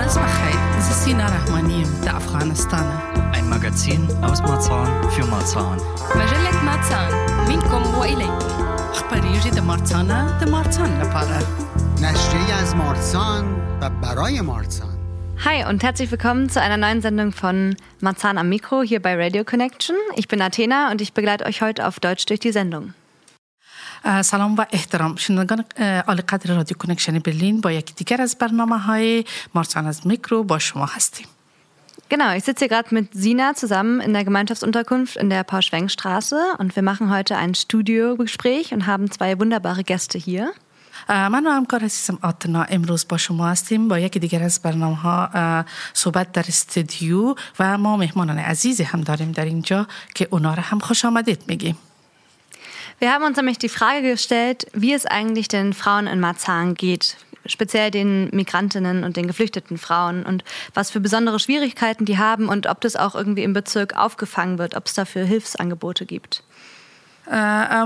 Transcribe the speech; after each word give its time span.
ورز 0.00 0.18
بخیر 0.18 0.58
زه 0.80 0.92
سینا 0.92 1.26
رحمانی 1.26 1.74
یم 1.80 1.90
د 2.04 2.08
افغانستان 2.08 2.86
Ein 3.36 3.46
Magazin 3.54 4.02
aus 4.26 4.40
Marzahn 4.48 4.88
für 5.14 5.26
Marzahn. 5.34 5.78
مجلة 6.16 6.64
ماتسان 6.64 7.10
منكم 7.48 7.82
وإليكم 7.98 8.48
خبریږي 8.98 9.50
د 9.58 9.60
مارڅانه 9.70 10.18
د 10.40 10.48
مارڅان 10.54 10.90
لپاره 11.02 11.38
نشریه 12.02 12.54
از 12.62 12.74
مارسان 12.76 13.44
و 13.80 13.90
برای 14.02 14.40
مارسان 14.40 14.88
Hi 15.44 15.64
und 15.70 15.82
herzlich 15.84 16.10
willkommen 16.10 16.48
zu 16.48 16.60
einer 16.62 16.78
neuen 16.78 17.00
Sendung 17.02 17.30
von 17.32 17.76
Marzahn 18.00 18.38
am 18.38 18.48
Mikro 18.48 18.82
hier 18.82 19.00
bei 19.02 19.14
Radio 19.24 19.44
Connection. 19.44 19.96
Ich 20.20 20.28
bin 20.28 20.40
Athena 20.40 20.90
und 20.90 21.00
ich 21.02 21.12
begleite 21.12 21.44
euch 21.44 21.60
heute 21.60 21.86
auf 21.86 22.00
Deutsch 22.00 22.24
durch 22.26 22.40
die 22.40 22.52
Sendung. 22.52 22.94
اه، 24.04 24.22
سلام 24.22 24.56
و 24.56 24.64
احترام 24.72 25.16
شنوندگان 25.16 25.64
اه، 25.76 26.00
عالی 26.00 26.22
قدر 26.22 26.54
رادیو 26.54 26.76
کنکشن 26.76 27.18
برلین 27.18 27.60
با 27.60 27.72
یکی 27.72 27.94
دیگر 27.94 28.20
از 28.20 28.36
برنامه 28.40 28.78
های 28.78 29.24
مارسان 29.54 29.86
از 29.86 30.06
میکرو 30.06 30.42
با 30.42 30.58
شما 30.58 30.86
هستیم 30.86 31.26
Genau, 32.08 32.30
ich 32.36 32.44
sitze 32.44 32.60
hier 32.60 32.68
gerade 32.68 32.94
mit 32.94 33.14
Sina 33.14 33.54
zusammen 33.54 34.00
in 34.00 34.12
der 34.12 34.24
Gemeinschaftsunterkunft 34.24 35.16
in 35.16 35.28
der 35.28 35.42
Pauschwenk-Straße 35.42 36.38
und 36.58 36.76
wir 36.76 36.84
machen 36.84 37.10
heute 37.10 37.36
ein 37.36 37.52
Studiogespräch 37.56 38.72
und 38.72 38.86
haben 38.86 39.10
zwei 39.10 39.38
wunderbare 39.40 39.82
Gäste 39.82 40.16
hier. 40.18 40.52
اه، 41.08 41.28
من 41.28 41.46
و 41.46 41.50
همکار 41.50 41.84
عزیزم 41.84 42.18
آتنا 42.22 42.62
امروز 42.62 43.06
با 43.08 43.16
شما 43.16 43.48
هستیم 43.48 43.88
با 43.88 43.98
یکی 43.98 44.18
دیگر 44.18 44.42
از 44.42 44.60
برنامه 44.62 44.96
ها 44.96 45.30
اه، 45.34 45.64
صحبت 45.92 46.32
در 46.32 46.44
استودیو 46.48 47.34
و 47.58 47.78
ما 47.78 47.96
مهمانان 47.96 48.38
عزیزی 48.38 48.82
هم 48.82 49.00
داریم 49.00 49.32
در 49.32 49.44
اینجا 49.44 49.86
که 50.14 50.28
اونا 50.30 50.54
را 50.54 50.62
هم 50.62 50.78
خوش 50.78 51.04
آمدید 51.04 51.42
میگیم 51.48 51.76
wir 53.01 53.11
haben 53.11 53.25
uns 53.25 53.35
nämlich 53.35 53.57
die 53.57 53.67
Frage 53.67 54.11
gestellt, 54.11 54.67
wie 54.73 54.93
es 54.93 55.07
eigentlich 55.07 55.47
den 55.47 55.73
Frauen 55.73 56.05
in 56.05 56.19
Marzahn 56.19 56.75
geht, 56.75 57.17
speziell 57.47 57.89
den 57.89 58.29
Migrantinnen 58.29 59.03
und 59.03 59.17
den 59.17 59.25
geflüchteten 59.25 59.79
Frauen 59.79 60.23
und 60.23 60.43
was 60.75 60.91
für 60.91 60.99
besondere 60.99 61.39
Schwierigkeiten 61.39 62.05
die 62.05 62.19
haben 62.19 62.47
und 62.47 62.67
ob 62.67 62.79
das 62.81 62.95
auch 62.95 63.15
irgendwie 63.15 63.41
im 63.41 63.53
Bezirk 63.53 63.97
aufgefangen 63.97 64.59
wird, 64.59 64.75
ob 64.75 64.85
es 64.85 64.93
dafür 64.93 65.25
Hilfsangebote 65.25 66.05
gibt. 66.05 66.43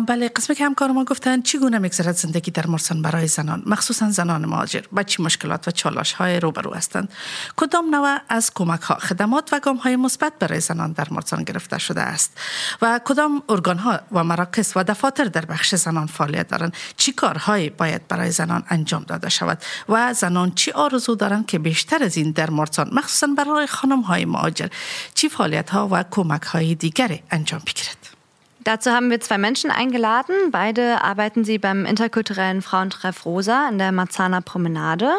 بله 0.08 0.30
قسمی 0.30 0.55
که 0.55 0.66
همکار 0.66 0.91
ما 0.91 1.03
گفتن 1.03 1.41
چگونه 1.41 1.78
میگذرد 1.78 2.16
زندگی 2.16 2.52
در 2.52 2.67
مرسان 2.67 3.02
برای 3.02 3.28
زنان؟ 3.28 3.64
مخصوصا 3.66 4.11
زنان 4.11 4.45
مهاجر 4.45 4.81
و 4.94 5.03
چی 5.03 5.23
مشکلات 5.23 5.67
و 5.67 5.72
چالش 5.72 6.14
های 6.14 6.39
روبرو 6.39 6.73
هستند؟ 6.73 7.09
کدام 7.56 7.95
نوع 7.95 8.17
از 8.30 8.53
کمک 8.53 8.81
ها 8.81 8.95
خدمات 8.95 9.53
و 9.53 9.59
گام 9.59 9.78
های 9.78 9.95
مثبت 9.95 10.33
برای 10.39 10.59
زنان 10.59 10.91
در 10.91 11.08
مرسان 11.11 11.44
گرفته 11.44 11.78
شده 11.78 12.02
است؟ 12.02 12.38
و 12.81 13.00
کدام 13.06 13.44
ارگان 13.50 13.78
ها 13.78 14.00
و 14.11 14.23
مراکز 14.23 14.73
و 14.75 14.83
دفاتر 14.83 15.23
در 15.23 15.45
بخش 15.45 15.75
زنان 15.75 16.08
فعالیت 16.08 16.47
دارند؟ 16.47 16.73
چی 16.97 17.11
کارهایی 17.11 17.69
باید 17.69 18.08
برای 18.08 18.31
زنان 18.31 18.63
انجام 18.69 19.03
داده 19.03 19.30
شود؟ 19.30 19.58
و 19.89 20.13
زنان 20.13 20.52
چی 20.52 20.72
آرزو 20.72 21.16
دارند 21.16 21.45
که 21.45 21.59
بیشتر 21.59 22.03
از 22.03 22.17
این 22.17 22.31
در 22.31 22.50
مرسان 22.50 22.89
مخصوصا 22.94 23.28
برای 23.28 23.67
خانم 23.67 24.02
های 24.02 24.25
مهاجر 24.25 24.67
چی 25.13 25.30
فعالیت 25.30 25.69
ها 25.69 25.88
و 25.91 26.03
کمک 26.11 26.44
های 26.44 26.75
دیگری 26.75 27.23
انجام 27.31 27.61
بگیرد؟ 27.67 28.05
Dazu 28.66 28.90
haben 28.90 29.12
wir 29.12 29.22
zwei 29.22 29.38
Menschen 29.38 29.70
eingeladen. 29.70 30.34
Beide 30.50 31.04
arbeiten 31.04 31.46
sie 31.46 31.60
beim 31.60 31.86
interkulturellen 31.86 32.64
Frauentreff 32.64 33.24
Rosa 33.24 33.70
in 33.70 33.78
der 33.78 33.92
Marzahner 33.92 34.42
Promenade. 34.42 35.12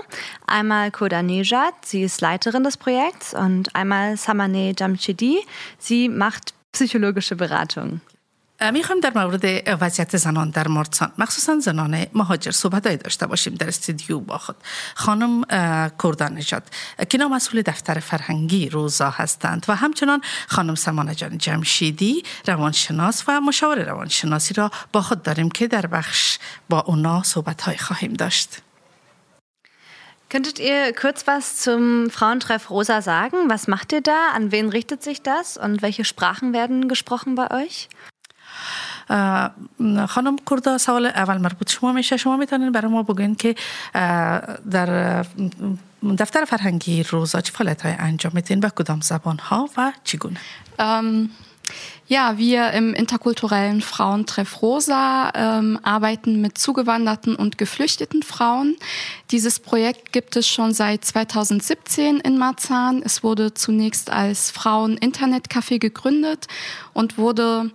Einmal 0.49 0.91
Koda 0.91 1.23
Nejad, 1.23 1.75
sie 1.85 2.03
ist 2.03 2.21
Leiterin 2.21 2.65
des 2.65 2.77
Projekts, 2.77 3.35
und 3.35 3.77
einmal 3.77 4.17
Samane 4.17 4.75
Jamshidi, 4.77 5.39
sie 5.79 6.09
macht 6.09 6.55
psychologische 6.73 7.37
Beratung. 7.37 8.01
میخوایم 8.70 9.02
در 9.02 9.12
مورد 9.16 9.44
وضعیت 9.82 10.18
زنان 10.18 10.50
در 10.50 10.68
مارسان 10.68 11.12
مخصوصا 11.18 11.60
زنان 11.60 12.06
مهاجر 12.14 12.52
صحبت 12.52 13.04
داشته 13.04 13.28
باشیم 13.28 13.54
در 13.54 13.68
استودیو 13.68 14.20
با 14.20 14.38
خود 14.38 14.56
خانم 14.96 15.44
اه، 15.50 15.92
کردان 16.04 16.34
نژاد 16.34 16.64
که 17.10 17.18
نام 17.18 17.34
مسئول 17.34 17.62
دفتر 17.62 18.00
فرهنگی 18.00 18.70
روزا 18.70 19.10
هستند 19.10 19.66
و 19.68 19.76
همچنان 19.76 20.22
خانم 20.48 20.76
سمانه 20.76 21.16
جان 21.16 21.38
جمشیدی 21.38 22.24
روانشناس 22.48 23.24
و 23.28 23.42
مشاور 23.42 23.84
روانشناسی 23.84 24.54
را 24.54 24.72
با 24.94 25.02
خود 25.02 25.24
داریم 25.24 25.50
که 25.50 25.68
در 25.68 25.86
بخش 25.86 26.38
با 26.70 26.80
اونا 26.80 27.24
صحبت 27.24 27.62
های 27.62 27.78
خواهیم 27.78 28.14
داشت 28.14 28.62
Könntet 30.34 30.60
ihr 30.60 30.94
kurz 30.94 31.28
was 31.28 31.58
zum 31.58 32.10
Frauentreff 32.10 32.70
Rosa 32.70 33.02
sagen? 33.02 33.50
Was 33.50 33.68
macht 33.68 33.92
ihr 33.92 34.00
da? 34.00 34.30
An 34.34 34.54
wen 34.54 34.70
richtet 34.70 35.04
sich 35.04 35.22
das? 35.22 35.58
Und 35.58 35.82
welche 35.82 36.06
Sprachen 36.06 36.54
werden 36.54 36.88
gesprochen 36.88 37.36
bei 37.36 37.52
euch? 37.52 37.90
اه، 39.10 39.52
خانم 40.08 40.36
کردا 40.50 40.78
سوال 40.78 41.06
اول 41.06 41.38
مربوط 41.38 41.72
شما 41.72 41.92
میشه 41.92 42.18
شما 42.18 42.38
میتونین 42.38 42.72
برای 42.72 42.92
ما 42.92 43.04
بگوین 43.04 43.36
که 43.36 43.56
اه، 43.96 44.42
در 44.72 45.18
اه، 45.18 45.26
دفتر 46.20 46.46
فرهنگی 46.46 47.04
روزا 47.04 47.42
چه 47.42 47.52
فعالیت 47.52 47.82
های 47.82 47.96
انجام 48.00 48.32
میدین 48.36 48.60
به 48.60 48.70
کدام 48.70 49.02
زبان 49.02 49.40
ها 49.40 49.70
و 49.78 49.92
چگونه 50.04 50.38
Ähm, 50.80 51.30
ja, 52.08 52.38
wir 52.38 52.72
im 52.72 52.94
interkulturellen 52.94 53.82
Frauentreff 53.82 54.62
Rosa 54.62 55.32
ähm, 55.34 55.80
arbeiten 55.82 56.42
mit 56.42 56.58
zugewanderten 56.58 57.36
und 57.36 57.58
geflüchteten 57.58 58.22
Frauen. 58.22 58.76
Dieses 59.32 59.62
Projekt 59.62 60.12
gibt 60.12 60.36
es 60.36 60.46
schon 60.48 60.74
seit 60.74 61.06
2017 61.06 62.20
in 62.20 62.38
Marzahn. 62.38 63.02
Es 63.02 63.24
wurde 63.24 63.54
zunächst 63.54 64.10
als 64.10 64.52
Frauen-Internetcafé 64.52 65.80
gegründet 65.80 66.48
und 66.94 67.18
wurde, 67.18 67.72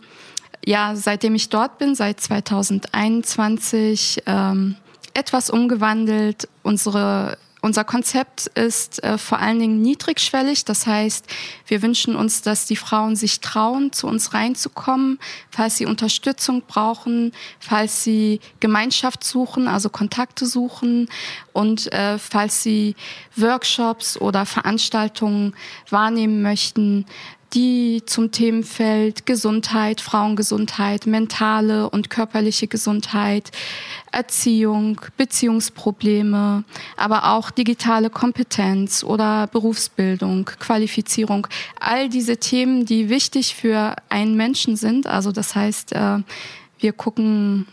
ja, 0.66 0.96
seitdem 0.96 1.36
ich 1.36 1.50
dort 1.50 1.78
bin, 1.78 1.96
seit 1.96 2.20
2021, 2.20 4.24
ähm, 4.26 4.76
etwas 5.14 5.50
umgewandelt. 5.50 6.48
Unsere 6.64 7.38
unser 7.64 7.84
Konzept 7.84 8.48
ist 8.48 9.04
äh, 9.04 9.20
vor 9.20 9.38
allen 9.38 9.60
Dingen 9.60 9.82
niedrigschwellig. 9.84 10.66
Das 10.66 10.88
heißt, 10.88 11.28
wir 11.68 11.84
wünschen 11.84 12.16
uns, 12.16 12.42
dass 12.42 12.66
die 12.66 12.76
Frauen 12.76 13.16
sich 13.16 13.40
trauen, 13.40 13.94
zu 13.94 14.08
uns 14.08 14.34
reinzukommen, 14.34 15.20
falls 15.52 15.78
sie 15.78 15.86
Unterstützung 15.86 16.64
brauchen, 16.68 17.34
falls 17.60 18.04
sie 18.04 18.40
Gemeinschaft 18.60 19.24
suchen, 19.24 19.68
also 19.68 19.90
Kontakte 19.90 20.48
suchen 20.48 21.08
und 21.54 21.92
äh, 21.94 22.18
falls 22.18 22.64
sie 22.64 22.96
Workshops 23.36 24.20
oder 24.20 24.48
Veranstaltungen 24.48 25.54
wahrnehmen 25.88 26.42
möchten, 26.42 27.06
die 27.54 28.04
zum 28.06 28.32
Themenfeld 28.32 29.26
Gesundheit, 29.26 30.00
Frauengesundheit, 30.00 31.06
mentale 31.06 31.90
und 31.90 32.10
körperliche 32.10 32.68
Gesundheit, 32.68 33.52
Erziehung, 34.12 35.02
Beziehungsprobleme, 35.18 36.64
aber 36.96 37.32
auch 37.32 37.52
digitale 37.52 38.10
Kompetenz 38.10 39.04
oder 39.04 39.48
Berufsbildung, 39.48 40.46
Qualifizierung, 40.46 41.48
all 41.80 42.10
diese 42.10 42.38
Themen, 42.38 42.86
die 42.86 43.10
wichtig 43.10 43.56
für 43.56 43.96
einen 44.10 44.36
Menschen 44.36 44.76
sind. 44.76 45.08
Also 45.08 45.32
das 45.32 45.56
heißt, 45.56 45.94
äh, 45.94 46.20
wir 46.80 46.94
gucken 46.94 47.68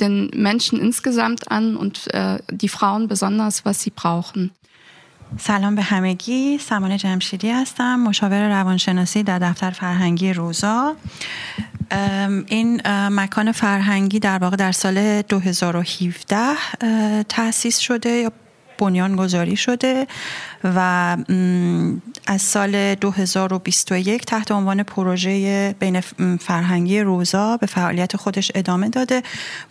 den 0.00 0.30
Menschen 0.34 0.80
insgesamt 0.80 1.50
an 1.50 1.76
und 1.76 2.12
äh, 2.12 2.38
die 2.50 2.68
Frauen 2.68 3.06
besonders, 3.08 3.64
was 3.64 3.82
sie 3.82 3.90
brauchen. 3.90 4.50
سلام 5.38 5.74
به 5.74 5.82
همگی. 5.82 6.58
سمانه 6.58 6.98
جمشیدی 6.98 7.50
هستم 7.50 7.96
مشاور 7.96 8.48
روانشناسی 8.48 9.22
در 9.22 9.38
دفتر 9.38 9.70
فرهنگی 9.70 10.32
روزا. 10.32 10.96
این 12.46 12.80
مکان 12.88 13.52
فرهنگی 13.52 14.18
در 14.18 14.38
واقع 14.38 14.56
در 14.56 14.72
سال 14.72 15.22
2017 15.22 16.36
اه، 16.36 17.22
تأسیس 17.22 17.78
شده 17.78 18.10
یا 18.10 18.32
بنیان 18.78 19.16
گذاری 19.16 19.56
شده 19.56 20.06
و 20.64 21.16
از 22.26 22.42
سال 22.42 22.94
2021 22.94 24.24
تحت 24.26 24.50
عنوان 24.50 24.82
پروژه 24.82 25.74
بین 25.78 26.00
فرهنگی 26.40 27.00
روزا 27.00 27.56
به 27.56 27.66
فعالیت 27.66 28.16
خودش 28.16 28.52
ادامه 28.54 28.88
داده. 28.88 29.22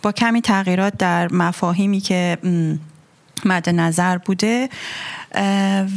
با 0.02 0.12
کمی 0.12 0.40
تغییرات 0.40 0.98
در 0.98 1.32
مفاهیمی 1.32 2.00
که 2.00 2.38
مد 3.44 3.70
نظر 3.70 4.18
بوده 4.18 4.68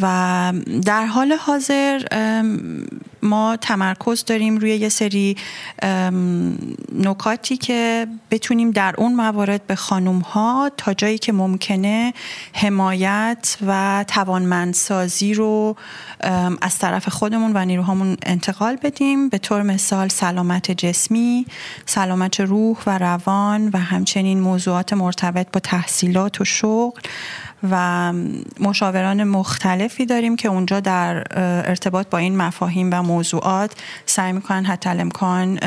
و 0.02 0.54
در 0.86 1.06
حال 1.06 1.34
حاضر 1.34 2.02
ما 3.22 3.58
تمرکز 3.58 4.26
داریم 4.26 4.58
روی 4.58 4.76
یه 4.76 4.90
سری 4.90 5.38
نکاتی 7.00 7.58
که 7.58 8.08
بتونیم 8.32 8.72
در 8.72 8.96
اون 8.98 9.16
موارد 9.16 9.68
به 9.68 9.76
خانوم 9.76 10.20
ها 10.20 10.72
تا 10.78 10.94
جایی 10.94 11.18
که 11.18 11.34
ممکنه 11.34 12.14
حمایت 12.54 13.58
و 13.68 14.06
توانمندسازی 14.08 15.34
رو 15.34 15.76
از 16.62 16.78
طرف 16.80 17.10
خودمون 17.10 17.52
و 17.54 17.66
نیروهامون 17.66 18.18
انتقال 18.24 18.76
بدیم. 18.76 19.30
به 19.30 19.38
طور 19.38 19.62
مثال 19.62 20.08
سلامت 20.08 20.72
جسمی 20.72 21.46
سلامت 21.86 22.40
روح 22.40 22.78
و 22.88 22.98
روان 22.98 23.70
و 23.74 23.78
همچنین 23.78 24.40
موضوعات 24.40 24.94
مرتبط 24.94 25.48
با 25.52 25.60
تحصیلات 25.60 26.42
و 26.42 26.46
شغل. 26.46 27.02
و 27.72 28.14
مشاوران 28.60 29.24
مختلفی 29.24 30.06
داریم 30.06 30.36
که 30.36 30.48
اونجا 30.48 30.80
در 30.80 31.24
ارتباط 31.70 32.10
با 32.10 32.18
این 32.18 32.38
مفاهیم 32.38 32.90
و 32.94 33.04
موضوعات 33.04 33.72
سعی 34.06 34.32
می‌کنن 34.32 34.66
حتی 34.66 34.90
الامکان 34.90 35.60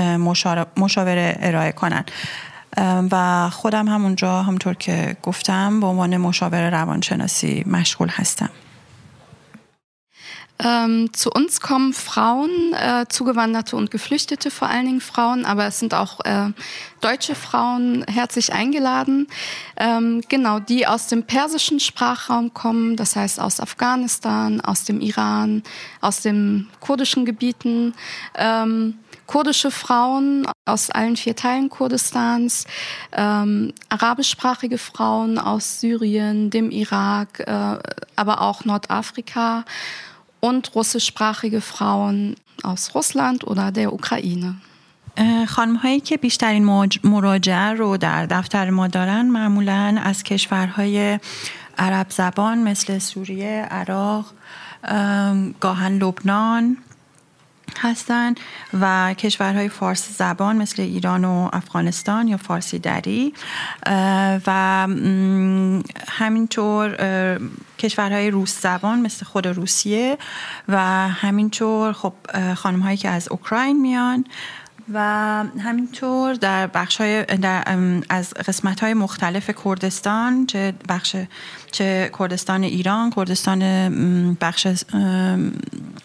مشاوره 0.76 1.38
ارائه 1.40 1.72
کنن. 1.72 2.04
و 3.10 3.48
خودم 3.50 3.88
هم 3.88 4.04
اونجا 4.04 4.42
همطور 4.42 4.75
که 4.75 5.16
گفتم 5.22 5.81
به 5.81 5.87
عنوان 5.87 6.16
مشاور 6.16 6.70
روانشناسی 6.70 7.64
مشغول 7.66 8.08
هستم. 8.08 8.50
Ähm, 10.62 11.12
zu 11.14 11.30
uns 11.30 11.60
kommen 11.60 11.94
Frauen, 11.94 12.74
äh, 12.74 13.06
Zugewanderte 13.08 13.76
und 13.76 13.90
Geflüchtete, 13.90 14.50
vor 14.50 14.68
allen 14.68 14.84
Dingen 14.84 15.00
Frauen, 15.00 15.46
aber 15.46 15.64
es 15.64 15.78
sind 15.78 15.94
auch 15.94 16.20
äh, 16.24 16.50
deutsche 17.00 17.34
Frauen 17.34 18.04
herzlich 18.06 18.52
eingeladen, 18.52 19.26
ähm, 19.78 20.22
genau, 20.28 20.58
die 20.58 20.86
aus 20.86 21.06
dem 21.06 21.22
persischen 21.22 21.80
Sprachraum 21.80 22.52
kommen, 22.52 22.96
das 22.96 23.16
heißt 23.16 23.40
aus 23.40 23.58
Afghanistan, 23.58 24.60
aus 24.60 24.84
dem 24.84 25.00
Iran, 25.00 25.62
aus 26.02 26.20
den 26.20 26.68
kurdischen 26.80 27.24
Gebieten. 27.24 27.94
Ähm, 28.34 28.98
kurdische 29.26 29.70
Frauen 29.70 30.46
aus 30.66 30.90
allen 30.90 31.16
vier 31.16 31.36
Teilen 31.36 31.70
Kurdistans, 31.70 32.66
ähm, 33.12 33.72
arabischsprachige 33.88 34.76
Frauen 34.76 35.38
aus 35.38 35.80
Syrien, 35.80 36.50
dem 36.50 36.70
Irak, 36.70 37.40
äh, 37.40 37.78
aber 38.16 38.40
auch 38.42 38.64
Nordafrika 38.64 39.64
und 40.40 40.75
russischsprachige 40.75 41.60
Frauen 41.60 42.37
aus 42.62 42.94
Russland 42.94 43.46
oder 43.46 43.70
der 43.72 43.92
Ukraine. 43.92 44.54
خانم 45.48 45.76
هایی 45.76 46.00
که 46.00 46.16
بیشترین 46.16 46.64
مراجعه 47.04 47.72
رو 47.72 47.96
در 47.96 48.26
دفتر 48.26 48.70
ما 48.70 48.87
دارن 48.88 49.28
معمولا 49.28 50.00
از 50.02 50.22
کشورهای 50.22 51.19
عرب 51.78 52.06
زبان 52.10 52.58
مثل 52.58 52.98
سوریه، 52.98 53.66
عراق، 53.70 54.25
گاهن 55.60 55.98
لبنان 55.98 56.76
هستند 57.78 58.40
و 58.81 59.14
کشورهای 59.14 59.69
فارسی 59.69 60.12
زبان 60.12 60.56
مثل 60.56 60.82
ایران 60.82 61.25
و 61.25 61.49
افغانستان 61.52 62.28
یا 62.28 62.37
فارسی 62.37 62.78
دری. 62.78 63.34
و 64.46 64.87
همینطور 66.08 66.96
کشورهای 67.78 68.31
روس 68.31 68.61
زبان 68.62 69.00
مثل 69.00 69.25
خود 69.25 69.46
روسیه 69.46 70.19
و 70.69 70.78
همینطور 71.08 71.93
خب 71.93 72.12
خانم 72.55 72.81
هایی 72.81 72.96
که 72.96 73.08
از 73.08 73.28
اوکراین 73.28 73.81
میان. 73.81 74.25
و 74.94 74.98
همینطور 75.58 76.34
در 76.34 76.66
بخش 76.66 76.96
های 77.00 77.25
از 78.08 78.34
قسمت 78.34 78.81
های 78.81 78.94
مختلف 78.94 79.50
کردستان 79.64 80.46
چه 80.46 80.75
بخش 80.88 81.16
چه 81.70 82.10
کردستان 82.19 82.62
ایران 82.62 83.10
کردستان 83.10 84.34
بخش 84.40 84.66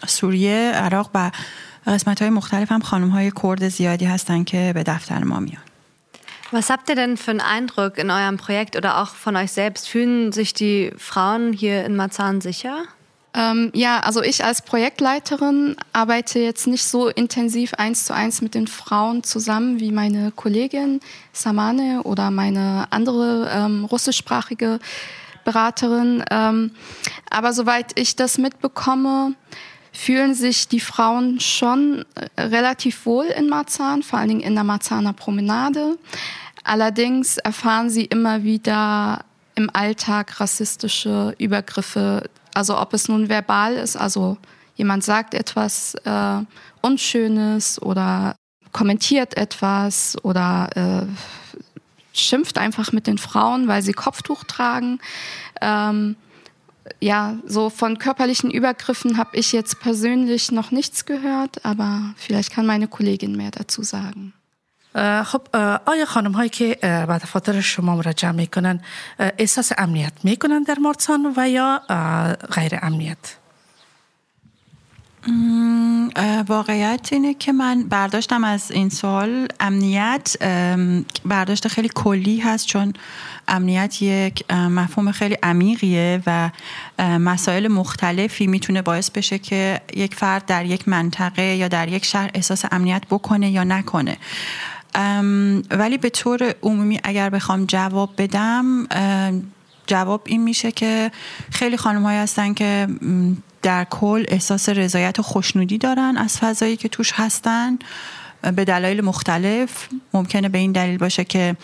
سوریه 0.06 0.72
عراق 0.74 1.10
و 1.14 1.30
قسمت 1.86 2.22
های 2.22 2.30
مختلف 2.30 2.72
هم 2.72 2.80
خانم 2.80 3.08
های 3.08 3.32
کرد 3.42 3.68
زیادی 3.68 4.04
هستن 4.04 4.44
که 4.44 4.72
به 4.74 4.82
دفتر 4.82 5.24
ما 5.24 5.40
میان 5.40 5.62
Was 6.52 6.70
habt 6.70 6.88
ihr 6.88 6.94
denn 6.94 7.16
für 7.16 7.32
einen 7.32 7.40
Eindruck 7.40 7.98
in 7.98 8.08
eurem 8.08 8.36
Projekt 8.36 8.76
oder 8.76 9.02
auch 9.02 9.16
von 9.16 9.34
euch 9.34 9.50
selbst? 9.50 9.88
Fühlen 9.88 10.30
sich 10.30 10.54
die 10.54 10.92
Frauen 10.96 11.52
hier 11.52 11.84
in 11.84 11.96
Marzahn 11.96 12.40
sicher? 12.40 12.84
Ähm, 13.36 13.70
ja, 13.74 14.00
also 14.00 14.22
ich 14.22 14.44
als 14.44 14.62
Projektleiterin 14.62 15.76
arbeite 15.92 16.38
jetzt 16.38 16.66
nicht 16.66 16.84
so 16.84 17.08
intensiv 17.08 17.74
eins 17.74 18.06
zu 18.06 18.14
eins 18.14 18.40
mit 18.40 18.54
den 18.54 18.66
Frauen 18.66 19.22
zusammen 19.22 19.78
wie 19.78 19.92
meine 19.92 20.32
Kollegin 20.32 21.00
Samane 21.34 22.02
oder 22.04 22.30
meine 22.30 22.86
andere 22.90 23.50
ähm, 23.52 23.84
russischsprachige 23.84 24.80
Beraterin. 25.44 26.24
Ähm, 26.30 26.70
aber 27.28 27.52
soweit 27.52 27.98
ich 27.98 28.16
das 28.16 28.38
mitbekomme, 28.38 29.34
fühlen 29.92 30.34
sich 30.34 30.68
die 30.68 30.80
Frauen 30.80 31.38
schon 31.38 32.06
äh, 32.14 32.40
relativ 32.40 33.04
wohl 33.04 33.26
in 33.26 33.50
Marzahn, 33.50 34.02
vor 34.02 34.18
allen 34.18 34.28
Dingen 34.28 34.40
in 34.40 34.54
der 34.54 34.64
Marzahner 34.64 35.12
Promenade. 35.12 35.98
Allerdings 36.64 37.36
erfahren 37.36 37.90
sie 37.90 38.06
immer 38.06 38.44
wieder 38.44 39.24
im 39.56 39.70
Alltag 39.72 40.40
rassistische 40.40 41.34
Übergriffe 41.38 42.28
also 42.56 42.78
ob 42.78 42.94
es 42.94 43.08
nun 43.08 43.28
verbal 43.28 43.74
ist, 43.74 43.96
also 43.96 44.38
jemand 44.76 45.04
sagt 45.04 45.34
etwas 45.34 45.94
äh, 46.04 46.38
Unschönes 46.80 47.80
oder 47.82 48.34
kommentiert 48.72 49.36
etwas 49.36 50.16
oder 50.22 50.70
äh, 50.74 51.06
schimpft 52.14 52.56
einfach 52.56 52.92
mit 52.92 53.06
den 53.06 53.18
Frauen, 53.18 53.68
weil 53.68 53.82
sie 53.82 53.92
Kopftuch 53.92 54.44
tragen. 54.44 55.00
Ähm, 55.60 56.16
ja, 57.00 57.36
so 57.44 57.68
von 57.68 57.98
körperlichen 57.98 58.50
Übergriffen 58.50 59.18
habe 59.18 59.36
ich 59.36 59.52
jetzt 59.52 59.80
persönlich 59.80 60.50
noch 60.50 60.70
nichts 60.70 61.04
gehört, 61.04 61.62
aber 61.64 62.14
vielleicht 62.16 62.52
kann 62.52 62.64
meine 62.64 62.88
Kollegin 62.88 63.36
mehr 63.36 63.50
dazu 63.50 63.82
sagen. 63.82 64.32
خب 65.24 65.42
آیا 65.86 66.04
خانم 66.06 66.32
هایی 66.32 66.48
که 66.48 66.78
به 66.82 67.18
دفاتر 67.22 67.60
شما 67.60 67.96
مراجعه 67.96 68.32
می‌کنن 68.32 68.80
احساس 69.18 69.72
امنیت 69.78 70.12
می‌کنن 70.24 70.62
در 70.62 70.78
مارسان 70.78 71.34
و 71.36 71.48
یا 71.48 71.82
غیر 72.52 72.78
امنیت؟ 72.82 73.36
واقعیت 76.48 77.08
اینه 77.12 77.34
که 77.34 77.52
من 77.52 77.82
برداشتم 77.82 78.44
از 78.44 78.70
این 78.70 78.88
سال 78.88 79.48
امنیت 79.60 80.36
برداشت 81.24 81.68
خیلی 81.68 81.90
کلی 81.94 82.40
هست 82.40 82.66
چون 82.66 82.92
امنیت 83.48 84.02
یک 84.02 84.52
مفهوم 84.52 85.12
خیلی 85.12 85.38
عمیقیه 85.42 86.22
و 86.26 86.50
مسائل 86.98 87.68
مختلفی 87.68 88.46
می‌تونه 88.46 88.82
باعث 88.82 89.10
بشه 89.10 89.38
که 89.38 89.80
یک 89.96 90.14
فرد 90.14 90.46
در 90.46 90.64
یک 90.64 90.88
منطقه 90.88 91.42
یا 91.42 91.68
در 91.68 91.88
یک 91.88 92.04
شهر 92.04 92.30
احساس 92.34 92.64
امنیت 92.72 93.02
بکنه 93.10 93.50
یا 93.50 93.64
نکنه. 93.64 94.16
ولی 95.70 95.98
به 95.98 96.10
طور 96.10 96.54
عمومی 96.62 97.00
اگر 97.04 97.30
بخوام 97.30 97.64
جواب 97.64 98.10
بدم 98.18 98.86
جواب 99.86 100.22
این 100.26 100.42
میشه 100.42 100.72
که 100.72 101.10
خیلی 101.50 101.76
خانم 101.76 102.06
هستن 102.06 102.54
که 102.54 102.88
در 103.62 103.84
کل 103.84 104.24
احساس 104.28 104.68
رضایت 104.68 105.18
و 105.18 105.22
خوشنودی 105.22 105.78
دارن 105.78 106.16
از 106.16 106.38
فضایی 106.38 106.76
که 106.76 106.88
توش 106.88 107.12
هستن. 107.14 107.78
به 108.56 108.64
دلایل 108.64 109.00
مختلف. 109.00 109.88
ممکنه 110.14 110.48
به 110.48 110.58
این 110.58 110.72
دلیل 110.72 110.98
باشه 110.98 111.24
که 111.24 111.56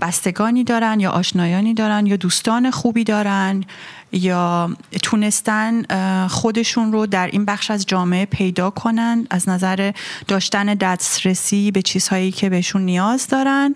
بستگانی 0.00 0.64
دارن 0.64 1.00
یا 1.00 1.10
آشنایانی 1.10 1.74
دارن 1.74 2.06
یا 2.06 2.16
دوستان 2.16 2.70
خوبی 2.70 3.04
دارن. 3.04 3.64
یا 4.12 4.76
تونستن 5.02 5.82
خودشون 6.28 6.92
رو 6.92 7.06
در 7.06 7.26
این 7.26 7.44
بخش 7.44 7.70
از 7.70 7.86
جامعه 7.86 8.26
پیدا 8.26 8.70
کنن 8.70 9.26
از 9.30 9.48
نظر 9.48 9.92
داشتن 10.28 10.74
دسترسی 10.74 11.70
به 11.70 11.82
چیزهایی 11.82 12.32
که 12.32 12.50
بهشون 12.50 12.82
نیاز 12.82 13.26
دارن. 13.26 13.74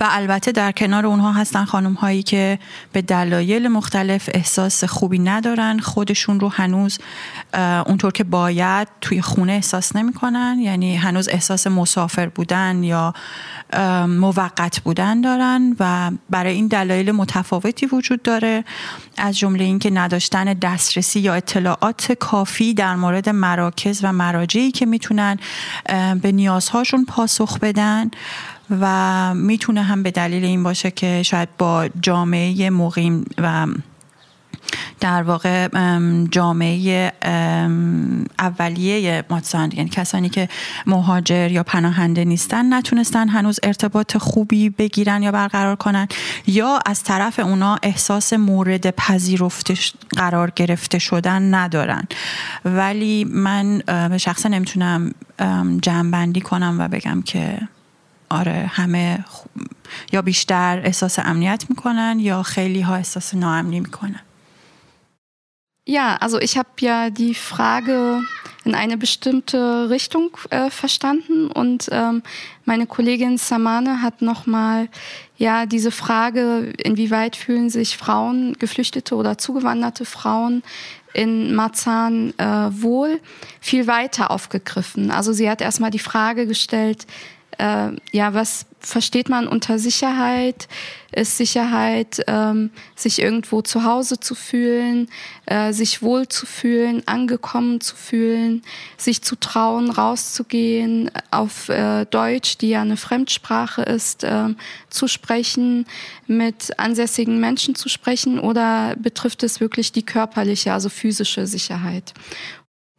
و 0.00 0.06
البته 0.10 0.52
در 0.52 0.72
کنار 0.72 1.06
اونها 1.06 1.32
هستن 1.32 1.64
خانم 1.64 1.92
هایی 1.92 2.22
که 2.22 2.58
به 2.92 3.02
دلایل 3.02 3.68
مختلف 3.68 4.30
احساس 4.34 4.84
خوبی 4.84 5.18
ندارن. 5.18 5.78
خودشون 5.78 6.40
رو 6.40 6.48
هنوز 6.48 6.98
اونطور 7.86 8.12
که 8.12 8.24
باید 8.24 8.88
توی 9.00 9.22
خونه 9.22 9.52
احساس 9.52 9.96
نمی‌کنن. 9.96 10.58
یعنی 10.60 10.96
هنوز 10.96 11.28
احساس 11.28 11.66
مسافر 11.66 12.28
بودن 12.28 12.82
یا 12.82 13.14
موقت 14.08 14.80
بودن 14.80 15.20
دارن 15.20 15.76
و 15.80 16.10
برای 16.30 16.54
این 16.54 16.66
دلایل 16.66 17.12
متفاوتی 17.12 17.86
وجود 17.86 18.22
داره. 18.22 18.64
از 19.16 19.38
جمله 19.38 19.64
اینکه 19.64 19.90
نداشتن 19.90 20.44
دسترسی 20.44 21.20
یا 21.20 21.34
اطلاعات 21.34 22.12
کافی 22.12 22.74
در 22.74 22.96
مورد 22.96 23.28
مراکز 23.28 24.00
و 24.02 24.12
مراجعی 24.12 24.70
که 24.70 24.86
می‌تونن 24.86 25.36
به 26.22 26.32
نیازهاشون 26.32 27.04
پاسخ 27.04 27.58
بدن. 27.58 28.10
و 28.70 29.34
می‌تونه 29.34 29.82
هم 29.82 30.02
به 30.02 30.10
دلیل 30.10 30.44
این 30.44 30.62
باشه 30.62 30.90
که 30.90 31.22
شاید 31.22 31.48
با 31.58 31.88
جامعه 32.02 32.70
مقیم 32.70 33.24
و 33.38 33.66
در 35.00 35.22
واقع 35.22 35.68
جامعه 36.30 37.12
اولیه 38.38 39.24
ماتساند 39.30 39.74
یعنی 39.74 39.90
کسانی 39.90 40.28
که 40.28 40.48
مهاجر 40.86 41.50
یا 41.52 41.62
پناهنده 41.62 42.24
نیستن 42.24 42.74
نتونستن 42.74 43.28
هنوز 43.28 43.60
ارتباط 43.62 44.16
خوبی 44.16 44.70
بگیرن 44.70 45.22
یا 45.22 45.32
برقرار 45.32 45.76
کنن 45.76 46.08
یا 46.46 46.80
از 46.86 47.02
طرف 47.02 47.38
اونا 47.38 47.78
احساس 47.82 48.32
مورد 48.32 48.90
پذیرفته 48.90 49.74
قرار 50.16 50.52
گرفته 50.56 50.98
شدن 50.98 51.54
ندارن. 51.54 52.04
ولی 52.64 53.24
من 53.24 53.78
به 54.08 54.18
شخصا 54.18 54.48
نمی‌تونم 54.48 55.14
جمعبندی 55.82 56.40
کنم 56.40 56.76
و 56.78 56.88
بگم 56.88 57.22
که 57.22 57.58
آره 58.29 58.71
همه 58.73 59.25
یا 60.11 60.21
بیشتر 60.21 60.81
احساس 60.83 61.19
امنیت 61.19 61.65
میکنن 61.69 62.17
یا 62.19 62.43
خیلی 62.43 62.81
ها 62.81 62.95
احساس 62.95 63.33
ناامنی 63.33 63.79
میکنن 63.79 64.19
Ja, 65.85 66.15
also 66.21 66.39
ich 66.39 66.57
habe 66.57 66.69
ja 66.79 67.09
die 67.09 67.35
Frage 67.35 68.21
in 68.63 68.73
eine 68.73 68.95
bestimmte 68.95 69.89
Richtung 69.89 70.29
äh, 70.49 70.69
verstanden 70.69 71.51
und 71.51 71.89
ähm, 71.91 72.23
meine 72.63 72.87
Kollegin 72.87 73.37
Samane 73.37 74.01
hat 74.01 74.21
nochmal 74.21 74.87
ja 75.37 75.65
diese 75.65 75.91
Frage, 75.91 76.71
inwieweit 76.77 77.35
fühlen 77.35 77.69
sich 77.69 77.97
Frauen, 77.97 78.53
Geflüchtete 78.59 79.15
oder 79.15 79.37
zugewanderte 79.37 80.05
Frauen 80.05 80.63
in 81.13 81.53
Marzahn 81.53 82.33
äh, 82.37 82.69
wohl, 82.81 83.19
viel 83.59 83.85
weiter 83.85 84.31
aufgegriffen. 84.31 85.11
Also 85.11 85.33
sie 85.33 85.49
hat 85.49 85.59
erstmal 85.59 85.91
die 85.91 85.99
Frage 85.99 86.47
gestellt, 86.47 87.05
äh, 87.58 87.90
ja, 88.12 88.34
was 88.34 88.66
versteht 88.80 89.28
man 89.28 89.48
unter 89.48 89.78
Sicherheit? 89.78 90.68
Ist 91.10 91.36
Sicherheit, 91.36 92.22
ähm, 92.26 92.70
sich 92.94 93.20
irgendwo 93.20 93.62
zu 93.62 93.84
Hause 93.84 94.20
zu 94.20 94.34
fühlen, 94.34 95.08
äh, 95.46 95.72
sich 95.72 96.02
wohl 96.02 96.28
zu 96.28 96.46
fühlen, 96.46 97.02
angekommen 97.06 97.80
zu 97.80 97.96
fühlen, 97.96 98.62
sich 98.96 99.22
zu 99.22 99.34
trauen, 99.36 99.90
rauszugehen, 99.90 101.10
auf 101.30 101.68
äh, 101.70 102.04
Deutsch, 102.04 102.58
die 102.58 102.70
ja 102.70 102.82
eine 102.82 102.96
Fremdsprache 102.96 103.82
ist, 103.82 104.22
äh, 104.22 104.54
zu 104.90 105.08
sprechen, 105.08 105.86
mit 106.26 106.78
ansässigen 106.78 107.40
Menschen 107.40 107.74
zu 107.74 107.88
sprechen 107.88 108.38
oder 108.38 108.94
betrifft 108.96 109.42
es 109.42 109.60
wirklich 109.60 109.92
die 109.92 110.04
körperliche, 110.04 110.72
also 110.72 110.88
physische 110.88 111.46
Sicherheit? 111.46 112.14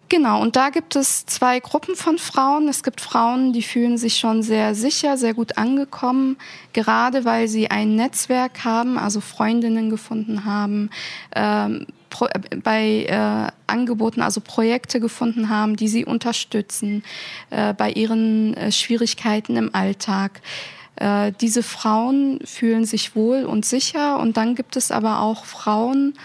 Genau, 0.09 0.41
und 0.41 0.55
da 0.55 0.71
gibt 0.71 0.95
es 0.95 1.27
zwei 1.27 1.59
Gruppen 1.59 1.95
von 1.95 2.17
Frauen. 2.17 2.67
Es 2.67 2.81
gibt 2.81 2.99
Frauen, 2.99 3.53
die 3.53 3.61
fühlen 3.61 3.99
sich 3.99 4.17
schon 4.17 4.41
sehr 4.41 4.73
sicher, 4.73 5.17
sehr 5.17 5.35
gut 5.35 5.59
angekommen, 5.59 6.37
gerade 6.73 7.25
weil 7.25 7.47
sie 7.47 7.69
ein 7.69 7.95
Netzwerk 7.95 8.65
haben, 8.65 8.97
also 8.97 9.21
Freundinnen 9.21 9.91
gefunden 9.91 10.45
haben, 10.45 10.89
ähm, 11.35 11.85
bei 12.63 13.05
äh, 13.07 13.51
Angeboten, 13.67 14.21
also 14.21 14.41
Projekte 14.41 14.99
gefunden 14.99 15.49
haben, 15.49 15.75
die 15.75 15.87
sie 15.87 16.05
unterstützen 16.05 17.03
äh, 17.51 17.75
bei 17.75 17.91
ihren 17.91 18.55
äh, 18.55 18.71
Schwierigkeiten 18.71 19.57
im 19.57 19.75
Alltag. 19.75 20.41
Äh, 20.95 21.33
diese 21.39 21.61
Frauen 21.61 22.39
fühlen 22.45 22.85
sich 22.85 23.15
wohl 23.15 23.45
und 23.45 23.63
sicher 23.63 24.17
und 24.19 24.37
dann 24.37 24.55
gibt 24.55 24.75
es 24.75 24.89
aber 24.89 25.21
auch 25.21 25.45
Frauen, 25.45 26.15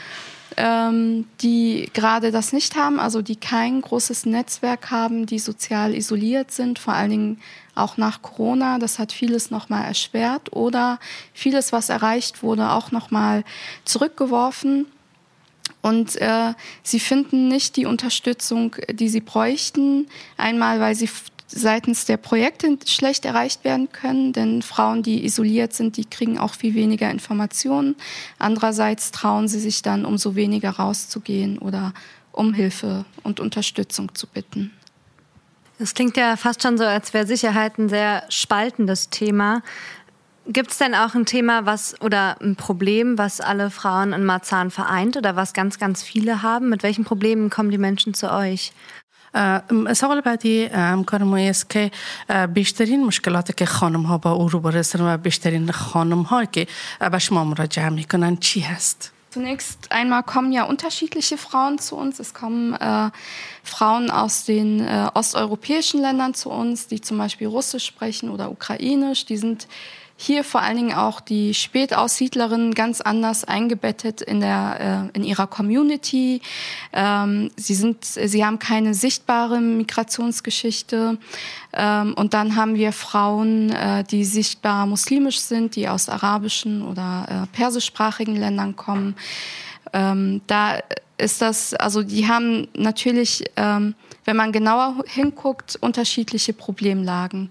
ähm, 0.56 1.26
die 1.40 1.90
gerade 1.92 2.30
das 2.30 2.52
nicht 2.52 2.76
haben, 2.76 3.00
also 3.00 3.22
die 3.22 3.36
kein 3.36 3.80
großes 3.80 4.26
Netzwerk 4.26 4.90
haben, 4.90 5.26
die 5.26 5.38
sozial 5.38 5.94
isoliert 5.94 6.50
sind, 6.50 6.78
vor 6.78 6.94
allen 6.94 7.10
Dingen 7.10 7.40
auch 7.74 7.96
nach 7.96 8.22
Corona. 8.22 8.78
Das 8.78 8.98
hat 8.98 9.12
vieles 9.12 9.50
nochmal 9.50 9.84
erschwert 9.84 10.52
oder 10.52 10.98
vieles, 11.32 11.72
was 11.72 11.88
erreicht 11.88 12.42
wurde, 12.42 12.70
auch 12.70 12.92
nochmal 12.92 13.44
zurückgeworfen. 13.84 14.86
Und 15.82 16.16
äh, 16.16 16.54
sie 16.82 17.00
finden 17.00 17.48
nicht 17.48 17.76
die 17.76 17.86
Unterstützung, 17.86 18.76
die 18.90 19.08
sie 19.08 19.20
bräuchten. 19.20 20.06
Einmal, 20.36 20.80
weil 20.80 20.94
sie 20.94 21.10
seitens 21.54 22.04
der 22.04 22.16
Projekte 22.16 22.76
schlecht 22.86 23.24
erreicht 23.24 23.64
werden 23.64 23.90
können, 23.92 24.32
denn 24.32 24.62
Frauen, 24.62 25.02
die 25.02 25.24
isoliert 25.24 25.72
sind, 25.72 25.96
die 25.96 26.04
kriegen 26.04 26.38
auch 26.38 26.54
viel 26.54 26.74
weniger 26.74 27.10
Informationen. 27.10 27.94
Andererseits 28.38 29.12
trauen 29.12 29.46
sie 29.46 29.60
sich 29.60 29.82
dann 29.82 30.04
umso 30.04 30.34
weniger 30.34 30.70
rauszugehen 30.70 31.58
oder 31.58 31.94
um 32.32 32.54
Hilfe 32.54 33.04
und 33.22 33.38
Unterstützung 33.38 34.14
zu 34.14 34.26
bitten. 34.26 34.72
Das 35.78 35.94
klingt 35.94 36.16
ja 36.16 36.36
fast 36.36 36.62
schon 36.62 36.78
so, 36.78 36.84
als 36.84 37.14
wäre 37.14 37.26
Sicherheit 37.26 37.78
ein 37.78 37.88
sehr 37.88 38.24
spaltendes 38.28 39.10
Thema. 39.10 39.62
Gibt 40.46 40.72
es 40.72 40.78
denn 40.78 40.94
auch 40.94 41.14
ein 41.14 41.24
Thema, 41.24 41.66
was 41.66 42.00
oder 42.00 42.40
ein 42.40 42.56
Problem, 42.56 43.16
was 43.16 43.40
alle 43.40 43.70
Frauen 43.70 44.12
in 44.12 44.24
Marzahn 44.24 44.70
vereint 44.70 45.16
oder 45.16 45.36
was 45.36 45.52
ganz, 45.52 45.78
ganz 45.78 46.02
viele 46.02 46.42
haben? 46.42 46.68
Mit 46.68 46.82
welchen 46.82 47.04
Problemen 47.04 47.48
kommen 47.48 47.70
die 47.70 47.78
Menschen 47.78 48.12
zu 48.12 48.30
euch? 48.30 48.72
سوال 49.94 50.20
بعدی 50.20 50.64
همکار 50.64 51.22
ما 51.22 51.36
است 51.36 51.70
که 51.70 51.90
بیشترین 52.54 53.04
مشکلاتی 53.04 53.52
که 53.52 53.66
خانم 53.66 54.02
ها 54.02 54.18
با 54.18 54.32
او 54.32 54.48
روبرو 54.48 54.78
هستند 54.78 55.02
و 55.02 55.16
بیشترین 55.16 55.70
خانم 55.70 56.22
ها 56.22 56.44
که 56.44 56.66
به 57.12 57.18
شما 57.18 57.44
مراجعه 57.44 57.88
می‌کنن 57.88 58.36
چی 58.36 58.60
هست؟ 58.60 59.10
Zunächst 59.34 59.90
einmal 59.90 60.22
kommen 60.22 60.52
ja 60.52 60.62
unterschiedliche 60.62 61.36
Frauen 61.36 61.78
zu 61.78 61.96
uns. 61.96 62.20
Es 62.20 62.34
kommen 62.34 62.72
äh, 62.74 63.10
Frauen 63.64 64.08
aus 64.08 64.44
den 64.44 64.78
äh, 64.78 65.08
osteuropäischen 65.12 66.00
Ländern 66.00 66.34
zu 66.34 66.50
uns, 66.50 66.86
die 66.86 67.00
zum 67.00 67.18
Beispiel 67.18 67.48
Russisch 67.48 67.84
sprechen 67.84 68.30
oder 68.30 68.48
Ukrainisch. 68.48 69.26
Die 69.26 69.36
sind 69.36 69.66
hier 70.16 70.44
vor 70.44 70.62
allen 70.62 70.76
Dingen 70.76 70.94
auch 70.94 71.20
die 71.20 71.54
Spätaussiedlerinnen 71.54 72.74
ganz 72.74 73.00
anders 73.00 73.44
eingebettet 73.44 74.20
in 74.20 74.40
der 74.40 75.10
äh, 75.12 75.16
in 75.16 75.24
ihrer 75.24 75.46
Community. 75.46 76.40
Ähm, 76.92 77.50
sie 77.56 77.74
sind 77.74 78.04
sie 78.04 78.44
haben 78.44 78.60
keine 78.60 78.94
sichtbare 78.94 79.60
Migrationsgeschichte 79.60 81.18
ähm, 81.72 82.14
und 82.14 82.32
dann 82.32 82.54
haben 82.54 82.76
wir 82.76 82.92
Frauen, 82.92 83.70
äh, 83.70 84.04
die 84.04 84.24
sichtbar 84.24 84.86
muslimisch 84.86 85.40
sind, 85.40 85.74
die 85.74 85.88
aus 85.88 86.08
arabischen 86.08 86.82
oder 86.82 87.48
äh, 87.52 87.56
persischsprachigen 87.56 88.36
Ländern 88.36 88.76
kommen. 88.76 89.16
Ähm, 89.92 90.42
da 90.46 90.78
ist 91.18 91.42
das 91.42 91.74
also 91.74 92.02
die 92.02 92.28
haben 92.28 92.68
natürlich, 92.74 93.44
ähm, 93.56 93.94
wenn 94.24 94.36
man 94.36 94.52
genauer 94.52 95.04
hinguckt, 95.06 95.76
unterschiedliche 95.80 96.52
Problemlagen. 96.52 97.50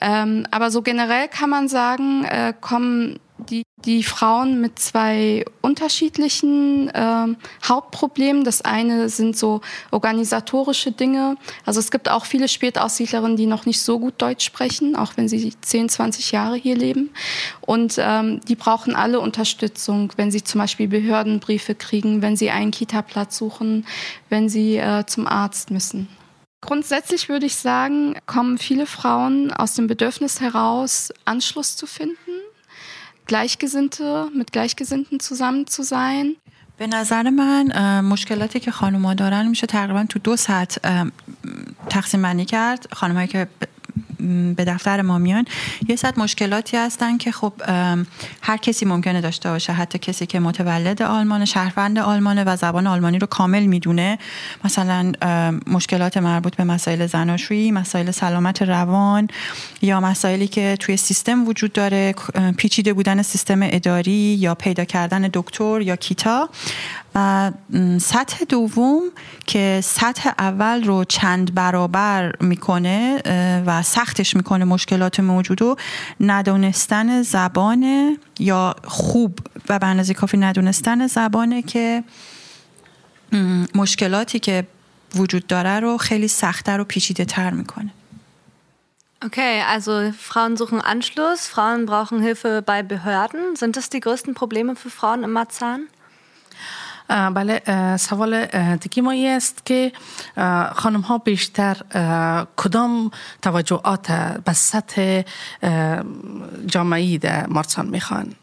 Ähm, 0.00 0.46
aber 0.50 0.70
so 0.70 0.82
generell 0.82 1.28
kann 1.28 1.50
man 1.50 1.68
sagen, 1.68 2.24
äh, 2.24 2.52
kommen 2.60 3.18
die, 3.38 3.64
die 3.84 4.02
Frauen 4.02 4.60
mit 4.60 4.78
zwei 4.78 5.44
unterschiedlichen 5.60 6.88
äh, 6.88 7.26
Hauptproblemen. 7.64 8.44
Das 8.44 8.62
eine 8.62 9.08
sind 9.08 9.36
so 9.36 9.60
organisatorische 9.90 10.92
Dinge. 10.92 11.36
Also 11.64 11.80
es 11.80 11.90
gibt 11.90 12.08
auch 12.08 12.24
viele 12.24 12.48
Spätaussiedlerinnen, 12.48 13.36
die 13.36 13.46
noch 13.46 13.66
nicht 13.66 13.80
so 13.80 13.98
gut 13.98 14.14
Deutsch 14.18 14.44
sprechen, 14.44 14.96
auch 14.96 15.16
wenn 15.16 15.28
sie 15.28 15.52
10, 15.60 15.88
20 15.88 16.32
Jahre 16.32 16.56
hier 16.56 16.76
leben. 16.76 17.10
Und 17.60 17.96
ähm, 17.98 18.40
die 18.48 18.56
brauchen 18.56 18.96
alle 18.96 19.20
Unterstützung, 19.20 20.12
wenn 20.16 20.30
sie 20.30 20.42
zum 20.42 20.60
Beispiel 20.60 20.88
Behördenbriefe 20.88 21.74
kriegen, 21.74 22.22
wenn 22.22 22.36
sie 22.36 22.50
einen 22.50 22.70
Kita-Platz 22.70 23.36
suchen, 23.36 23.86
wenn 24.28 24.48
sie 24.48 24.76
äh, 24.76 25.04
zum 25.06 25.26
Arzt 25.26 25.70
müssen. 25.70 26.08
Grundsätzlich 26.66 27.28
würde 27.28 27.46
ich 27.46 27.54
sagen, 27.54 28.18
kommen 28.26 28.58
viele 28.58 28.86
Frauen 28.86 29.52
aus 29.52 29.74
dem 29.74 29.86
Bedürfnis 29.86 30.40
heraus, 30.40 31.12
Anschluss 31.24 31.76
zu 31.76 31.86
finden, 31.86 32.25
Gleichgesinnte 33.26 34.28
mit 34.34 34.52
Gleichgesinnten 34.52 35.20
zusammen 35.20 35.66
zu 35.66 35.82
sein. 35.82 36.36
به 36.78 36.86
نظر 36.86 37.30
من 37.30 38.00
مشکلاتی 38.00 38.60
که 38.60 38.70
خانوما 38.70 39.14
دارن 39.14 39.48
میشه 39.48 39.66
تقریبا 39.66 40.04
تو 40.08 40.18
دو 40.18 40.36
سطح 40.36 41.04
تقسیم 41.88 42.22
بندی 42.22 42.44
کرد 42.44 42.86
خانمایی 42.92 43.28
که 43.28 43.48
به 44.56 44.64
دفتر 44.64 45.02
ما 45.02 45.18
میان. 45.18 45.44
یه 45.88 45.96
صد 45.96 46.18
مشکلاتی 46.18 46.76
هستن 46.76 47.18
که 47.18 47.32
خب 47.32 47.52
هر 48.42 48.56
کسی 48.56 48.84
ممکنه 48.84 49.20
داشته 49.20 49.50
باشه. 49.50 49.72
حتی 49.72 49.98
کسی 49.98 50.26
که 50.26 50.40
متولد 50.40 51.02
آلمان 51.02 51.44
شهروند 51.44 51.98
آلمانه 51.98 52.44
و 52.44 52.56
زبان 52.56 52.86
آلمانی 52.86 53.18
رو 53.18 53.26
کامل 53.26 53.66
می‌دونه. 53.66 54.18
مثلا 54.64 55.12
مشکلات 55.66 56.16
مربوط 56.16 56.56
به 56.56 56.64
مسائل 56.64 57.06
زناشویی 57.06 57.72
مسائل 57.72 58.10
سلامت 58.10 58.62
روان 58.62 59.28
یا 59.82 60.00
مسائلی 60.00 60.48
که 60.48 60.76
توی 60.80 60.96
سیستم 60.96 61.48
وجود 61.48 61.72
داره 61.72 62.14
پیچیده 62.56 62.92
بودن 62.92 63.22
سیستم 63.22 63.58
اداری 63.62 64.12
یا 64.12 64.54
پیدا 64.54 64.84
کردن 64.84 65.30
دکتر 65.32 65.80
یا 65.80 65.96
کیتا. 65.96 66.48
و 67.14 67.50
سطح 68.00 68.44
دوم 68.48 69.02
که 69.46 69.80
سطح 69.84 70.30
اول 70.38 70.84
رو 70.84 71.04
چند 71.04 71.54
برابر 71.54 72.32
می‌کنه 72.40 73.22
و 73.66 73.82
سختش 74.16 74.36
می‌کنه 74.36 74.64
مشکلات 74.64 75.20
موجود 75.20 75.62
و 75.62 75.76
ندونستن 76.20 77.22
زبان 77.22 78.16
یا 78.38 78.76
خوب 78.84 79.38
و 79.68 79.78
به 79.78 79.86
اندازه 79.86 80.14
کافی 80.14 80.36
ندونستن 80.36 81.06
زبانه 81.06 81.62
که 81.62 82.04
مشکلاتی 83.74 84.38
که 84.38 84.66
وجود 85.14 85.46
داره 85.46 85.80
رو 85.80 85.96
خیلی 85.96 86.28
سختتر 86.28 86.80
و 86.80 86.84
پیچیده 86.84 87.24
تر 87.24 87.50
می‌کنه 87.50 87.90
Okay, 89.24 89.56
also 89.74 90.12
Frauen 90.28 90.54
suchen 90.60 90.80
Anschluss, 90.92 91.40
Frauen 91.54 91.86
brauchen 91.86 92.20
Hilfe 92.20 92.62
bei 92.70 92.82
Behörden. 92.82 93.56
Sind 93.56 93.74
das 93.78 93.88
die 93.94 94.00
größten 94.06 94.34
Probleme 94.34 94.76
für 94.76 94.90
Frauen 94.90 95.24
im 95.24 95.32
Marzahn? 95.32 95.80
بله 97.09 97.61
سوال 97.97 98.45
دیگه 98.75 99.01
ما 99.01 99.13
است 99.13 99.65
که 99.65 99.91
خانم 100.75 101.01
ها 101.01 101.17
بیشتر 101.17 101.77
کدام 102.57 103.11
توجهات 103.41 104.11
به 104.45 104.53
سطح 104.53 105.21
جامعی 106.65 107.17
در 107.17 107.47
مارسان 107.47 107.87
میخوان 107.87 108.35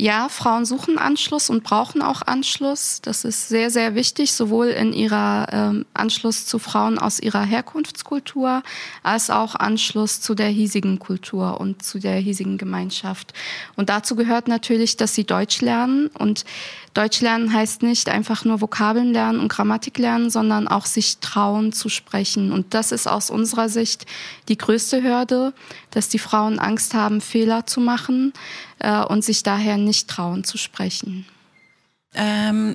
ja, 0.00 0.30
Frauen 0.30 0.64
suchen 0.64 0.98
Anschluss 0.98 1.50
und 1.50 1.62
brauchen 1.62 2.00
auch 2.00 2.22
Anschluss. 2.22 3.02
Das 3.02 3.24
ist 3.24 3.48
sehr, 3.48 3.70
sehr 3.70 3.94
wichtig, 3.94 4.32
sowohl 4.32 4.68
in 4.68 4.94
ihrer 4.94 5.46
ähm, 5.52 5.84
Anschluss 5.92 6.46
zu 6.46 6.58
Frauen 6.58 6.98
aus 6.98 7.20
ihrer 7.20 7.42
Herkunftskultur 7.42 8.62
als 9.02 9.28
auch 9.28 9.54
Anschluss 9.54 10.22
zu 10.22 10.34
der 10.34 10.48
hiesigen 10.48 10.98
Kultur 10.98 11.60
und 11.60 11.82
zu 11.82 11.98
der 11.98 12.16
hiesigen 12.16 12.56
Gemeinschaft. 12.56 13.34
Und 13.76 13.90
dazu 13.90 14.16
gehört 14.16 14.48
natürlich, 14.48 14.96
dass 14.96 15.14
sie 15.14 15.24
Deutsch 15.24 15.60
lernen. 15.60 16.06
Und 16.18 16.46
Deutsch 16.95 17.19
lernen 17.19 17.51
heißt 17.51 17.83
nicht 17.83 18.07
einfach 18.07 18.45
nur 18.45 18.61
Vokabeln 18.61 19.11
lernen 19.11 19.41
und 19.41 19.49
Grammatik 19.49 19.97
lernen, 19.97 20.29
sondern 20.29 20.69
auch 20.69 20.85
sich 20.85 21.17
trauen 21.17 21.73
zu 21.73 21.89
sprechen. 21.89 22.53
Und 22.53 22.73
das 22.73 22.93
ist 22.93 23.05
aus 23.05 23.29
unserer 23.29 23.67
Sicht 23.67 24.05
die 24.47 24.57
größte 24.57 25.03
Hürde, 25.03 25.53
dass 25.91 26.07
die 26.07 26.19
Frauen 26.19 26.57
Angst 26.57 26.93
haben, 26.93 27.19
Fehler 27.19 27.65
zu 27.65 27.81
machen 27.81 28.31
äh, 28.79 29.03
und 29.03 29.25
sich 29.25 29.43
daher 29.43 29.75
nicht 29.75 30.09
trauen 30.09 30.45
zu 30.45 30.57
sprechen. 30.57 31.25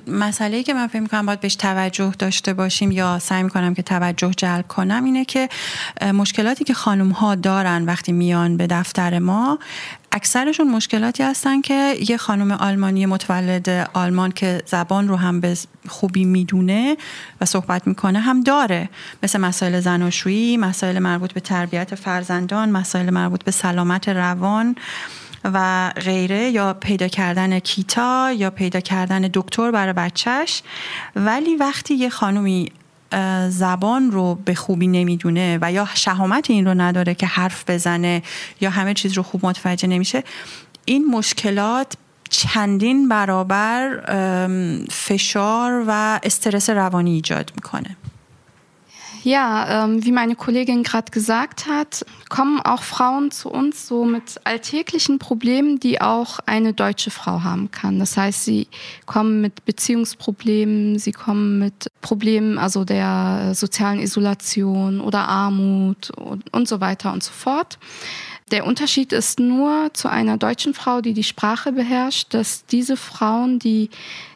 مسئله 0.07 0.63
که 0.63 0.73
من 0.73 0.87
فکر 0.87 0.99
می‌کنم 0.99 1.25
باید 1.25 1.39
بهش 1.39 1.55
توجه 1.55 2.13
داشته 2.19 2.53
باشیم 2.53 2.91
یا 2.91 3.19
سعی 3.19 3.43
می‌کنم 3.43 3.73
که 3.73 3.81
توجه 3.81 4.31
جلب 4.37 4.67
کنم 4.67 5.03
اینه 5.03 5.25
که 5.25 5.49
مشکلاتی 6.13 6.63
که 6.63 6.73
خانم 6.73 7.09
ها 7.09 7.35
دارن 7.35 7.85
وقتی 7.85 8.11
میان 8.11 8.57
به 8.57 8.67
دفتر 8.67 9.19
ما 9.19 9.59
اکثرشون 10.11 10.71
مشکلاتی 10.71 11.23
هستن 11.23 11.61
که 11.61 11.95
یه 12.09 12.17
خانم 12.17 12.51
آلمانی 12.51 13.05
متولد 13.05 13.89
آلمان 13.93 14.31
که 14.31 14.61
زبان 14.65 15.07
رو 15.07 15.15
هم 15.15 15.39
به 15.39 15.57
خوبی 15.87 16.25
می‌دونه 16.25 16.97
و 17.41 17.45
صحبت 17.45 17.87
می‌کنه 17.87 18.19
هم 18.19 18.41
داره. 18.41 18.89
مثل 19.23 19.39
مسائل 19.39 19.79
زناشویی 19.79 20.57
مسائل 20.57 20.99
مربوط 20.99 21.33
به 21.33 21.39
تربیت 21.39 21.95
فرزندان 21.95 22.69
مسائل 22.69 23.09
مربوط 23.09 23.43
به 23.43 23.51
سلامت 23.51 24.09
روان. 24.09 24.75
و 25.43 25.89
غیره 25.89 26.49
یا 26.49 26.73
پیدا 26.73 27.07
کردن 27.07 27.59
کیتا 27.59 28.31
یا 28.37 28.49
پیدا 28.49 28.79
کردن 28.79 29.29
دکتر 29.33 29.71
برای 29.71 29.93
بچهش. 29.93 30.63
ولی 31.15 31.55
وقتی 31.55 31.93
یه 31.93 32.09
خانومی 32.09 32.71
زبان 33.49 34.11
رو 34.11 34.35
به 34.35 34.55
خوبی 34.55 34.87
نمی‌دونه 34.87 35.57
و 35.61 35.71
یا 35.71 35.87
شهامت 35.93 36.49
این 36.49 36.65
رو 36.65 36.73
نداره 36.73 37.15
که 37.15 37.27
حرف 37.27 37.69
بزنه 37.69 38.23
یا 38.61 38.69
همه 38.69 38.93
چیز 38.93 39.13
رو 39.13 39.23
خوب 39.23 39.45
متوجه 39.45 39.87
نمیشه 39.87 40.23
این 40.85 41.05
مشکلات 41.05 41.93
چندین 42.29 43.09
برابر 43.09 43.99
فشار 44.91 45.83
و 45.87 46.19
استرس 46.23 46.69
روانی 46.69 47.11
ایجاد 47.11 47.51
می‌کنه. 47.55 47.97
Ja, 49.23 49.85
ähm, 49.85 50.03
wie 50.03 50.11
meine 50.11 50.35
Kollegin 50.35 50.81
gerade 50.81 51.11
gesagt 51.11 51.67
hat, 51.67 52.03
kommen 52.29 52.59
auch 52.59 52.81
Frauen 52.81 53.29
zu 53.29 53.49
uns 53.49 53.87
so 53.87 54.03
mit 54.03 54.39
alltäglichen 54.45 55.19
Problemen, 55.19 55.79
die 55.79 56.01
auch 56.01 56.39
eine 56.47 56.73
deutsche 56.73 57.11
Frau 57.11 57.43
haben 57.43 57.69
kann. 57.69 57.99
Das 57.99 58.17
heißt, 58.17 58.45
sie 58.45 58.67
kommen 59.05 59.39
mit 59.41 59.63
Beziehungsproblemen, 59.65 60.97
sie 60.97 61.11
kommen 61.11 61.59
mit 61.59 61.91
Problemen, 62.01 62.57
also 62.57 62.83
der 62.83 63.51
sozialen 63.53 63.99
Isolation 63.99 64.99
oder 65.01 65.27
Armut 65.27 66.09
und, 66.11 66.51
und 66.51 66.67
so 66.67 66.81
weiter 66.81 67.13
und 67.13 67.23
so 67.23 67.31
fort. 67.31 67.77
Der 68.49 68.65
Unterschied 68.65 69.13
ist 69.13 69.39
nur 69.39 69.91
zu 69.93 70.09
einer 70.09 70.37
deutschen 70.37 70.73
Frau, 70.73 70.99
die 70.99 71.13
die 71.13 71.23
Sprache 71.23 71.71
beherrscht, 71.71 72.33
dass 72.33 72.65
diese 72.65 72.97
Frauen, 72.97 73.59
die 73.59 73.89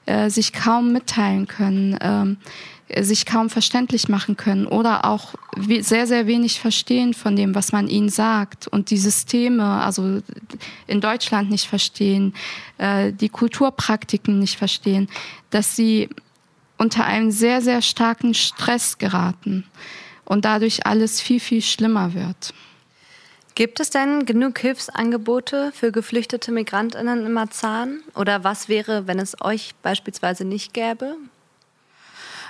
äh, 0.06 0.30
sich 0.30 0.54
kaum 0.54 0.94
mitteilen 0.94 1.48
können, 1.48 1.98
ähm, 2.02 2.38
sich 3.00 3.26
kaum 3.26 3.50
verständlich 3.50 4.10
machen 4.10 4.38
können 4.38 4.68
oder 4.68 5.06
auch 5.06 5.34
sehr, 5.58 6.06
sehr 6.06 6.28
wenig 6.28 6.60
verstehen 6.60 7.14
von 7.14 7.36
dem, 7.36 7.56
was 7.56 7.72
man 7.72 7.88
ihnen 7.88 8.10
sagt 8.10 8.68
und 8.68 8.92
die 8.92 8.98
Systeme, 8.98 9.64
also 9.64 10.22
in 10.86 11.02
Deutschland 11.02 11.50
nicht 11.50 11.68
verstehen, 11.68 12.36
äh, 12.78 13.12
die 13.12 13.30
Kulturpraktiken 13.30 14.38
nicht 14.38 14.58
verstehen, 14.58 15.10
dass 15.50 15.76
sie 15.76 16.10
unter 16.78 17.06
einen 17.06 17.32
sehr, 17.32 17.62
sehr 17.62 17.82
starken 17.82 18.34
Stress 18.34 18.98
geraten 18.98 19.66
und 20.26 20.46
dadurch 20.46 20.86
alles 20.86 21.22
viel, 21.22 21.40
viel 21.40 21.62
schlimmer 21.62 22.14
wird. 22.14 22.54
Gibt 23.56 23.80
es 23.80 23.90
denn 23.90 24.26
genug 24.26 24.60
Hilfsangebote 24.60 25.72
für 25.74 25.94
geflüchtete 25.94 26.52
Migrantinnen 26.52 27.26
in 27.26 27.32
Marzahn? 27.32 28.02
Oder 28.14 28.44
was 28.44 28.68
wäre, 28.68 29.08
wenn 29.08 29.18
es 29.18 29.42
euch 29.42 29.74
beispielsweise 29.82 30.44
nicht 30.44 30.74
gäbe? 30.74 31.16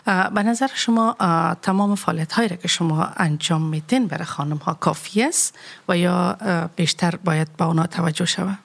به 0.05 0.43
نظر 0.43 0.69
شما 0.75 1.17
تمام 1.63 1.95
فعالیت 1.95 2.33
هایی 2.33 2.49
را 2.49 2.57
که 2.57 2.69
شما 2.69 3.05
انجام 3.17 3.63
میدین 3.63 4.07
برای 4.07 4.25
خانم 4.25 4.57
ها 4.57 4.75
کافی 4.75 5.23
است 5.23 5.59
و 5.89 5.99
یا 5.99 6.39
بیشتر 6.77 7.17
باید 7.17 7.57
با 7.57 7.67
اونا 7.67 7.87
توجه 7.87 8.25
شود؟ 8.25 8.59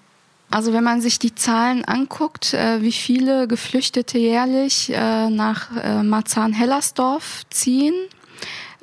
Also 0.52 0.72
wenn 0.72 0.84
man 0.84 1.02
sich 1.02 1.20
die 1.20 1.36
Zahlen 1.36 1.84
anguckt, 1.84 2.54
wie 2.54 2.92
viele 2.92 3.48
Geflüchtete 3.48 4.18
jährlich 4.18 4.90
nach 4.90 5.72
Marzahn-Hellersdorf 6.04 7.44
ziehen, 7.50 7.96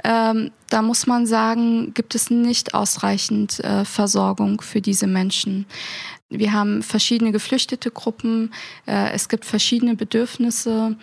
ähm, 0.05 0.51
da 0.69 0.83
muss 0.83 1.07
man 1.07 1.27
sagen, 1.27 1.95
gibt 1.95 2.15
es 2.17 2.29
nicht 2.29 2.75
ausreichend 2.75 3.63
Versorgung 3.85 4.61
für 4.61 4.81
diese 4.81 5.07
Menschen. 5.07 5.67
Wir 6.30 6.52
haben 6.52 6.84
verschiedene 6.84 7.32
geflüchtete 7.32 7.90
Gruppen, 7.90 8.52
äh, 8.86 9.12
es 9.12 9.30
gibt 9.30 9.46
verschiedene 9.46 9.96
Bedürfnisse 9.96 10.98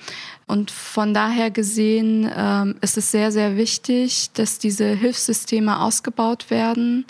und 0.46 0.70
von 0.70 1.14
daher 1.14 1.50
gesehen 1.50 2.24
äh, 2.26 2.74
ist 2.82 2.98
es 2.98 3.10
sehr, 3.10 3.32
sehr 3.32 3.56
wichtig, 3.56 4.32
dass 4.34 4.58
diese 4.58 4.84
Hilfssysteme 4.84 5.80
ausgebaut 5.80 6.50
werden. 6.50 7.06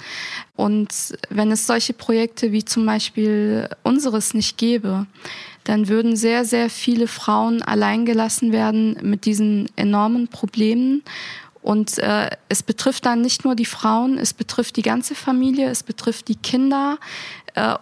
Und 0.55 1.18
wenn 1.29 1.50
es 1.50 1.66
solche 1.66 1.92
Projekte 1.92 2.53
wie 2.53 2.64
zum 2.64 2.87
Beispiel 2.87 3.68
unseres 3.83 4.33
nicht 4.33 4.59
gäbe, 4.59 5.07
dann 5.64 5.88
würden 5.88 6.14
sehr, 6.14 6.44
sehr 6.44 6.70
viele 6.70 7.09
Frauen 7.09 7.62
alleingelassen 7.62 8.53
werden 8.53 8.96
mit 9.03 9.24
diesen 9.24 9.68
enormen 9.74 10.29
Problemen. 10.29 11.03
Und 11.62 11.98
äh, 11.98 12.29
es 12.50 12.62
betrifft 12.62 13.07
dann 13.07 13.22
nicht 13.22 13.46
nur 13.46 13.55
die 13.55 13.64
Frauen, 13.64 14.18
es 14.18 14.35
betrifft 14.35 14.77
die 14.77 14.83
ganze 14.83 15.14
Familie, 15.14 15.70
es 15.70 15.83
betrifft 15.83 16.29
die 16.29 16.37
Kinder 16.37 16.98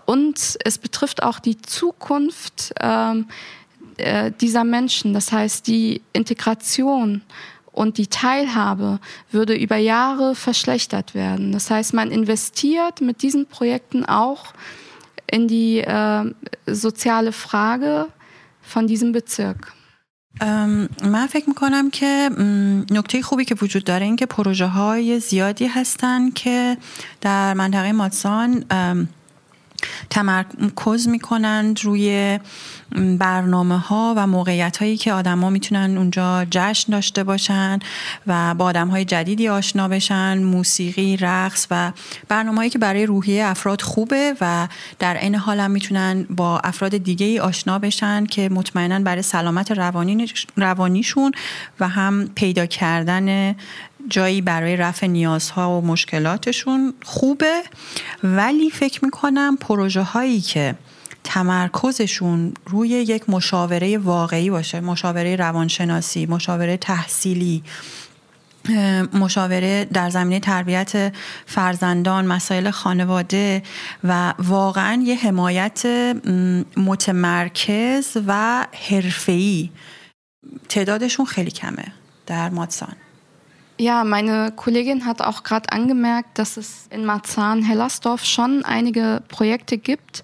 und 0.06 0.58
es 0.63 0.78
betrifft 0.78 1.23
auch 1.23 1.39
die 1.39 1.62
Zukunft 1.62 2.73
ähm, 2.80 3.28
äh, 3.97 4.32
dieser 4.39 4.63
Menschen. 4.63 5.13
Das 5.13 5.32
heißt, 5.32 5.67
die 5.67 6.02
Integration 6.13 7.21
und 7.71 7.97
die 7.97 8.08
Teilhabe 8.08 9.00
würde 9.32 9.56
über 9.56 9.78
Jahre 9.78 10.36
verschlechtert 10.36 11.13
werden. 11.13 11.52
Das 11.52 11.69
heißt, 11.69 11.93
man 11.93 12.12
investiert 12.12 13.02
mit 13.02 13.21
diesen 13.21 13.45
Projekten 13.45 14.06
auch 14.06 14.54
in 15.30 15.47
die 15.47 15.80
äh, 15.80 16.34
soziale 16.65 17.32
Frage 17.32 18.08
von 18.62 18.88
diesem 18.88 19.12
Bezirk. 19.12 19.73
من 21.04 21.28
فکر 21.30 21.50
میکنم 21.50 21.89
که 21.89 22.30
نکته 22.91 23.21
خوبی 23.21 23.45
که 23.45 23.56
وجود 23.62 23.84
داره 23.84 24.06
این 24.06 24.15
که 24.15 24.26
پروژه 24.26 24.67
های 24.67 25.19
زیادی 25.19 25.65
هستن 25.65 26.32
که 26.32 26.78
در 27.21 27.54
منطقه 27.54 27.91
ماتسان 27.91 28.65
تمرکز 30.11 31.09
می‌کنند 31.09 31.85
روی 31.85 32.38
برنامه 33.18 33.79
ها 33.79 34.14
و 34.16 34.27
موقعیت 34.27 34.77
هایی 34.77 34.97
که 34.97 35.12
آدما 35.12 35.51
می‌تونن 35.51 35.99
اونجا 35.99 36.47
جشن 36.51 36.92
داشته 36.92 37.25
باشن 37.25 37.79
و 38.27 38.55
با 38.55 38.64
آدم 38.64 38.88
های 38.88 39.05
جدیدی 39.05 39.49
آشنا 39.49 39.88
بشن 39.88 40.42
موسیقی 40.42 41.16
رقص 41.16 41.66
و 41.71 41.92
برنامه 42.29 42.57
هایی 42.57 42.71
که 42.71 42.79
برای 42.79 43.07
روحیه 43.07 43.45
افراد 43.47 43.83
خوبه 43.83 44.35
و 44.40 44.68
در 44.99 45.16
این 45.21 45.35
حال 45.35 45.61
هم 45.61 45.71
می‌تونن 45.71 46.27
با 46.31 46.59
افراد 46.59 46.97
دیگه 46.97 47.27
ای 47.27 47.40
آشنا 47.40 47.79
بشن 47.79 48.27
که 48.27 48.49
مطمئنا 48.49 48.99
برای 48.99 49.23
سلامت 49.23 49.73
روانی 49.73 50.27
روانیشون 50.57 51.33
و 51.81 51.88
هم 51.88 52.29
پیدا 52.35 52.66
کردن 52.66 53.55
جایی 54.09 54.41
برای 54.41 54.77
رفع 54.77 55.07
نیازها 55.07 55.79
و 55.79 55.87
مشکلاتشون 55.87 56.95
خوبه 57.03 57.62
ولی 58.23 58.71
فکر 58.71 59.05
می‌کنم 59.05 59.57
پروژه 59.57 60.03
هایی 60.03 60.41
که 60.41 60.75
تمرکزشون 61.25 62.55
روی 62.67 62.88
یک 62.88 63.31
مشاوره 63.31 63.99
واقعی 63.99 64.51
باشه 64.51 64.81
مشاوره 64.81 65.37
روانشناسی 65.37 66.27
مشاوره 66.27 66.77
تحصیلی 66.77 67.62
مشاوره 69.15 69.85
در 69.85 70.11
زمینه 70.11 70.41
تربیت 70.41 71.15
فرزندان 71.47 72.27
مسائل 72.27 72.71
خانواده 72.71 73.62
و 74.05 74.35
واقعا 74.38 75.03
یه 75.05 75.17
حمایت 75.17 75.87
متمرکز 76.77 78.17
و 78.27 78.67
حرفه‌ای. 78.91 79.71
تعدادشون 80.69 81.27
خیلی 81.27 81.51
کمه 81.51 81.85
در 82.27 82.51
مادسان. 82.51 82.97
Ja, 83.83 84.05
meine 84.05 84.53
Kollegin 84.55 85.07
hat 85.07 85.23
auch 85.23 85.42
gerade 85.42 85.73
angemerkt, 85.73 86.38
dass 86.38 86.57
es 86.57 86.87
in 86.90 87.05
Marzahn-Hellersdorf 87.05 88.25
schon 88.25 88.64
einige 88.64 89.25
Projekte 89.27 89.77
gibt, 89.77 90.23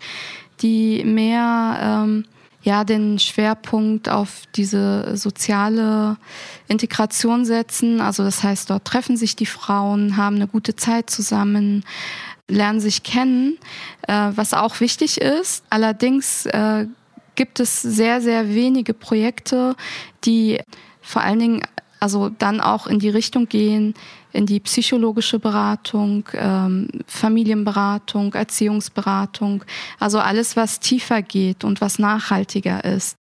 die 0.61 1.03
mehr 1.03 1.77
ähm, 1.83 2.25
ja 2.63 2.85
den 2.85 3.19
Schwerpunkt 3.19 4.09
auf 4.09 4.43
diese 4.55 5.17
soziale 5.17 6.19
Integration 6.69 7.45
setzen. 7.45 8.01
Also 8.01 8.23
das 8.23 8.45
heißt, 8.45 8.71
dort 8.71 8.85
treffen 8.85 9.17
sich 9.17 9.35
die 9.35 9.45
Frauen, 9.45 10.17
haben 10.17 10.37
eine 10.37 10.47
gute 10.47 10.77
Zeit 10.77 11.11
zusammen, 11.11 11.85
lernen 12.47 12.79
sich 12.79 13.03
kennen, 13.03 13.59
äh, 14.07 14.31
was 14.37 14.55
auch 14.55 14.79
wichtig 14.79 15.21
ist. 15.21 15.65
Allerdings 15.69 16.47
äh, 16.47 16.87
gibt 17.35 17.59
es 17.59 17.83
sehr, 17.83 18.21
sehr 18.21 18.55
wenige 18.55 18.95
Projekte, 18.95 19.75
die 20.25 20.61
vor 21.03 21.23
allen 21.23 21.41
Dingen 21.41 21.63
also 22.01 22.29
dann 22.29 22.61
auch 22.61 22.87
in 22.87 22.99
die 22.99 23.09
Richtung 23.09 23.49
gehen, 23.49 23.95
in 24.33 24.47
die 24.47 24.61
psychologische 24.61 25.39
Beratung, 25.39 26.29
ähm, 26.35 26.89
Familienberatung, 27.07 28.35
Erziehungsberatung, 28.35 29.65
also 29.99 30.19
alles, 30.19 30.57
was 30.57 30.81
tiefer 30.81 31.23
geht 31.23 31.65
und 31.65 31.81
was 31.81 31.99
nachhaltiger 31.99 32.85
ist. 32.85 33.17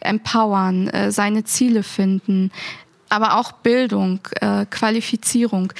Empowern, 0.00 0.88
äh, 0.88 1.10
seine 1.12 1.44
Ziele 1.44 1.82
finden, 1.82 2.50
aber 3.08 3.36
auch 3.36 3.52
Bildung, 3.52 4.20
äh, 4.40 4.66
Qualifizierung. 4.66 5.72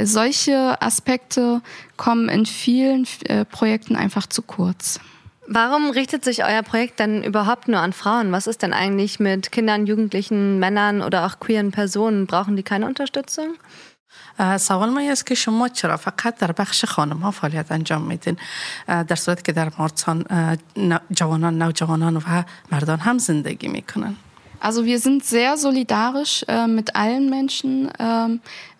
Solche 0.00 0.80
Aspekte 0.80 1.60
kommen 1.96 2.28
in 2.28 2.46
vielen 2.46 3.06
äh, 3.24 3.44
Projekten 3.44 3.96
einfach 3.96 4.26
zu 4.26 4.42
kurz. 4.42 5.00
Warum 5.47 5.89
richtet 5.91 6.23
sich 6.23 6.43
euer 6.43 6.63
Projekt 6.63 6.99
denn 6.99 7.23
überhaupt 7.23 7.67
nur 7.67 7.79
an 7.79 7.91
Frauen? 7.91 8.31
Was 8.31 8.47
ist 8.47 8.61
denn 8.63 8.73
eigentlich 8.73 9.19
mit 9.19 9.51
Kindern, 9.51 9.85
Jugendlichen, 9.85 10.57
Männern 10.59 11.01
oder 11.01 11.25
auch 11.25 11.39
queeren 11.39 11.71
Personen? 11.71 12.27
Brauchen 12.27 12.55
die 12.55 12.63
keine 12.63 12.85
Unterstützung? 12.85 13.57
سوال 14.57 14.89
ما 14.89 15.01
است 15.11 15.25
که 15.25 15.35
شما 15.35 15.69
چرا 15.69 15.97
فقط 15.97 16.37
در 16.37 16.51
بخش 16.51 16.85
خانم 16.85 17.17
ها 17.17 17.31
فعالیت 17.31 17.71
انجام 17.71 18.01
میدین 18.01 18.37
در 18.87 19.15
صورت 19.15 19.43
که 19.43 19.51
در 19.51 19.71
مارسان 19.77 20.25
جوانان 21.11 21.61
نوجوانان 21.61 22.17
و 22.17 22.43
مردان 22.71 22.99
هم 22.99 23.17
زندگی 23.17 23.67
میکنن 23.67 24.15
also 24.60 24.84
wir 24.84 24.98
sind 24.98 25.24
sehr 25.24 25.56
solidarisch 25.56 26.44
äh, 26.48 26.66
mit 26.66 26.96
allen 26.96 27.30
Menschen, 27.30 27.88
äh, 27.98 28.28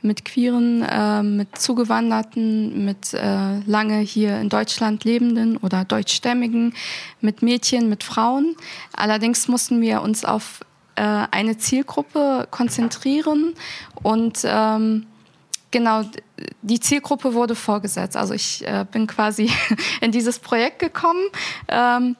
mit 0.02 0.24
Queeren, 0.24 0.82
äh, 0.82 1.22
mit 1.22 1.58
Zugewanderten, 1.58 2.84
mit 2.84 3.14
äh, 3.14 3.58
lange 3.66 3.98
hier 3.98 4.40
in 4.40 4.48
Deutschland 4.48 5.04
lebenden 5.04 5.56
oder 5.56 5.84
deutschstämmigen, 5.84 6.74
mit 7.20 7.42
Mädchen, 7.42 7.88
mit 7.88 8.04
Frauen. 8.04 8.56
Allerdings 8.96 9.48
mussten 9.48 9.80
wir 9.80 10.02
uns 10.02 10.24
auf 10.24 10.60
äh, 10.96 11.02
eine 11.02 11.58
Zielgruppe 11.58 12.48
konzentrieren 12.50 13.54
und 14.02 14.40
ähm, 14.44 15.06
genau 15.70 16.02
die 16.62 16.80
Zielgruppe 16.80 17.34
wurde 17.34 17.54
vorgesetzt. 17.54 18.16
Also 18.16 18.34
ich 18.34 18.66
äh, 18.66 18.84
bin 18.90 19.06
quasi 19.06 19.50
in 20.00 20.12
dieses 20.12 20.38
Projekt 20.38 20.78
gekommen. 20.78 21.22
Ähm, 21.68 22.16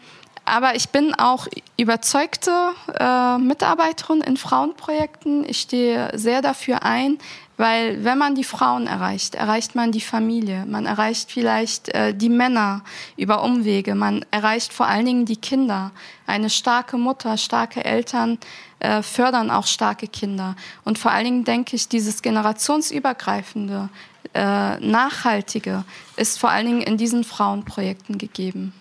aber 0.48 0.74
ich 0.74 0.88
bin 0.88 1.14
auch 1.14 1.46
überzeugte 1.78 2.70
äh, 2.98 3.38
Mitarbeiterin 3.38 4.20
in 4.20 4.37
Frauenprojekten. 4.37 5.48
Ich 5.48 5.61
stehe 5.61 6.11
sehr 6.14 6.42
dafür 6.42 6.82
ein, 6.82 7.18
weil 7.56 8.04
wenn 8.04 8.18
man 8.18 8.34
die 8.34 8.44
Frauen 8.44 8.87
erreicht, 8.87 9.34
erreicht 9.34 9.74
man 9.74 9.92
die 9.92 10.00
Familie, 10.00 10.64
man 10.66 10.87
erreicht 10.87 11.30
vielleicht 11.30 11.88
äh, 11.88 12.14
die 12.14 12.28
Männer 12.28 12.82
über 13.16 13.42
Umwege, 13.42 13.94
man 13.94 14.24
erreicht 14.30 14.72
vor 14.72 14.87
allen 14.87 15.06
Dingen 15.06 15.24
die 15.24 15.37
Kinder. 15.37 15.90
Eine 16.26 16.50
starke 16.50 16.96
Mutter, 16.96 17.37
starke 17.37 17.84
Eltern 17.84 18.38
äh, 18.80 19.02
fördern 19.02 19.50
auch 19.50 19.66
starke 19.66 20.06
Kinder. 20.06 20.54
Und 20.84 20.98
vor 20.98 21.11
allen 21.11 21.24
Dingen 21.24 21.44
denke 21.44 21.74
ich, 21.74 21.88
dieses 21.88 22.22
generationsübergreifende, 22.22 23.88
äh, 24.34 24.78
nachhaltige 24.78 25.84
ist 26.16 26.38
vor 26.38 26.50
allen 26.50 26.66
Dingen 26.66 26.82
in 26.82 26.96
diesen 26.96 27.24
Frauenprojekten 27.24 28.18
gegeben. 28.18 28.72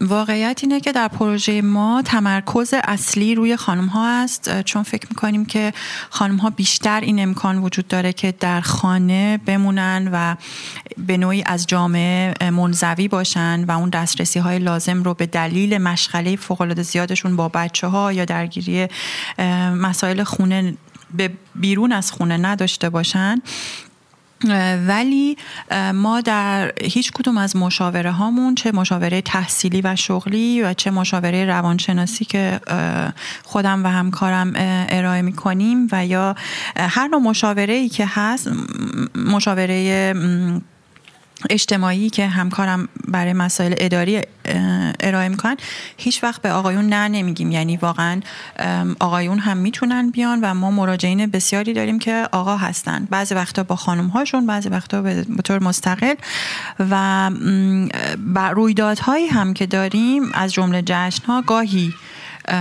واقعیت 0.00 0.60
اینه 0.62 0.80
که 0.80 0.92
در 0.92 1.08
پروژه 1.08 1.62
ما 1.62 2.02
تمرکز 2.02 2.74
اصلی 2.84 3.34
روی 3.34 3.56
خانم 3.56 3.86
ها 3.86 4.08
است 4.08 4.62
چون 4.62 4.82
فکر 4.82 5.06
می‌کنیم 5.10 5.44
که 5.44 5.72
خانم 6.10 6.36
ها 6.36 6.50
بیشتر 6.50 7.00
این 7.00 7.22
امکان 7.22 7.58
وجود 7.58 7.88
داره 7.88 8.12
که 8.12 8.34
در 8.40 8.60
خانه 8.60 9.40
بمونن 9.46 10.10
و 10.12 10.36
به 11.06 11.16
نوعی 11.16 11.42
از 11.46 11.66
جامعه 11.66 12.34
منزوی 12.50 13.08
باشن 13.08 13.64
و 13.64 13.70
اون 13.70 13.90
دسترسی 13.90 14.38
های 14.38 14.58
لازم 14.58 15.02
رو 15.02 15.14
به 15.14 15.26
دلیل 15.26 15.78
مشغله 15.78 16.36
فوق 16.36 16.80
زیادشون 16.80 17.36
با 17.36 17.48
بچه 17.48 17.86
ها 17.86 18.12
یا 18.12 18.24
درگیری 18.24 18.88
مسائل 19.74 20.22
خونه 20.22 20.74
به 21.14 21.30
بیرون 21.54 21.92
از 21.92 22.12
خونه 22.12 22.36
نداشته 22.36 22.90
باشن. 22.90 23.42
ولی 24.86 25.36
ما 25.94 26.20
در 26.20 26.72
هیچ 26.82 27.12
کدوم 27.12 27.38
از 27.38 27.56
مشاوره 27.56 28.10
هامون 28.10 28.54
چه 28.54 28.72
مشاوره 28.72 29.20
تحصیلی 29.20 29.80
و 29.84 29.96
شغلی 29.96 30.62
و 30.62 30.74
چه 30.74 30.90
مشاوره 30.90 31.44
روانشناسی 31.44 32.24
که 32.24 32.60
خودم 33.44 33.84
و 33.84 33.88
همکارم 33.88 34.52
ارائه 34.88 35.22
می 35.22 35.32
کنیم 35.32 35.88
و 35.92 36.06
یا 36.06 36.34
هر 36.76 37.08
نوع 37.08 37.20
مشاوره 37.20 37.74
ای 37.74 37.88
که 37.88 38.06
هست 38.06 38.50
مشاوره 39.14 40.14
اجتماعی 41.50 42.10
که 42.10 42.26
همکارم 42.26 42.88
برای 43.08 43.32
مسائل 43.32 43.74
اداری 43.78 44.22
ارائه 45.00 45.28
می‌کنن 45.28 45.56
هیچ 45.96 46.24
وقت 46.24 46.42
به 46.42 46.52
آقایون 46.52 46.88
نه 46.88 47.08
نمیگیم. 47.08 47.52
یعنی 47.52 47.76
واقعا 47.76 48.20
آقایون 49.00 49.38
هم 49.38 49.56
می‌تونن 49.56 50.10
بیان 50.10 50.40
و 50.42 50.54
ما 50.54 50.70
مراجعین 50.70 51.26
بسیاری 51.26 51.72
داریم 51.72 51.98
که 51.98 52.28
آقا 52.32 52.56
هستن. 52.56 53.08
بعضی 53.10 53.34
وقتا 53.34 53.62
با 53.62 53.76
خانم 53.76 54.06
هاشون 54.06 54.46
بعضی 54.46 54.68
وقتا 54.68 55.02
به 55.02 55.42
طور 55.44 55.62
مستقل. 55.62 56.14
و 56.78 57.30
رویدادهایی 58.52 59.26
هم 59.26 59.54
که 59.54 59.66
داریم 59.66 60.22
از 60.34 60.52
جمله 60.52 60.82
جشن 60.86 61.24
ها 61.26 61.42
گاهی 61.42 61.94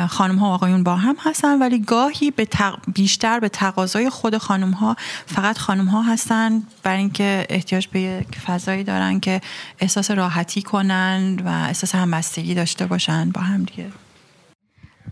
خانم 0.09 0.35
ها 0.35 0.49
و 0.49 0.53
آقایون 0.53 0.83
با 0.83 0.95
هم 0.95 1.15
هستن 1.19 1.59
ولی 1.59 1.79
گاهی 1.79 2.31
به 2.31 2.47
بیشتر 2.93 3.39
به 3.39 3.49
تقاضای 3.49 4.09
خود 4.09 4.37
خانم 4.37 4.71
ها 4.71 4.95
فقط 5.25 5.57
خانم 5.57 5.85
ها 5.85 6.01
هستن 6.01 6.63
برای 6.83 6.97
اینکه 6.97 7.45
احتیاج 7.49 7.87
به 7.87 8.01
یک 8.01 8.39
فضایی 8.39 8.83
دارن 8.83 9.19
که 9.19 9.41
احساس 9.79 10.11
راحتی 10.11 10.61
کنن 10.61 11.39
و 11.45 11.49
احساس 11.49 11.95
همبستگی 11.95 12.55
داشته 12.55 12.85
باشن 12.85 13.29
با 13.29 13.41
هم 13.41 13.63
دیگه. 13.63 13.85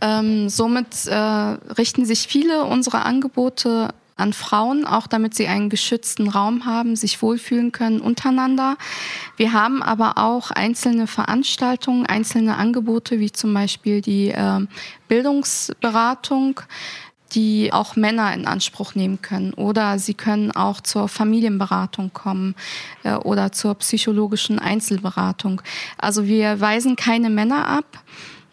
Ähm, 0.04 0.50
somit 0.50 1.08
äh, 1.08 1.14
richten 1.78 2.06
sich 2.06 2.28
viele 2.28 2.64
unserer 2.64 3.06
Angebote 3.06 3.94
an 4.22 4.34
Frauen, 4.34 4.86
auch 4.86 5.08
damit 5.08 5.36
sie 5.36 5.48
einen 5.48 5.70
geschützten 5.70 6.30
Raum 6.30 6.66
haben, 6.66 6.96
sich 6.96 7.22
wohlfühlen 7.22 7.72
können 7.72 8.00
untereinander. 8.00 8.78
Wir 9.38 9.54
haben 9.54 9.84
aber 9.84 10.18
auch 10.18 10.52
einzelne 10.52 11.08
Veranstaltungen, 11.08 12.06
einzelne 12.06 12.56
Angebote, 12.56 13.20
wie 13.20 13.32
zum 13.32 13.54
Beispiel 13.54 14.02
die 14.02 14.30
äh, 14.30 14.66
Bildungsberatung 15.08 16.62
die 17.34 17.72
auch 17.72 17.96
Männer 17.96 18.34
in 18.34 18.46
Anspruch 18.46 18.96
nehmen 18.96 19.22
können. 19.22 19.54
Oder 19.54 20.00
sie 20.00 20.14
können 20.14 20.52
auch 20.52 20.82
zur 20.82 21.08
Familienberatung 21.08 22.12
kommen 22.14 22.56
äh, 23.04 23.14
oder 23.14 23.52
zur 23.52 23.76
psychologischen 23.76 24.60
Einzelberatung. 24.60 25.62
Also 25.98 26.26
wir 26.26 26.60
weisen 26.60 26.96
keine 26.96 27.30
Männer 27.30 27.68
ab. 27.68 27.86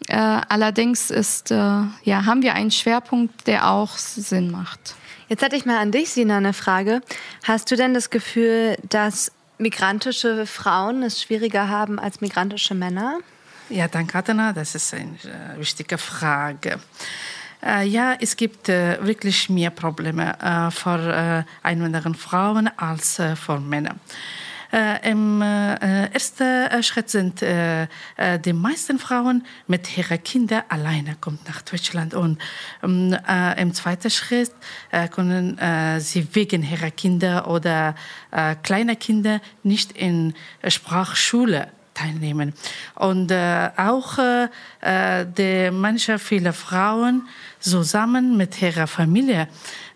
Äh, 0.07 0.15
allerdings 0.15 1.11
ist, 1.11 1.51
äh, 1.51 1.55
ja, 1.55 2.25
haben 2.25 2.41
wir 2.41 2.55
einen 2.55 2.71
Schwerpunkt, 2.71 3.47
der 3.47 3.69
auch 3.69 3.97
Sinn 3.97 4.49
macht. 4.49 4.95
Jetzt 5.29 5.43
hatte 5.43 5.55
ich 5.55 5.65
mal 5.65 5.77
an 5.77 5.91
dich, 5.91 6.09
Sina, 6.09 6.37
eine 6.37 6.53
Frage. 6.53 7.01
Hast 7.43 7.69
du 7.69 7.75
denn 7.75 7.93
das 7.93 8.09
Gefühl, 8.09 8.77
dass 8.89 9.31
migrantische 9.59 10.47
Frauen 10.47 11.03
es 11.03 11.21
schwieriger 11.21 11.69
haben 11.69 11.99
als 11.99 12.19
migrantische 12.19 12.73
Männer? 12.73 13.19
Ja, 13.69 13.87
danke, 13.87 14.17
Adana. 14.17 14.53
Das 14.53 14.73
ist 14.73 14.91
eine 14.91 15.03
äh, 15.03 15.59
wichtige 15.59 15.99
Frage. 15.99 16.79
Äh, 17.63 17.85
ja, 17.87 18.15
es 18.19 18.37
gibt 18.37 18.69
äh, 18.69 18.97
wirklich 19.05 19.49
mehr 19.49 19.69
Probleme 19.69 20.35
äh, 20.41 20.71
für 20.71 21.45
äh, 21.45 21.67
einwandernden 21.67 22.15
Frauen 22.15 22.67
als 22.77 23.19
äh, 23.19 23.35
für 23.35 23.59
Männer. 23.59 23.95
Im 25.03 25.41
äh, 25.41 26.05
ersten 26.13 26.83
Schritt 26.83 27.09
sind 27.09 27.41
die 27.41 28.53
meisten 28.53 28.99
Frauen 28.99 29.43
mit 29.65 29.97
ihren 29.97 30.21
Kindern 30.23 30.63
alleine 30.69 31.15
kommt 31.19 31.47
nach 31.47 31.63
Deutschland 31.63 32.13
und 32.13 32.37
ähm, 32.83 33.17
im 33.57 33.73
zweiten 33.73 34.11
Schritt 34.11 34.51
können 35.11 35.57
sie 35.99 36.27
wegen 36.35 36.63
ihrer 36.63 36.91
Kinder 36.91 37.49
oder 37.49 37.95
kleiner 38.61 38.95
Kinder 38.95 39.41
nicht 39.63 39.93
in 39.93 40.35
Sprachschule 40.67 41.69
teilnehmen. 41.99 42.53
Und 42.95 43.31
äh, 43.31 43.69
auch 43.75 44.17
äh, 44.17 45.25
die 45.25 45.69
manche 45.71 46.19
viele 46.19 46.53
Frauen 46.53 47.27
zusammen 47.59 48.37
mit 48.37 48.61
ihrer 48.61 48.87
Familie 48.87 49.47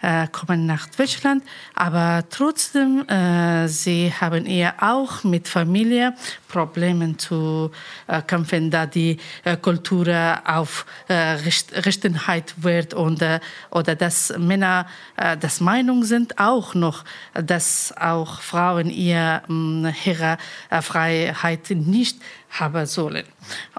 äh, 0.04 0.28
kommen 0.28 0.66
nach 0.66 0.88
Deutschland, 0.88 1.44
aber 1.74 2.26
trotzdem 2.30 3.08
äh, 3.08 3.68
sie 3.70 4.12
haben 4.14 4.46
eher 4.46 4.76
auch 4.82 5.24
mit 5.24 5.48
Familie 5.48 6.14
Probleme 6.50 7.16
zu 7.18 7.72
äh, 8.08 8.22
kämpfen, 8.22 8.70
da 8.70 8.86
die 8.86 9.18
äh, 9.46 9.56
Kultur 9.58 10.08
auf 10.46 10.86
äh, 11.08 11.38
Richtenheit 11.86 12.54
wird 12.58 12.94
und 12.94 13.22
äh, 13.22 13.40
oder 13.72 13.96
dass 13.96 14.34
Männer 14.38 14.86
äh, 15.16 15.38
das 15.38 15.62
Meinung 15.62 16.04
sind 16.04 16.38
auch 16.38 16.76
noch, 16.76 17.06
dass 17.34 17.94
auch 17.98 18.42
Frauen 18.42 18.90
ihr, 18.90 19.42
äh, 19.50 20.10
ihre 20.10 20.38
Freiheit 20.82 21.70
nicht 21.70 22.18
haben 22.52 22.86
sollen. 22.86 23.26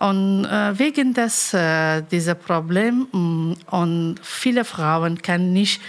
Und 0.00 0.46
äh, 0.46 0.78
wegen 0.78 1.14
des 1.14 1.54
äh, 1.54 2.02
dieser 2.02 2.34
Problem 2.34 3.06
mm, 3.12 3.52
und 3.70 4.16
viele 4.22 4.64
Frauen 4.64 5.22
können 5.22 5.52
nicht 5.52 5.80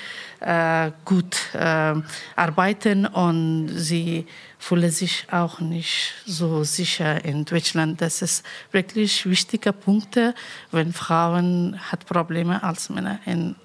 äh, 0.45 0.91
gut 1.05 1.37
äh, 1.55 1.95
arbeiten 2.37 3.07
und 3.07 3.69
sie 3.69 4.27
fühlen 4.59 4.91
sich 4.91 5.27
auch 5.31 5.61
nicht 5.61 6.15
so 6.27 6.65
sicher 6.65 7.25
in 7.25 7.45
Deutschland. 7.45 8.01
Das 8.01 8.23
ist 8.23 8.45
wirklich 8.73 9.27
wichtige 9.27 9.73
Punkte, 9.73 10.35
wenn 10.71 10.93
Frauen 10.93 11.81
hat 11.91 12.07
Probleme 12.07 12.63
als 12.63 12.91
Männer 12.91 13.19
in, 13.27 13.57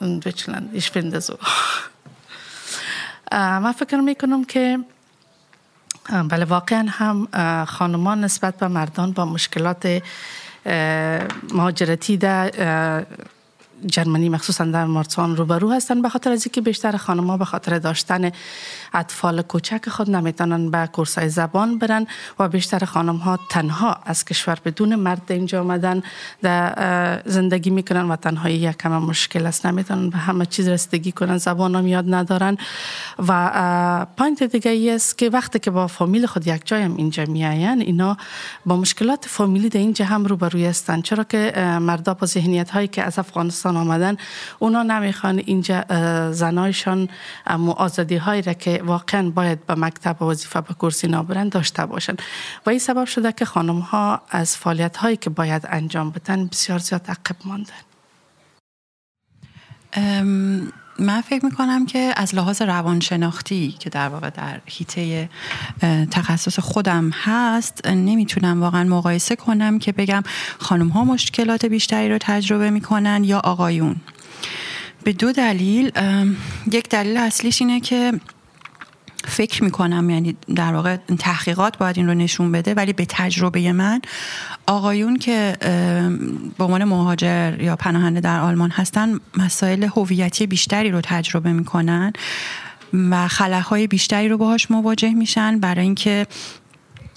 in 0.00 0.20
Deutschland. 0.20 0.74
Ich 0.74 0.90
finde 0.90 1.20
so. 1.20 1.38
من 3.32 3.72
فکر 3.72 3.96
میکنم 3.96 4.44
که 4.44 4.78
بله 6.28 6.44
واقعا 6.44 6.86
هم 6.88 7.28
خانمان 7.64 8.24
نسبت 8.24 8.56
به 8.56 8.68
مردان 8.68 9.12
با 9.12 9.24
مشکلات 9.24 10.02
مهاجرتی 11.52 12.16
در 12.16 12.50
جرمنی 13.85 14.29
مخصوصا 14.29 14.65
در 14.65 14.85
مارسان 14.85 15.35
روبرو 15.35 15.71
هستند 15.71 16.01
به 16.01 16.09
خاطر 16.09 16.31
از 16.31 16.45
اینکه 16.45 16.61
بیشتر 16.61 16.97
خانم‌ها 16.97 17.37
به 17.37 17.45
خاطر 17.45 17.79
داشتن 17.79 18.31
اطفال 18.93 19.41
کوچک 19.41 19.89
خود 19.89 20.09
نمی‌تونن 20.09 20.71
به 20.71 20.89
کورسای 20.93 21.29
زبان 21.29 21.77
برن 21.77 22.07
و 22.39 22.47
بیشتر 22.47 22.85
خانم 22.85 23.15
ها 23.15 23.39
تنها 23.49 23.97
از 24.05 24.25
کشور 24.25 24.57
بدون 24.65 24.95
مرد 24.95 25.31
اینجا 25.31 25.61
آمدن 25.61 26.03
در 26.41 27.21
زندگی 27.25 27.69
می‌کنن 27.69 28.11
و 28.11 28.15
تنهایی 28.15 28.55
یک 28.55 28.77
کم 28.77 28.97
مشکل 28.97 29.45
است. 29.45 29.65
نمی‌تونن 29.65 30.09
به 30.09 30.17
همه 30.17 30.45
چیز 30.45 30.67
رسیدگی 30.67 31.11
کنن 31.11 31.37
زبان 31.37 31.75
هم 31.75 31.87
یاد 31.87 32.13
ندارن 32.13 32.57
و 33.27 34.05
پوینت 34.17 34.43
دیگه 34.43 34.71
ای 34.71 34.91
است 34.91 35.17
که 35.17 35.29
وقتی 35.29 35.59
که 35.59 35.71
با 35.71 35.87
فامیل 35.87 36.25
خود 36.25 36.47
یک 36.47 36.61
جای 36.65 36.81
هم 36.81 36.95
اینجا 36.95 37.25
میاین 37.25 37.81
اینا 37.81 38.17
با 38.65 38.77
مشکلات 38.77 39.25
فامیلی 39.27 39.69
در 39.69 39.79
اینجا 39.79 40.05
هم 40.05 40.25
روبروی 40.25 40.65
هستند. 40.65 41.03
چرا 41.03 41.23
که 41.23 41.53
مردا 41.81 42.13
با 42.13 42.27
ذهنیت 42.27 42.69
هایی 42.69 42.87
که 42.87 43.03
از 43.03 43.19
افغانستان 43.19 43.68
آمدن 43.77 44.17
اونا 44.59 44.83
نمی‌خوان 44.83 45.37
اینجا 45.45 45.85
زنایشان 46.31 47.09
آزادی 47.75 48.15
هایی 48.17 48.41
را 48.41 48.53
که 48.53 48.81
واقعا 48.85 49.29
باید 49.29 49.65
به 49.65 49.75
مکتب 49.75 50.21
و 50.21 50.25
وظیفه 50.25 50.61
به 50.61 50.73
کرسی 50.73 51.07
نابرن 51.07 51.49
داشته 51.49 51.85
باشن. 51.85 52.15
و 52.65 52.69
این 52.69 52.79
سبب 52.79 53.05
شده 53.05 53.31
که 53.31 53.45
خانم 53.45 53.79
ها 53.79 54.21
از 54.29 54.57
فعالیت 54.57 54.97
هایی 54.97 55.17
که 55.17 55.29
باید 55.29 55.67
انجام 55.69 56.09
بدن 56.09 56.47
بسیار 56.47 56.79
زیاد 56.79 57.07
عقب 57.07 57.35
ماندن. 57.45 57.83
من 60.99 61.21
فکر 61.21 61.45
می‌کنم 61.45 61.85
که 61.85 62.13
از 62.17 62.35
لحاظ 62.35 62.61
روانشناختی 62.61 63.75
که 63.79 63.89
در 63.89 64.09
واقع 64.09 64.29
در 64.29 64.61
حیطه 64.65 65.29
تخصص 66.11 66.59
خودم 66.59 67.09
هست 67.09 67.87
نمی‌تونم 67.87 68.61
واقعا 68.61 68.83
مقایسه 68.83 69.35
کنم 69.35 69.79
که 69.79 69.91
بگم 69.91 70.23
خانم 70.59 70.87
ها 70.87 71.03
مشکلات 71.03 71.65
بیشتری 71.65 72.09
رو 72.09 72.17
تجربه 72.21 72.69
می‌کنن 72.69 73.23
یا 73.23 73.39
آقایون. 73.39 73.95
به 75.03 75.13
دو 75.13 75.31
دلیل 75.31 75.91
یک 76.71 76.89
دلیل 76.89 77.17
اصلیش 77.17 77.61
اینه 77.61 77.79
که 77.79 78.13
فکر 79.25 79.63
می‌کنم 79.63 80.09
یعنی 80.09 80.35
در 80.55 80.73
واقع 80.73 80.97
تحقیقات 81.19 81.77
باید 81.77 81.97
این 81.97 82.07
رو 82.07 82.13
نشون 82.13 82.51
بده 82.51 82.73
ولی 82.73 82.93
به 82.93 83.05
تجربه 83.09 83.71
من 83.71 84.01
آقایون 84.67 85.17
که 85.19 85.57
به 86.57 86.63
عنوان 86.63 86.83
مهاجر 86.83 87.61
یا 87.61 87.75
پناهنده 87.75 88.19
در 88.19 88.39
آلمان 88.39 88.69
هستن 88.69 89.19
مسائل 89.37 89.83
هویتی 89.83 90.47
بیشتری 90.47 90.91
رو 90.91 91.01
تجربه 91.03 91.53
می‌کنن 91.53 92.13
و 92.93 93.27
خلاهای 93.27 93.87
بیشتری 93.87 94.29
رو 94.29 94.37
باهاش 94.37 94.71
مواجه 94.71 95.13
میشن 95.13 95.59
برای 95.59 95.81
اینکه 95.81 96.27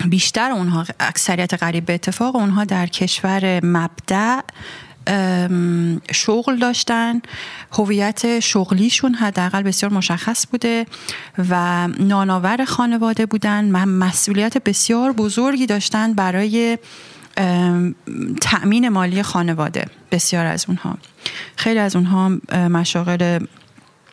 بیشتر 0.08 0.50
اونها 0.50 0.84
اکثریت 1.00 1.54
قریب 1.54 1.86
به 1.86 1.94
اتفاق 1.94 2.36
اونها 2.36 2.64
در 2.64 2.86
کشور 2.86 3.60
مبدع 3.64 4.40
شغل 6.12 6.58
داشتن. 6.58 7.20
هویت 7.72 8.40
شغلیشون 8.40 9.14
حداقل 9.14 9.62
بسیار 9.62 9.92
مشخص 9.92 10.46
بوده 10.46 10.86
و 11.50 11.88
ناناور 11.88 12.64
خانواده 12.64 13.26
بودن 13.26 13.84
مسئولیت 13.84 14.64
بسیار 14.64 15.12
بزرگی 15.12 15.66
داشتن 15.66 16.12
برای 16.12 16.78
تأمین 18.40 18.88
مالی 18.88 19.22
خانواده 19.22 19.86
بسیار 20.12 20.46
از 20.46 20.64
اونها. 20.68 20.98
خیلی 21.56 21.78
از 21.78 21.96
اونها 21.96 22.28
مشاغل 22.52 23.38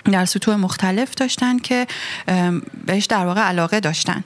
در 0.05 0.25
سطوح 0.25 0.55
مختلف 0.55 1.15
داشتن 1.15 1.59
که 1.59 1.87
بهش 2.85 3.05
در 3.05 3.25
واقع 3.25 3.41
علاقه 3.41 3.79
داشتن. 3.79 4.23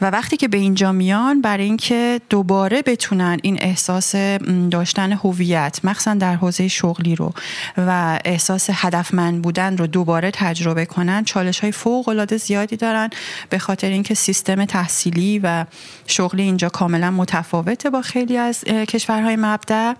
و 0.00 0.10
وقتی 0.10 0.36
که 0.36 0.48
به 0.48 0.56
اینجا 0.56 0.92
میان 0.92 1.40
برای 1.40 1.64
اینکه 1.64 2.20
دوباره 2.30 2.82
بتونن 2.82 3.38
این 3.42 3.58
احساس 3.60 4.14
داشتن 4.70 5.12
هویت 5.12 5.80
مخصوصا 5.84 6.14
در 6.14 6.34
حوزه 6.34 6.68
شغلی 6.68 7.14
رو 7.14 7.32
و 7.76 8.20
احساس 8.24 8.68
هدفمند 8.72 9.42
بودن 9.42 9.76
رو 9.76 9.86
دوباره 9.86 10.30
تجربه 10.30 10.86
کنن 10.86 11.24
چالش 11.24 11.60
های 11.60 11.72
فوق 11.72 12.08
العاده 12.08 12.36
زیادی 12.36 12.76
دارن. 12.76 13.10
به 13.50 13.58
خاطر 13.58 13.88
اینکه 13.88 14.14
سیستم 14.14 14.64
تحصیلی 14.64 15.38
و 15.38 15.64
شغلی 16.06 16.42
اینجا 16.42 16.68
کاملا 16.68 17.10
متفاوته 17.10 17.90
با 17.90 18.02
خیلی 18.02 18.36
از 18.36 18.64
کشورهای 18.64 19.36
مبدع 19.36 19.94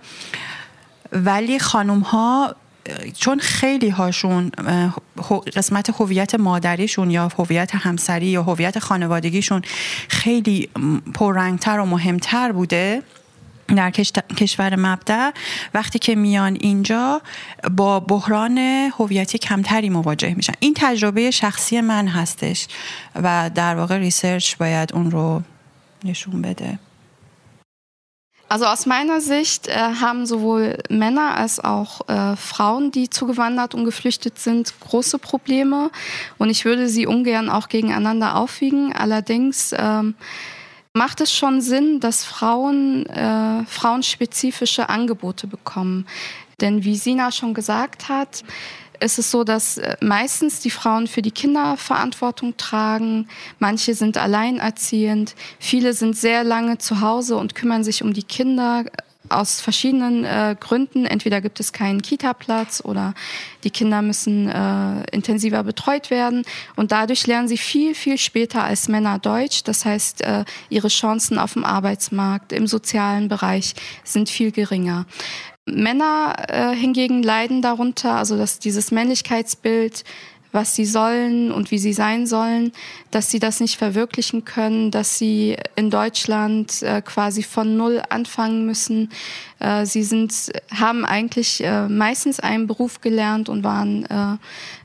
ولی 1.12 1.58
خانم 1.58 2.00
ها 2.00 2.54
چون 3.16 3.38
خیلی 3.38 3.88
هاشون 3.88 4.50
قسمت 5.56 5.90
هویت 6.00 6.34
مادریشون 6.34 7.10
یا 7.10 7.28
هویت 7.38 7.74
همسری 7.74 8.26
یا 8.26 8.42
هویت 8.42 8.78
خانوادگیشون 8.78 9.62
خیلی 10.08 10.68
پررنگتر 11.14 11.78
و 11.78 11.84
مهمتر 11.84 12.52
بوده 12.52 13.02
در 13.76 13.90
کشور 14.36 14.76
مبدع 14.76 15.30
وقتی 15.74 15.98
که 15.98 16.14
میان 16.14 16.56
اینجا 16.60 17.22
با 17.76 18.00
بحران 18.00 18.58
هویتی 18.98 19.38
کمتری 19.38 19.90
مواجه 19.90 20.34
میشن. 20.34 20.52
این 20.60 20.74
تجربه 20.76 21.30
شخصی 21.30 21.80
من 21.80 22.08
هستش 22.08 22.68
و 23.14 23.50
در 23.54 23.76
واقع 23.76 23.98
ریسرچ 23.98 24.56
باید 24.56 24.92
اون 24.94 25.10
رو 25.10 25.42
نشون 26.04 26.42
بده. 26.42 26.78
Also 28.48 28.64
aus 28.64 28.86
meiner 28.86 29.20
Sicht 29.20 29.68
äh, 29.68 29.74
haben 29.74 30.24
sowohl 30.24 30.78
Männer 30.88 31.36
als 31.36 31.60
auch 31.60 32.08
äh, 32.08 32.34
Frauen, 32.34 32.90
die 32.90 33.10
zugewandert 33.10 33.74
und 33.74 33.84
geflüchtet 33.84 34.38
sind, 34.38 34.72
große 34.80 35.18
Probleme. 35.18 35.90
Und 36.38 36.48
ich 36.48 36.64
würde 36.64 36.88
sie 36.88 37.06
ungern 37.06 37.50
auch 37.50 37.68
gegeneinander 37.68 38.36
aufwiegen. 38.36 38.94
Allerdings 38.94 39.74
ähm, 39.76 40.14
macht 40.94 41.20
es 41.20 41.32
schon 41.32 41.60
Sinn, 41.60 42.00
dass 42.00 42.24
Frauen 42.24 43.04
äh, 43.06 43.64
frauenspezifische 43.66 44.88
Angebote 44.88 45.46
bekommen. 45.46 46.06
Denn 46.60 46.84
wie 46.84 46.96
Sina 46.96 47.30
schon 47.30 47.52
gesagt 47.52 48.08
hat, 48.08 48.44
ist 49.00 49.18
es 49.18 49.30
so, 49.30 49.44
dass 49.44 49.78
äh, 49.78 49.96
meistens 50.00 50.60
die 50.60 50.70
Frauen 50.70 51.06
für 51.06 51.22
die 51.22 51.30
Kinder 51.30 51.76
Verantwortung 51.76 52.56
tragen. 52.56 53.28
Manche 53.58 53.94
sind 53.94 54.16
alleinerziehend. 54.18 55.34
Viele 55.58 55.92
sind 55.92 56.16
sehr 56.16 56.44
lange 56.44 56.78
zu 56.78 57.00
Hause 57.00 57.36
und 57.36 57.54
kümmern 57.54 57.84
sich 57.84 58.02
um 58.02 58.12
die 58.12 58.22
Kinder 58.22 58.84
aus 59.30 59.60
verschiedenen 59.60 60.24
äh, 60.24 60.56
Gründen. 60.58 61.04
Entweder 61.04 61.40
gibt 61.40 61.60
es 61.60 61.72
keinen 61.72 62.02
Kita-Platz 62.02 62.82
oder 62.84 63.14
die 63.64 63.70
Kinder 63.70 64.02
müssen 64.02 64.48
äh, 64.48 65.04
intensiver 65.12 65.62
betreut 65.64 66.10
werden. 66.10 66.44
Und 66.76 66.92
dadurch 66.92 67.26
lernen 67.26 67.48
sie 67.48 67.58
viel, 67.58 67.94
viel 67.94 68.18
später 68.18 68.64
als 68.64 68.88
Männer 68.88 69.18
Deutsch. 69.18 69.64
Das 69.64 69.84
heißt, 69.84 70.22
äh, 70.22 70.44
ihre 70.68 70.88
Chancen 70.88 71.38
auf 71.38 71.54
dem 71.54 71.64
Arbeitsmarkt, 71.64 72.52
im 72.52 72.66
sozialen 72.66 73.28
Bereich 73.28 73.74
sind 74.04 74.28
viel 74.28 74.52
geringer. 74.52 75.06
Männer 75.72 76.34
äh, 76.48 76.74
hingegen 76.74 77.22
leiden 77.22 77.62
darunter, 77.62 78.16
also 78.16 78.36
dass 78.36 78.58
dieses 78.58 78.90
Männlichkeitsbild, 78.90 80.04
was 80.52 80.74
sie 80.74 80.86
sollen 80.86 81.52
und 81.52 81.70
wie 81.70 81.78
sie 81.78 81.92
sein 81.92 82.26
sollen, 82.26 82.72
dass 83.10 83.30
sie 83.30 83.38
das 83.38 83.60
nicht 83.60 83.76
verwirklichen 83.76 84.44
können, 84.44 84.90
dass 84.90 85.18
sie 85.18 85.56
in 85.76 85.90
Deutschland 85.90 86.82
äh, 86.82 87.02
quasi 87.02 87.42
von 87.42 87.76
Null 87.76 88.02
anfangen 88.08 88.66
müssen. 88.66 89.10
Äh, 89.58 89.86
sie 89.86 90.02
sind, 90.02 90.50
haben 90.74 91.04
eigentlich 91.04 91.62
äh, 91.62 91.88
meistens 91.88 92.40
einen 92.40 92.66
Beruf 92.66 93.00
gelernt 93.00 93.48
und 93.48 93.64
waren 93.64 94.04
äh, 94.06 94.36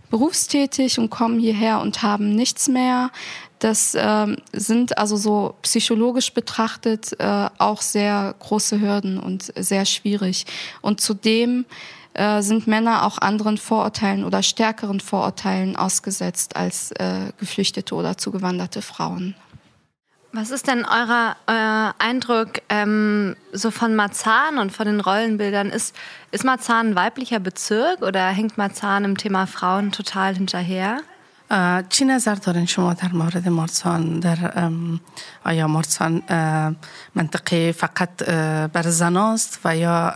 berufstätig 0.09 0.99
und 0.99 1.09
kommen 1.09 1.39
hierher 1.39 1.81
und 1.81 2.03
haben 2.03 2.35
nichts 2.35 2.67
mehr. 2.67 3.09
Das 3.63 3.95
ähm, 3.97 4.35
sind 4.51 4.97
also 4.97 5.15
so 5.15 5.55
psychologisch 5.61 6.33
betrachtet 6.33 7.17
äh, 7.17 7.49
auch 7.57 7.81
sehr 7.81 8.35
große 8.39 8.81
Hürden 8.81 9.17
und 9.17 9.53
sehr 9.55 9.85
schwierig. 9.85 10.45
Und 10.81 10.99
zudem 10.99 11.65
äh, 12.13 12.41
sind 12.41 12.67
Männer 12.67 13.05
auch 13.05 13.17
anderen 13.17 13.57
Vorurteilen 13.57 14.23
oder 14.23 14.43
stärkeren 14.43 14.99
Vorurteilen 14.99 15.75
ausgesetzt 15.75 16.55
als 16.55 16.91
äh, 16.93 17.31
geflüchtete 17.39 17.95
oder 17.95 18.17
zugewanderte 18.17 18.81
Frauen. 18.81 19.35
Was 20.35 20.49
ist 20.49 20.67
denn 20.67 20.83
euer, 20.83 21.35
euer 21.45 21.93
Eindruck 21.99 22.53
ähm, 22.69 23.35
so 23.51 23.69
von 23.69 23.95
Marzahn 23.95 24.57
und 24.57 24.71
von 24.71 24.87
den 24.87 24.99
Rollenbildern? 24.99 25.69
Ist, 25.69 25.95
ist 26.31 26.43
Marzahn 26.43 26.89
ein 26.89 26.95
weiblicher 26.95 27.39
Bezirk 27.39 28.01
oder 28.01 28.29
hängt 28.29 28.57
Marzahn 28.57 29.05
im 29.05 29.15
Thema 29.15 29.45
Frauen 29.45 29.91
total 29.91 30.33
hinterher? 30.33 31.01
چی 31.88 32.04
نظر 32.04 32.34
دارین 32.34 32.66
شما 32.66 32.94
در 32.94 33.12
مورد 33.12 33.48
مارسان 33.48 34.20
در 34.20 34.70
آیا 35.44 35.66
مارسان 35.66 36.22
منطقه 37.14 37.72
فقط 37.72 38.24
بر 38.72 38.82
زناست 38.82 39.60
و 39.64 39.76
یا 39.76 40.14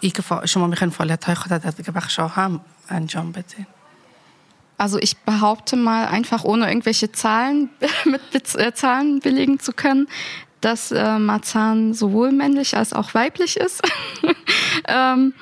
ای 0.00 0.10
که 0.10 0.22
شما 0.44 0.66
میخواین 0.66 0.90
فعالیت 0.90 1.24
های 1.24 1.34
خود 1.34 1.52
در 1.52 1.70
دیگه 1.70 1.90
بخش 1.90 2.18
هم 2.18 2.60
انجام 2.88 3.32
بدین 3.32 3.66
Also 4.80 4.98
ich 4.98 5.18
behaupte 5.18 5.76
mal 5.76 6.06
einfach, 6.06 6.42
ohne 6.42 6.66
irgendwelche 6.68 7.12
Zahlen 7.12 7.68
mit 8.06 8.54
äh, 8.56 8.72
Zahlen 8.72 9.20
belegen 9.20 9.60
zu 9.60 9.74
können, 9.74 10.08
dass 10.62 10.90
äh, 10.90 11.18
Marzahn 11.18 11.92
sowohl 11.92 12.32
männlich 12.32 12.74
als 12.78 12.94
auch 12.94 13.12
weiblich 13.12 13.58
ist. 13.58 13.82
ähm, 14.88 15.34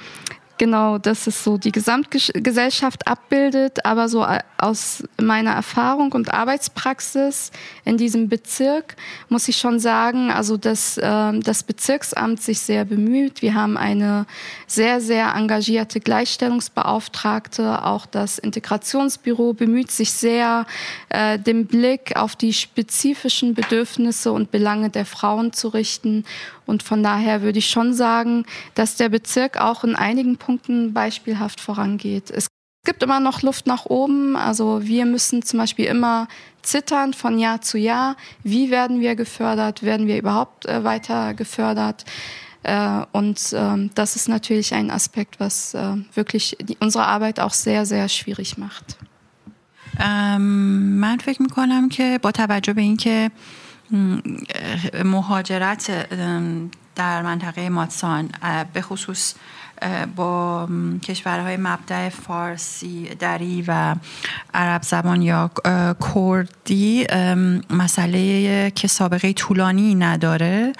genau, 0.57 0.97
dass 0.97 1.27
es 1.27 1.43
so 1.43 1.57
die 1.57 1.71
Gesamtgesellschaft 1.71 3.07
abbildet, 3.07 3.85
aber 3.85 4.09
so 4.09 4.25
aus 4.57 5.03
meiner 5.21 5.51
Erfahrung 5.51 6.11
und 6.13 6.33
Arbeitspraxis 6.33 7.51
in 7.85 7.97
diesem 7.97 8.29
Bezirk 8.29 8.95
muss 9.29 9.47
ich 9.47 9.57
schon 9.57 9.79
sagen, 9.79 10.31
also 10.31 10.57
dass 10.57 10.97
äh, 10.97 11.39
das 11.39 11.63
Bezirksamt 11.63 12.41
sich 12.41 12.59
sehr 12.59 12.85
bemüht. 12.85 13.41
Wir 13.41 13.55
haben 13.55 13.77
eine 13.77 14.25
sehr, 14.67 15.01
sehr 15.01 15.33
engagierte 15.35 15.99
Gleichstellungsbeauftragte. 15.99 17.83
Auch 17.83 18.05
das 18.05 18.39
Integrationsbüro 18.39 19.53
bemüht 19.53 19.91
sich 19.91 20.13
sehr, 20.13 20.65
äh, 21.09 21.37
den 21.39 21.67
Blick 21.67 22.15
auf 22.15 22.35
die 22.35 22.53
spezifischen 22.53 23.53
Bedürfnisse 23.53 24.31
und 24.31 24.51
Belange 24.51 24.89
der 24.89 25.05
Frauen 25.05 25.51
zu 25.51 25.67
richten. 25.67 26.23
Und 26.65 26.83
von 26.83 27.03
daher 27.03 27.41
würde 27.41 27.59
ich 27.59 27.69
schon 27.69 27.93
sagen, 27.93 28.45
dass 28.75 28.95
der 28.95 29.09
Bezirk 29.09 29.59
auch 29.59 29.83
in 29.83 29.95
einigen 29.95 30.37
Punkten 30.42 30.92
beispielhaft 30.92 31.60
vorangeht. 31.60 32.30
Es 32.30 32.48
gibt 32.84 33.02
immer 33.02 33.20
noch 33.20 33.42
Luft 33.42 33.66
nach 33.66 33.86
oben. 33.86 34.36
Also 34.36 34.80
wir 34.82 35.04
müssen 35.06 35.42
zum 35.42 35.58
Beispiel 35.58 35.86
immer 35.86 36.28
zittern 36.62 37.14
von 37.14 37.38
Jahr 37.38 37.60
zu 37.60 37.78
Jahr. 37.78 38.16
Wie 38.42 38.70
werden 38.70 39.00
wir 39.00 39.14
gefördert? 39.14 39.82
Werden 39.82 40.06
wir 40.06 40.18
überhaupt 40.18 40.66
äh, 40.66 40.84
weiter 40.84 41.34
gefördert? 41.34 42.04
Äh, 42.62 43.04
und 43.12 43.52
äh, 43.52 43.88
das 43.94 44.16
ist 44.16 44.28
natürlich 44.28 44.74
ein 44.74 44.90
Aspekt, 44.90 45.40
was 45.40 45.74
äh, 45.74 45.96
wirklich 46.14 46.56
die, 46.60 46.76
unsere 46.80 47.06
Arbeit 47.06 47.40
auch 47.40 47.52
sehr, 47.52 47.86
sehr 47.86 48.08
schwierig 48.08 48.58
macht. 48.58 48.96
من 50.38 51.18
فکر 51.18 51.42
میکنم 51.42 51.88
که 51.88 52.18
با 52.22 52.32
توجه 52.32 52.72
به 52.72 52.82
اینکه 52.82 53.30
مهاجرت 55.04 56.08
در 56.94 57.22
منطقه 57.22 57.68
ماتسان 57.68 58.30
به 58.72 58.82
خصوص 58.82 59.34
با 60.15 60.67
کشورهای 61.03 61.57
مبدع 61.57 62.09
فارسی 62.09 63.09
دری 63.19 63.63
و 63.67 63.95
عرب 64.53 64.83
زبان 64.83 65.21
یا 65.21 65.51
کردی 66.13 67.07
مسئله 67.69 68.71
که 68.71 68.87
سابقه 68.87 69.33
طولانی 69.33 69.95
نداره 69.95 70.73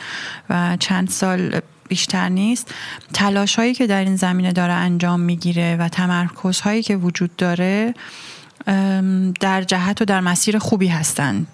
و 0.50 0.78
چند 0.80 1.10
سال 1.10 1.60
بیشتر 1.88 2.30
نیست. 2.30 2.74
تلاش 3.14 3.56
هایی 3.56 3.74
که 3.74 3.88
در 3.88 4.04
این 4.04 4.16
زمینه 4.16 4.52
داره 4.52 4.74
انجام 4.74 5.20
می‌گیره 5.20 5.76
و 5.80 5.88
تمرکز 5.88 6.60
هایی 6.60 6.84
که 6.84 6.96
وجود 6.96 7.36
داره 7.36 7.94
در 9.40 9.62
جهت 9.62 10.02
و 10.02 10.06
در 10.06 10.22
مسیر 10.22 10.60
خوبی 10.60 10.88
هستن. 10.88 11.48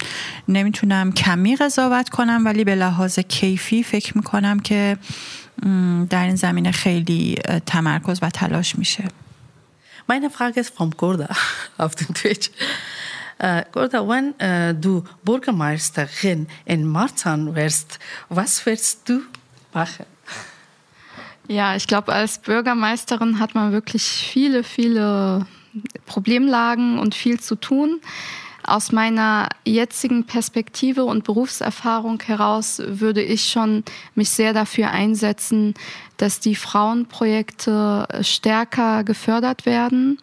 نمی‌تونم 0.48 1.12
کمی 1.12 1.56
قضاوت 1.56 2.10
کنم 2.10 2.42
ولی 2.46 2.64
به 2.64 2.76
لحاظ 2.76 3.20
کیفی 3.20 3.84
فکر 3.84 4.18
می‌کنم 4.18 4.60
که 4.60 4.98
در 6.11 6.25
این 6.25 6.37
زمینه 6.37 6.73
خیلی 6.73 7.39
تمرکز 7.67 8.19
و 8.23 8.31
تلاش 8.31 8.79
میشه 8.79 9.05
Meine 10.07 10.29
Frage 10.29 10.61
ist 10.61 10.75
vom 10.77 10.91
Gorda 10.91 11.35
auf 11.79 11.95
dem 11.95 12.13
Twitch. 12.15 12.51
Äh, 13.39 13.65
Gorda, 13.73 14.07
wenn 14.07 14.39
äh, 14.39 14.75
du 14.75 15.03
Bürgermeisterin 15.25 16.47
in 16.67 16.87
Marzahn 16.87 17.55
wärst, 17.55 17.99
was 18.29 18.65
wirst 18.67 19.09
du 19.09 19.23
machen? 19.73 20.07
Ja, 21.49 21.75
ich 21.77 21.87
glaube, 21.87 22.13
als 22.13 22.39
Bürgermeisterin 22.39 23.39
hat 23.39 23.55
man 23.55 23.73
wirklich 23.73 24.03
viele, 24.05 24.63
viele 24.63 25.47
Problemlagen 26.07 26.99
und 26.99 27.15
viel 27.15 27.41
zu 27.41 27.57
tun. 27.57 28.01
Aus 28.70 28.92
meiner 28.92 29.50
jetzigen 29.66 30.26
Perspektive 30.26 31.04
und 31.04 31.24
Berufserfahrung 31.24 32.22
heraus 32.22 32.80
würde 32.86 33.24
ich 33.24 33.50
schon 33.50 33.84
mich 34.14 34.30
sehr 34.30 34.54
dafür 34.54 34.92
einsetzen, 34.92 35.74
dass 36.20 36.42
die 36.42 36.56
Frauenprojekte 36.56 38.06
stärker 38.22 39.06
gefördert 39.06 39.66
werden, 39.66 40.20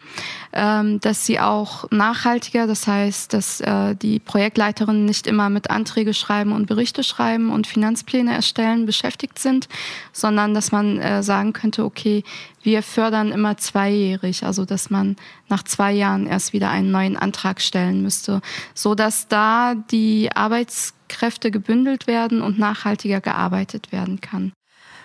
ähm, 0.53 0.99
dass 0.99 1.25
sie 1.25 1.39
auch 1.39 1.89
nachhaltiger, 1.89 2.67
das 2.67 2.85
heißt, 2.85 3.33
dass 3.33 3.61
äh, 3.61 3.95
die 3.95 4.19
Projektleiterinnen 4.19 5.05
nicht 5.05 5.25
immer 5.25 5.49
mit 5.49 5.71
Anträge 5.71 6.13
schreiben 6.13 6.51
und 6.51 6.67
Berichte 6.67 7.03
schreiben 7.03 7.51
und 7.51 7.65
Finanzpläne 7.65 8.31
erstellen 8.31 8.85
beschäftigt 8.85 9.39
sind, 9.39 9.67
sondern 10.13 10.53
dass 10.53 10.71
man 10.71 10.99
äh, 10.99 11.23
sagen 11.23 11.51
könnte, 11.53 11.83
okay, 11.83 12.23
wir 12.61 12.83
fördern 12.83 13.31
immer 13.31 13.57
zweijährig, 13.57 14.43
also 14.43 14.65
dass 14.65 14.91
man 14.91 15.15
nach 15.49 15.63
zwei 15.63 15.93
Jahren 15.93 16.27
erst 16.27 16.53
wieder 16.53 16.69
einen 16.69 16.91
neuen 16.91 17.17
Antrag 17.17 17.59
stellen 17.59 18.03
müsste, 18.03 18.41
so 18.75 18.93
dass 18.93 19.27
da 19.29 19.73
die 19.73 20.29
Arbeitskräfte 20.35 21.49
gebündelt 21.49 22.05
werden 22.05 22.43
und 22.43 22.59
nachhaltiger 22.59 23.19
gearbeitet 23.19 23.91
werden 23.91 24.21
kann. 24.21 24.53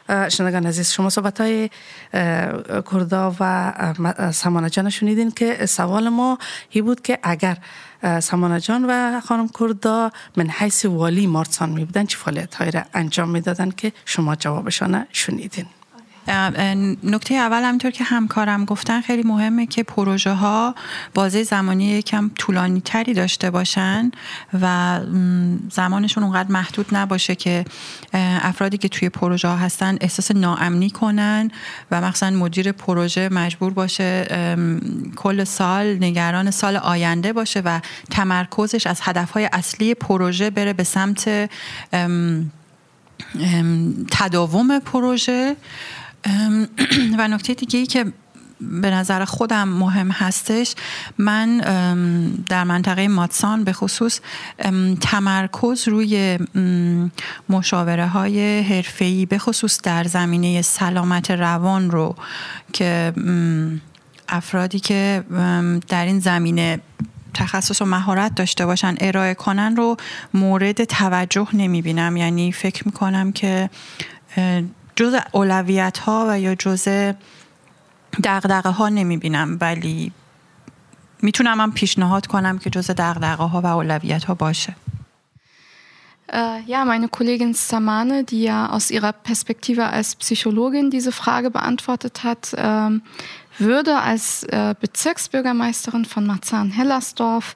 شنگان 0.08 0.66
عزیز 0.66 0.90
شما 0.90 1.10
صحبت 1.10 1.40
های 1.40 1.70
کردا 2.92 3.36
و 3.40 3.72
سمانه 4.32 4.70
جان 4.70 4.90
شنیدین 4.90 5.30
که 5.30 5.66
سوال 5.66 6.08
ما 6.08 6.38
هی 6.70 6.82
بود 6.82 7.02
که 7.02 7.18
اگر 7.22 7.58
سمانه 8.20 8.60
جان 8.60 8.84
و 8.88 9.20
خانم 9.20 9.48
کردا 9.48 10.10
من 10.36 10.50
حیث 10.50 10.84
والی 10.84 11.26
مارسان 11.26 11.70
می 11.70 11.84
بودن 11.84 12.06
چه 12.06 12.18
فعالیت 12.18 12.54
های 12.54 12.70
را 12.70 12.82
انجام 12.94 13.30
می‌دادن 13.30 13.70
که 13.70 13.92
شما 14.04 14.36
جوابشان 14.36 15.06
شنیدین؟ 15.12 15.66
نکته 17.04 17.34
اول 17.34 17.62
همینطور 17.62 17.90
که 17.90 18.04
همکارم 18.04 18.64
گفتن 18.64 19.00
خیلی 19.00 19.22
مهمه 19.22 19.66
که 19.66 19.82
پروژه 19.82 20.32
ها 20.32 20.74
بازه 21.14 21.42
زمانی 21.42 21.84
یکم 21.84 22.30
طولانی 22.38 22.80
تری 22.80 23.14
داشته 23.14 23.50
باشن 23.50 24.10
و 24.60 25.00
زمانشون 25.70 26.24
اونقدر 26.24 26.52
محدود 26.52 26.86
نباشه 26.92 27.34
که 27.34 27.64
افرادی 28.42 28.78
که 28.78 28.88
توی 28.88 29.08
پروژه 29.08 29.48
ها 29.48 29.56
هستن 29.56 29.98
احساس 30.00 30.30
ناامنی 30.30 30.90
کنن 30.90 31.50
و 31.90 32.00
مخصوصا 32.00 32.30
مدیر 32.30 32.72
پروژه 32.72 33.28
مجبور 33.28 33.72
باشه 33.72 34.26
کل 35.16 35.44
سال 35.44 35.86
نگران 35.86 36.50
سال 36.50 36.76
آینده 36.76 37.32
باشه 37.32 37.60
و 37.60 37.80
تمرکزش 38.10 38.86
از 38.86 39.00
هدفهای 39.02 39.48
اصلی 39.52 39.94
پروژه 39.94 40.50
بره 40.50 40.72
به 40.72 40.84
سمت 40.84 41.50
تداوم 44.10 44.78
پروژه. 44.78 45.56
و 47.18 47.28
نکته 47.28 47.54
دیگه 47.54 47.78
ای 47.78 47.86
که 47.86 48.12
به 48.60 48.90
نظر 48.90 49.24
خودم 49.24 49.68
مهم 49.68 50.10
هستش 50.10 50.74
من 51.18 51.58
در 52.48 52.64
منطقه 52.64 53.08
ماتسان 53.08 53.64
به 53.64 53.72
خصوص 53.72 54.20
تمرکز 55.00 55.88
روی 55.88 56.38
مشاوره 57.48 58.06
های 58.06 58.60
حرفه‌ای 58.60 59.26
به 59.26 59.38
خصوص 59.38 59.80
در 59.82 60.04
زمینه 60.04 60.62
سلامت 60.62 61.30
روان 61.30 61.90
رو 61.90 62.16
که 62.72 63.12
افرادی 64.28 64.80
که 64.80 65.24
در 65.88 66.04
این 66.04 66.20
زمینه 66.20 66.80
تخصص 67.34 67.82
و 67.82 67.84
مهارت 67.84 68.34
داشته 68.34 68.66
باشن 68.66 68.94
ارائه 69.00 69.34
کنن 69.34 69.76
رو 69.76 69.96
مورد 70.34 70.84
توجه 70.84 71.48
نمی 71.52 71.82
بینم 71.82 72.16
یعنی 72.16 72.52
فکر 72.52 72.82
می 72.86 72.92
کنم 72.92 73.32
که 73.32 73.70
جز 75.01 75.15
اولویت 75.31 75.97
ها 75.97 76.27
و 76.29 76.39
یا 76.39 76.55
جز 76.55 76.87
دقدقه 78.23 78.69
ها 78.69 78.89
نمی 78.89 79.17
بینم 79.17 79.57
ولی 79.61 80.11
میتونم 81.21 81.61
هم 81.61 81.71
پیشنهاد 81.71 82.27
کنم 82.27 82.57
که 82.57 82.69
جز 82.69 82.91
دقدقه 82.91 83.43
ها 83.43 83.61
و 83.61 83.65
اولویت 83.65 84.23
ها 84.23 84.33
باشه 84.33 84.75
ja, 86.65 86.83
meine 86.85 87.07
Kollegin 87.07 87.53
Samane, 87.53 88.23
die 88.23 88.43
ja 88.43 88.69
aus 88.69 88.91
ihrer 88.91 89.13
Perspektive 89.13 89.87
als 89.87 90.15
Psychologin 90.15 90.89
diese 90.89 91.11
Frage 91.11 91.49
beantwortet 91.51 92.23
hat, 92.23 92.53
ähm, 92.57 93.01
würde 93.57 93.97
als 93.99 94.43
äh, 94.43 94.75
Bezirksbürgermeisterin 94.79 96.05
von 96.05 96.27
Marzahn-Hellersdorf 96.27 97.55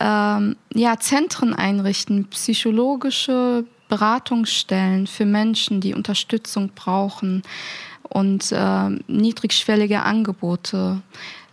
ähm, 0.00 0.56
ja, 0.72 0.98
Zentren 0.98 1.52
einrichten, 1.52 2.28
psychologische 2.30 3.64
Beratungsstellen 3.89 5.07
für 5.07 5.25
Menschen, 5.25 5.81
die 5.81 5.93
Unterstützung 5.93 6.71
brauchen 6.75 7.43
und 8.03 8.51
äh, 8.51 8.89
niedrigschwellige 9.07 10.01
Angebote, 10.01 11.01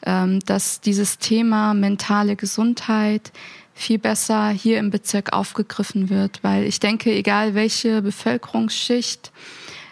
äh, 0.02 0.38
dass 0.44 0.80
dieses 0.80 1.18
Thema 1.18 1.74
mentale 1.74 2.36
Gesundheit 2.36 3.32
viel 3.74 3.98
besser 3.98 4.50
hier 4.50 4.78
im 4.78 4.90
Bezirk 4.90 5.32
aufgegriffen 5.32 6.08
wird, 6.08 6.42
weil 6.42 6.64
ich 6.64 6.78
denke, 6.80 7.12
egal 7.12 7.54
welche 7.54 8.02
Bevölkerungsschicht, 8.02 9.32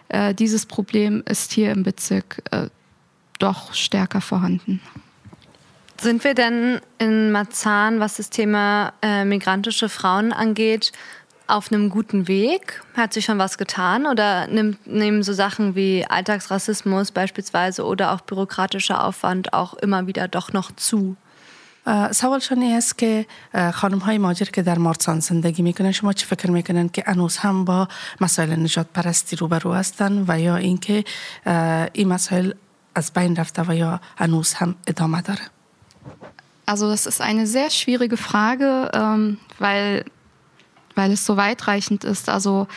äh, 0.08 0.34
dieses 0.34 0.66
Problem 0.66 1.22
ist 1.28 1.52
hier 1.52 1.72
im 1.72 1.82
Bezirk 1.82 2.42
äh, 2.50 2.68
doch 3.38 3.74
stärker 3.74 4.20
vorhanden. 4.20 4.80
Sind 6.00 6.24
wir 6.24 6.34
denn 6.34 6.80
in 6.98 7.30
Marzahn, 7.32 8.00
was 8.00 8.16
das 8.16 8.30
Thema 8.30 8.92
äh, 9.02 9.24
migrantische 9.24 9.88
Frauen 9.88 10.32
angeht, 10.32 10.92
auf 11.47 11.71
einem 11.71 11.89
guten 11.89 12.27
Weg? 12.27 12.81
Hat 12.95 13.13
sich 13.13 13.25
schon 13.25 13.39
was 13.39 13.57
getan 13.57 14.05
oder 14.05 14.47
nimmt, 14.47 14.85
nehmen 14.85 15.23
so 15.23 15.33
Sachen 15.33 15.75
wie 15.75 16.05
Alltagsrassismus 16.05 17.11
beispielsweise 17.11 17.85
oder 17.85 18.11
auch 18.13 18.21
bürokratischer 18.21 19.03
Aufwand 19.03 19.53
auch 19.53 19.73
immer 19.75 20.07
wieder 20.07 20.27
doch 20.27 20.53
noch 20.53 20.71
zu? 20.75 21.15
سوالشان 22.11 22.61
این 22.61 22.75
است 22.75 22.97
که 22.97 23.25
خانم 23.73 23.97
های 23.97 24.17
ماجر 24.17 24.45
که 24.45 24.61
در 24.61 24.77
مارسان 24.77 25.19
زندگی 25.19 25.61
میکنن 25.61 25.91
شما 25.91 26.13
چی 26.13 26.25
فکر 26.25 26.51
میکنن 26.51 26.89
که 26.89 27.03
انوز 27.05 27.37
هم 27.37 27.65
با 27.65 27.87
مسائل 28.21 28.59
نجات 28.59 28.87
پرستی 28.93 29.35
روبرو 29.35 29.73
هستن 29.73 30.25
و 30.27 30.39
یا 30.39 30.55
اینکه 30.55 31.03
این 31.93 32.07
مسائل 32.07 32.51
از 32.95 33.11
بین 33.13 33.35
رفته 33.35 33.63
و 33.67 33.75
یا 33.75 34.01
انوز 34.17 34.53
هم 34.53 34.75
ادامه 34.87 35.21
داره 35.21 35.41
Also 36.69 36.89
das 36.89 37.05
ist 37.05 37.21
eine 37.21 37.47
sehr 37.47 37.69
schwierige 37.69 38.17
Frage, 38.17 38.91
ähm, 38.93 39.37
weil, 39.57 40.03
weil 40.94 41.12
es 41.12 41.26
so 41.26 41.36
weitreichend 41.36 42.04
ist. 42.04 42.28
Also 42.28 42.68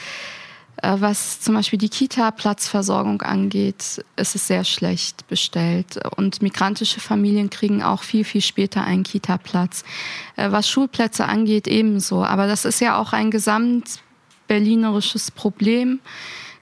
äh, 0.81 0.95
was 0.99 1.41
zum 1.41 1.55
Beispiel 1.55 1.79
die 1.79 1.89
Kita-Platzversorgung 1.89 3.21
angeht, 3.21 4.03
ist 4.15 4.35
es 4.35 4.47
sehr 4.47 4.63
schlecht 4.63 5.27
bestellt. 5.27 5.99
Und 6.15 6.41
migrantische 6.41 6.99
Familien 6.99 7.49
kriegen 7.49 7.83
auch 7.83 8.03
viel, 8.03 8.23
viel 8.23 8.41
später 8.41 8.83
einen 8.83 9.03
Kita-Platz. 9.03 9.83
Äh, 10.35 10.51
was 10.51 10.69
Schulplätze 10.69 11.25
angeht, 11.25 11.67
ebenso. 11.67 12.23
Aber 12.23 12.47
das 12.47 12.65
ist 12.65 12.81
ja 12.81 12.97
auch 12.97 13.13
ein 13.13 13.31
gesamtberlinerisches 13.31 15.31
Problem 15.31 15.99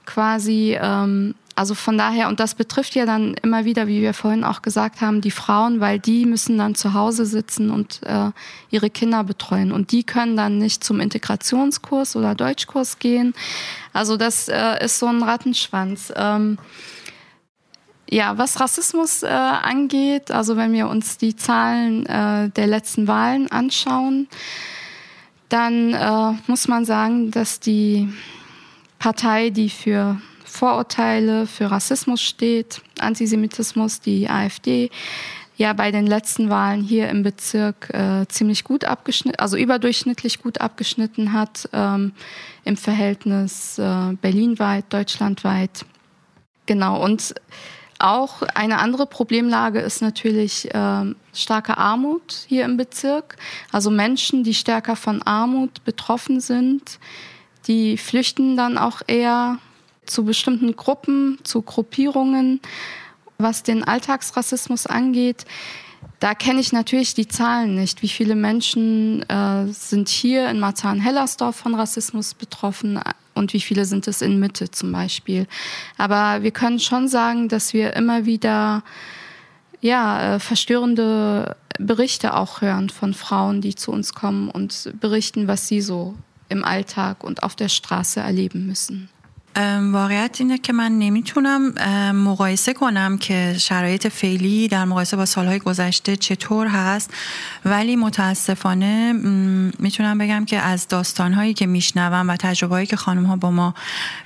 quasi. 0.06 0.78
Ähm, 0.80 1.34
also 1.56 1.74
von 1.74 1.96
daher, 1.96 2.28
und 2.28 2.40
das 2.40 2.56
betrifft 2.56 2.96
ja 2.96 3.06
dann 3.06 3.34
immer 3.34 3.64
wieder, 3.64 3.86
wie 3.86 4.02
wir 4.02 4.12
vorhin 4.12 4.42
auch 4.42 4.60
gesagt 4.62 5.00
haben, 5.00 5.20
die 5.20 5.30
Frauen, 5.30 5.78
weil 5.78 6.00
die 6.00 6.26
müssen 6.26 6.58
dann 6.58 6.74
zu 6.74 6.94
Hause 6.94 7.26
sitzen 7.26 7.70
und 7.70 8.00
äh, 8.02 8.30
ihre 8.70 8.90
Kinder 8.90 9.22
betreuen. 9.22 9.70
Und 9.70 9.92
die 9.92 10.02
können 10.02 10.36
dann 10.36 10.58
nicht 10.58 10.82
zum 10.82 10.98
Integrationskurs 10.98 12.16
oder 12.16 12.34
Deutschkurs 12.34 12.98
gehen. 12.98 13.34
Also 13.92 14.16
das 14.16 14.48
äh, 14.48 14.84
ist 14.84 14.98
so 14.98 15.06
ein 15.06 15.22
Rattenschwanz. 15.22 16.12
Ähm, 16.16 16.58
ja, 18.10 18.36
was 18.36 18.60
Rassismus 18.60 19.22
äh, 19.22 19.28
angeht, 19.28 20.30
also 20.32 20.56
wenn 20.56 20.72
wir 20.72 20.88
uns 20.88 21.18
die 21.18 21.36
Zahlen 21.36 22.04
äh, 22.06 22.50
der 22.50 22.66
letzten 22.66 23.06
Wahlen 23.06 23.50
anschauen, 23.50 24.28
dann 25.48 25.94
äh, 25.94 26.32
muss 26.48 26.66
man 26.66 26.84
sagen, 26.84 27.30
dass 27.30 27.60
die 27.60 28.12
Partei, 28.98 29.50
die 29.50 29.70
für 29.70 30.20
Vorurteile, 30.54 31.48
für 31.48 31.72
Rassismus 31.72 32.22
steht, 32.22 32.80
Antisemitismus, 33.00 34.00
die 34.00 34.30
AfD, 34.30 34.88
ja 35.56 35.72
bei 35.72 35.90
den 35.90 36.06
letzten 36.06 36.48
Wahlen 36.48 36.80
hier 36.80 37.08
im 37.08 37.24
Bezirk 37.24 37.90
äh, 37.92 38.24
ziemlich 38.28 38.62
gut 38.62 38.84
abgeschnitten, 38.84 39.40
also 39.40 39.56
überdurchschnittlich 39.56 40.40
gut 40.40 40.60
abgeschnitten 40.60 41.32
hat 41.32 41.68
ähm, 41.72 42.12
im 42.64 42.76
Verhältnis 42.76 43.78
äh, 43.78 44.12
berlinweit, 44.22 44.84
deutschlandweit. 44.90 45.84
Genau, 46.66 47.02
und 47.02 47.34
auch 47.98 48.42
eine 48.54 48.78
andere 48.78 49.06
Problemlage 49.06 49.80
ist 49.80 50.02
natürlich 50.02 50.72
äh, 50.72 51.14
starke 51.32 51.78
Armut 51.78 52.46
hier 52.46 52.64
im 52.64 52.76
Bezirk. 52.76 53.36
Also 53.72 53.90
Menschen, 53.90 54.44
die 54.44 54.54
stärker 54.54 54.94
von 54.94 55.20
Armut 55.22 55.82
betroffen 55.84 56.40
sind, 56.40 57.00
die 57.66 57.96
flüchten 57.96 58.56
dann 58.56 58.78
auch 58.78 59.02
eher 59.08 59.58
zu 60.06 60.24
bestimmten 60.24 60.76
Gruppen, 60.76 61.38
zu 61.44 61.62
Gruppierungen. 61.62 62.60
Was 63.38 63.62
den 63.62 63.82
Alltagsrassismus 63.82 64.86
angeht, 64.86 65.44
da 66.20 66.34
kenne 66.34 66.60
ich 66.60 66.72
natürlich 66.72 67.14
die 67.14 67.28
Zahlen 67.28 67.74
nicht. 67.74 68.00
Wie 68.02 68.08
viele 68.08 68.34
Menschen 68.34 69.28
äh, 69.28 69.66
sind 69.66 70.08
hier 70.08 70.48
in 70.48 70.60
Marzahn-Hellersdorf 70.60 71.56
von 71.56 71.74
Rassismus 71.74 72.34
betroffen 72.34 73.00
und 73.34 73.52
wie 73.52 73.60
viele 73.60 73.84
sind 73.84 74.06
es 74.08 74.22
in 74.22 74.38
Mitte 74.38 74.70
zum 74.70 74.92
Beispiel. 74.92 75.46
Aber 75.98 76.42
wir 76.42 76.50
können 76.50 76.78
schon 76.78 77.08
sagen, 77.08 77.48
dass 77.48 77.74
wir 77.74 77.94
immer 77.94 78.24
wieder 78.24 78.82
ja, 79.80 80.36
äh, 80.36 80.38
verstörende 80.38 81.56
Berichte 81.78 82.34
auch 82.34 82.60
hören 82.60 82.88
von 82.88 83.12
Frauen, 83.12 83.60
die 83.60 83.74
zu 83.74 83.90
uns 83.90 84.14
kommen 84.14 84.48
und 84.48 84.92
berichten, 85.00 85.48
was 85.48 85.68
sie 85.68 85.80
so 85.80 86.14
im 86.48 86.64
Alltag 86.64 87.24
und 87.24 87.42
auf 87.42 87.56
der 87.56 87.68
Straße 87.68 88.20
erleben 88.20 88.66
müssen. 88.66 89.10
واقعیت 89.92 90.36
اینه 90.40 90.58
که 90.58 90.72
من 90.72 90.98
نمی‌تونم 90.98 91.72
مقایسه 92.12 92.72
کنم 92.72 93.18
که 93.18 93.54
شرایط 93.58 94.08
فعلی 94.08 94.68
در 94.68 94.84
مقایسه 94.84 95.16
با 95.16 95.26
سالهای 95.26 95.58
گذشته 95.58 96.16
چطور 96.16 96.66
هست. 96.66 97.14
ولی 97.64 97.96
متاسفانه 97.96 99.12
می‌تونم 99.78 100.18
بگم 100.18 100.44
که 100.44 100.58
از 100.58 100.88
داستانهایی 100.88 101.54
که 101.54 101.66
میشنوم 101.66 102.28
و 102.28 102.36
تجربه 102.36 102.86
که 102.86 102.96
خانم 102.96 103.24
ها 103.24 103.36
با 103.36 103.50
ما 103.50 103.74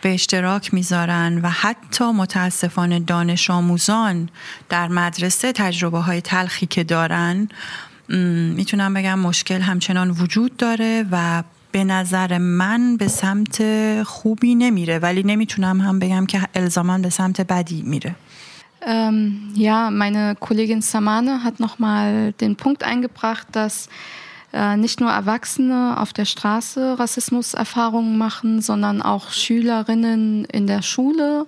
به 0.03 0.15
اشتراک 0.15 0.75
می‌ذارن 0.75 1.41
و 1.43 1.51
حتی 1.51 2.05
متاسفانه 2.05 3.01
دانش 3.01 3.51
آموزان 3.51 4.29
در 4.69 4.89
مدرسه 4.89 5.53
تجربه 5.53 5.99
های 5.99 6.21
تلخی 6.21 6.67
که 6.67 6.85
دارن 6.85 7.49
می‌تونم 8.55 8.95
بگم 8.95 9.19
مشکل 9.19 9.61
همچنان 9.61 10.11
وجود 10.11 10.57
داره 10.57 11.05
و 11.11 11.43
به 11.78 11.84
نظر 11.84 12.38
من 12.38 12.98
به 12.98 13.08
سمت 13.08 13.64
خوبی 14.04 14.56
نمیره 14.56 15.00
ولی 15.00 15.24
نمیتونم 15.24 15.82
هم 15.82 16.00
بگم 16.00 16.26
که 16.26 16.42
الزاما 16.56 16.98
به 16.98 17.10
سمت 17.10 17.42
بدی 17.42 17.82
میره 17.82 18.16
Ähm, 18.86 19.52
ja, 19.56 19.92
meine 19.92 20.36
Kollegin 20.36 20.82
Samane 20.82 21.44
hat 21.44 21.62
nochmal 21.62 22.34
den 22.34 22.58
Punkt 22.58 22.84
eingebracht, 22.84 23.48
dass 23.54 23.88
äh, 24.52 24.76
nicht 24.76 25.00
nur 25.00 25.10
Erwachsene 25.10 25.96
auf 25.98 26.12
der 26.12 26.26
Straße 26.26 27.00
Rassismuserfahrungen 27.00 28.18
machen, 28.18 28.62
sondern 28.62 29.02
auch 29.02 29.32
Schülerinnen 29.32 30.46
in 30.46 30.68
der 30.68 30.82
Schule 30.82 31.48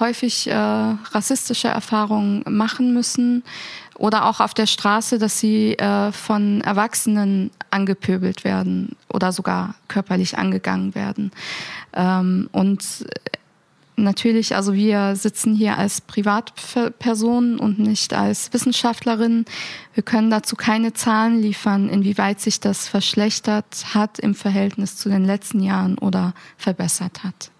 häufig 0.00 0.48
äh, 0.48 0.54
rassistische 0.54 1.68
Erfahrungen 1.68 2.44
machen 2.48 2.92
müssen 2.92 3.42
oder 3.96 4.26
auch 4.26 4.40
auf 4.40 4.54
der 4.54 4.66
Straße, 4.66 5.18
dass 5.18 5.40
sie 5.40 5.74
äh, 5.74 6.12
von 6.12 6.60
Erwachsenen 6.60 7.50
angepöbelt 7.73 8.43
werden 8.43 8.95
oder 9.11 9.31
sogar 9.31 9.75
körperlich 9.87 10.37
angegangen 10.37 10.95
werden. 10.95 11.31
Ähm, 11.93 12.49
und 12.51 13.05
natürlich, 13.95 14.55
also 14.55 14.73
wir 14.73 15.15
sitzen 15.15 15.55
hier 15.55 15.77
als 15.77 16.01
Privatpersonen 16.01 17.59
und 17.59 17.79
nicht 17.79 18.13
als 18.13 18.53
Wissenschaftlerin. 18.53 19.45
Wir 19.93 20.03
können 20.03 20.29
dazu 20.29 20.55
keine 20.55 20.93
Zahlen 20.93 21.41
liefern, 21.41 21.89
inwieweit 21.89 22.39
sich 22.39 22.59
das 22.59 22.87
verschlechtert 22.87 23.93
hat 23.93 24.19
im 24.19 24.35
Verhältnis 24.35 24.97
zu 24.97 25.09
den 25.09 25.25
letzten 25.25 25.61
Jahren 25.61 25.97
oder 25.97 26.33
verbessert 26.57 27.23
hat. 27.23 27.51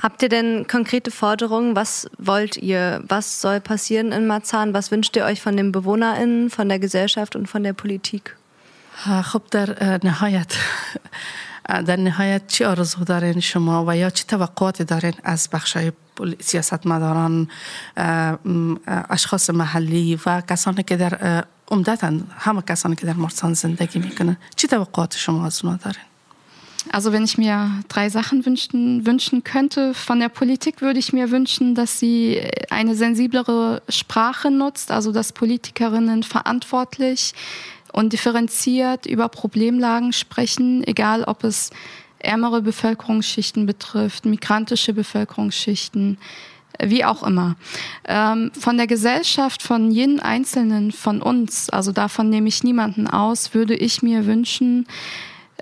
Habt 0.00 0.22
ihr 0.22 0.30
denn 0.30 0.66
konkrete 0.66 1.10
Forderungen? 1.10 1.76
Was 1.76 2.08
wollt 2.16 2.56
ihr? 2.56 3.02
Was 3.06 3.42
soll 3.42 3.60
passieren 3.60 4.12
in 4.12 4.26
Marzahn? 4.26 4.72
Was 4.72 4.90
wünscht 4.90 5.14
ihr 5.14 5.26
euch 5.26 5.42
von 5.42 5.58
den 5.58 5.72
BewohnerInnen, 5.72 6.48
von 6.48 6.70
der 6.70 6.78
Gesellschaft 6.78 7.36
und 7.36 7.48
von 7.48 7.62
der 7.62 7.74
Politik? 7.74 8.36
خب 9.23 9.41
در 9.51 9.99
نهایت 10.03 10.55
در 11.67 11.95
نهایت 11.95 12.47
چی 12.47 12.63
آرزو 12.63 13.03
دارین 13.03 13.39
شما 13.39 13.85
و 13.87 13.97
یا 13.97 14.09
چی 14.09 14.23
توقعاتی 14.23 14.83
دارین 14.83 15.13
از 15.23 15.49
بخشای 15.53 15.91
سیاستمداران 16.39 17.47
اشخاص 19.09 19.49
محلی 19.49 20.19
و 20.25 20.41
کسانی 20.41 20.83
که 20.83 20.97
در 20.97 21.43
عمدتا 21.71 22.13
همه 22.37 22.61
کسانی 22.61 22.95
که 22.95 23.05
در 23.05 23.13
مارسان 23.13 23.53
زندگی 23.53 23.99
میکنن 23.99 24.37
چی 24.55 24.67
توقعات 24.67 25.15
شما 25.17 25.45
از 25.45 25.63
اونا 25.63 25.77
دارین 25.77 26.01
Also 26.91 27.11
wenn 27.11 27.23
ich 27.23 27.39
mir 27.39 27.57
drei 27.87 28.09
Sachen 28.09 28.45
wünschen, 28.45 29.07
wünschen 29.07 29.43
könnte 29.43 29.95
von 29.95 30.19
der 30.19 30.29
Politik, 30.29 30.81
würde 30.81 30.99
ich 30.99 31.13
mir 31.13 31.31
wünschen, 31.31 31.73
dass 31.73 31.99
sie 31.99 32.41
eine 32.69 32.93
sensiblere 32.93 33.81
Sprache 33.89 34.51
nutzt, 34.51 34.91
also 34.91 35.11
dass 35.11 35.33
Politikerinnen 35.33 36.21
verantwortlich 36.21 37.33
und 37.92 38.12
differenziert 38.12 39.06
über 39.06 39.28
Problemlagen 39.28 40.12
sprechen, 40.12 40.86
egal 40.86 41.24
ob 41.24 41.44
es 41.44 41.70
ärmere 42.18 42.62
Bevölkerungsschichten 42.62 43.66
betrifft, 43.66 44.26
migrantische 44.26 44.92
Bevölkerungsschichten, 44.92 46.18
wie 46.82 47.04
auch 47.04 47.22
immer. 47.22 47.56
Ähm, 48.06 48.52
von 48.58 48.76
der 48.76 48.86
Gesellschaft, 48.86 49.62
von 49.62 49.90
jedem 49.90 50.20
Einzelnen, 50.20 50.92
von 50.92 51.22
uns, 51.22 51.70
also 51.70 51.92
davon 51.92 52.30
nehme 52.30 52.48
ich 52.48 52.62
niemanden 52.62 53.06
aus, 53.06 53.54
würde 53.54 53.74
ich 53.74 54.02
mir 54.02 54.26
wünschen, 54.26 54.86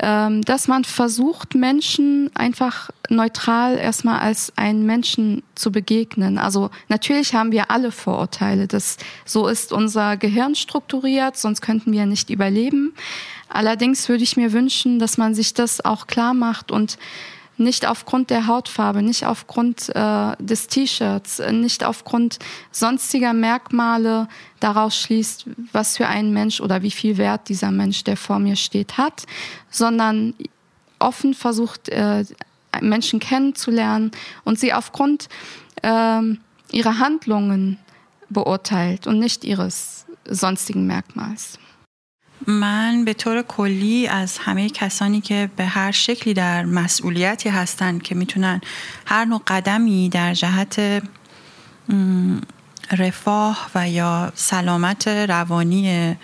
dass 0.00 0.68
man 0.68 0.84
versucht, 0.84 1.54
Menschen 1.54 2.30
einfach 2.34 2.90
neutral 3.08 3.76
erstmal 3.76 4.20
als 4.20 4.52
einen 4.56 4.86
Menschen 4.86 5.42
zu 5.56 5.72
begegnen. 5.72 6.38
Also 6.38 6.70
natürlich 6.88 7.34
haben 7.34 7.50
wir 7.50 7.70
alle 7.70 7.90
Vorurteile. 7.90 8.68
Das, 8.68 8.96
so 9.24 9.48
ist 9.48 9.72
unser 9.72 10.16
Gehirn 10.16 10.54
strukturiert, 10.54 11.36
sonst 11.36 11.62
könnten 11.62 11.90
wir 11.92 12.06
nicht 12.06 12.30
überleben. 12.30 12.94
Allerdings 13.48 14.08
würde 14.08 14.22
ich 14.22 14.36
mir 14.36 14.52
wünschen, 14.52 14.98
dass 14.98 15.18
man 15.18 15.34
sich 15.34 15.54
das 15.54 15.84
auch 15.84 16.06
klar 16.06 16.34
macht 16.34 16.70
und 16.70 16.98
nicht 17.58 17.86
aufgrund 17.86 18.30
der 18.30 18.46
Hautfarbe, 18.46 19.02
nicht 19.02 19.26
aufgrund 19.26 19.88
äh, 19.94 20.36
des 20.38 20.68
T-Shirts, 20.68 21.40
nicht 21.50 21.84
aufgrund 21.84 22.38
sonstiger 22.70 23.32
Merkmale 23.32 24.28
daraus 24.60 24.96
schließt, 24.96 25.46
was 25.72 25.96
für 25.96 26.06
ein 26.06 26.32
Mensch 26.32 26.60
oder 26.60 26.82
wie 26.82 26.90
viel 26.90 27.16
Wert 27.16 27.48
dieser 27.48 27.70
Mensch, 27.70 28.04
der 28.04 28.16
vor 28.16 28.38
mir 28.38 28.56
steht, 28.56 28.98
hat, 28.98 29.24
sondern 29.70 30.34
offen 30.98 31.34
versucht, 31.34 31.88
äh, 31.88 32.24
Menschen 32.80 33.18
kennenzulernen 33.18 34.10
und 34.44 34.58
sie 34.58 34.72
aufgrund 34.72 35.28
äh, 35.82 36.20
ihrer 36.70 36.98
Handlungen 36.98 37.78
beurteilt 38.28 39.06
und 39.06 39.18
nicht 39.18 39.44
ihres 39.44 40.06
sonstigen 40.24 40.86
Merkmals. 40.86 41.58
من 42.46 43.04
به 43.04 43.14
طور 43.14 43.42
کلی 43.42 44.06
از 44.06 44.38
همه 44.38 44.68
کسانی 44.68 45.20
که 45.20 45.50
به 45.56 45.66
هر 45.66 45.90
شکلی 45.90 46.34
در 46.34 46.64
مسئولیتی 46.64 47.48
هستند 47.48 48.02
که 48.02 48.14
می‌تونن 48.14 48.60
هر 49.06 49.24
نوع 49.24 49.42
قدمی 49.46 50.08
در 50.08 50.34
جهت 50.34 51.02
رفاه 52.98 53.70
و 53.74 53.88
یا 53.88 54.32
سلامت 54.34 55.08
روانی 55.08 56.16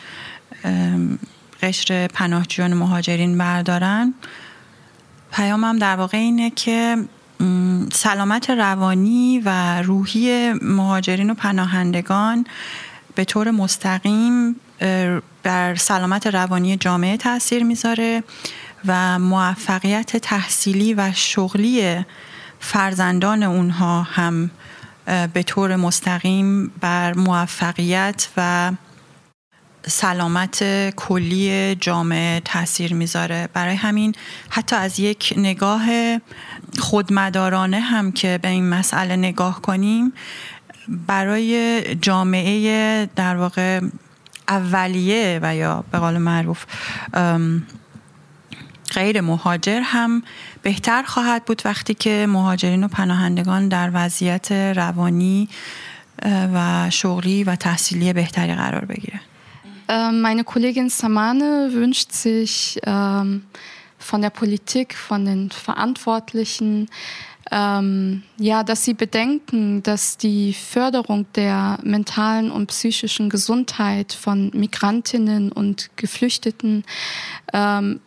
قشر 1.63 2.07
پناهجویان 2.07 2.75
مهاجرین 2.75 3.39
بردارن 3.39 4.15
پیامم 5.33 5.79
در 5.79 5.97
واقع 5.97 6.19
اینه 6.19 6.51
که 6.51 6.97
سلامت 7.93 8.51
روانی 8.51 9.43
و 9.45 9.83
روحی 9.83 10.53
مهاجرین 10.53 11.31
و 11.31 11.35
پناهندگان 11.35 12.47
به 13.15 13.25
طور 13.25 13.51
مستقیم 13.51 14.57
بر 15.43 15.75
سلامت 15.75 16.27
روانی 16.27 16.77
جامعه 16.77 17.17
تاثیر 17.17 17.65
می‌ذاره 17.65 18.25
و 18.87 19.19
موفقیت 19.19 20.17
تحصیلی 20.17 20.95
و 20.95 21.13
شغلی 21.15 22.05
فرزندان 22.61 23.43
اونها 23.43 24.03
هم 24.03 24.51
به 25.33 25.43
طور 25.43 25.77
مستقیم 25.77 26.69
بر 26.81 27.15
موفقیت 27.15 28.29
و 28.37 28.73
سلامت 29.87 30.91
کلی 30.91 31.75
جامعه 31.75 32.41
تاثیر 32.41 32.95
می‌ذاره. 32.95 33.49
برای 33.53 33.75
همین 33.75 34.15
حتی 34.51 34.77
از 34.77 35.01
یک 35.01 35.35
نگاه 35.37 35.83
خودمدارانه 36.79 37.81
هم 37.81 38.13
که 38.13 38.39
به 38.43 38.49
این 38.49 38.69
مسئله 38.69 39.17
نگاه 39.17 39.63
کنیم 39.63 40.13
برای 41.07 41.83
جامعه 41.95 43.07
در 43.17 43.37
واقع 43.37 43.81
اولیه 44.49 45.41
و 45.43 45.57
یا 45.57 45.85
به 45.93 45.99
قول 45.99 46.19
معروف 46.19 46.65
غیر 48.95 49.21
مهاجر 49.21 49.81
هم 49.85 50.23
بهتر 50.63 51.03
خواهد 51.03 51.45
بود 51.45 51.63
وقتی 51.65 51.95
که 51.95 52.27
مهاجرین 52.29 52.85
و 52.85 52.89
پناهندگان 52.89 53.69
در 53.69 53.91
وضعیت 53.95 54.53
روانی 54.53 55.49
و 56.55 56.91
شغلی 56.91 57.45
و 57.45 57.57
تحصیلی 57.57 58.13
بهتری 58.13 58.55
قرار 58.55 58.85
بگیره. 58.85 59.21
Meine 59.89 60.45
Kollegin 60.45 60.89
Samane 60.89 61.71
wünscht 61.73 62.11
sich 62.13 62.81
von 62.85 64.21
der 64.23 64.31
Politik, 64.31 64.95
von 64.95 65.25
den 65.27 65.51
Verantwortlichen, 65.51 66.89
ähm, 67.51 68.23
ja, 68.39 68.63
dass 68.63 68.85
sie 68.85 68.95
bedenken, 68.95 69.83
dass 69.83 70.17
die 70.17 70.55
Förderung 70.55 71.27
der 71.35 71.79
mentalen 71.83 72.51
und 72.51 72.69
psychischen 72.69 73.29
Gesundheit 73.29 74.13
von 74.13 74.51
Migrantinnen 74.55 75.53
und 75.53 75.91
Geflüchteten 75.97 76.85
ähm, 77.53 78.01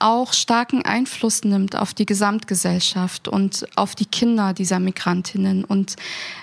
auch 0.00 0.32
starken 0.32 0.84
Einfluss 0.84 1.44
nimmt 1.44 1.76
auf 1.76 1.94
die 1.94 2.06
Gesamtgesellschaft 2.06 3.28
und 3.28 3.66
auf 3.76 3.94
die 3.94 4.06
Kinder 4.06 4.52
dieser 4.52 4.80
Migrantinnen. 4.80 5.64
Und 5.64 5.96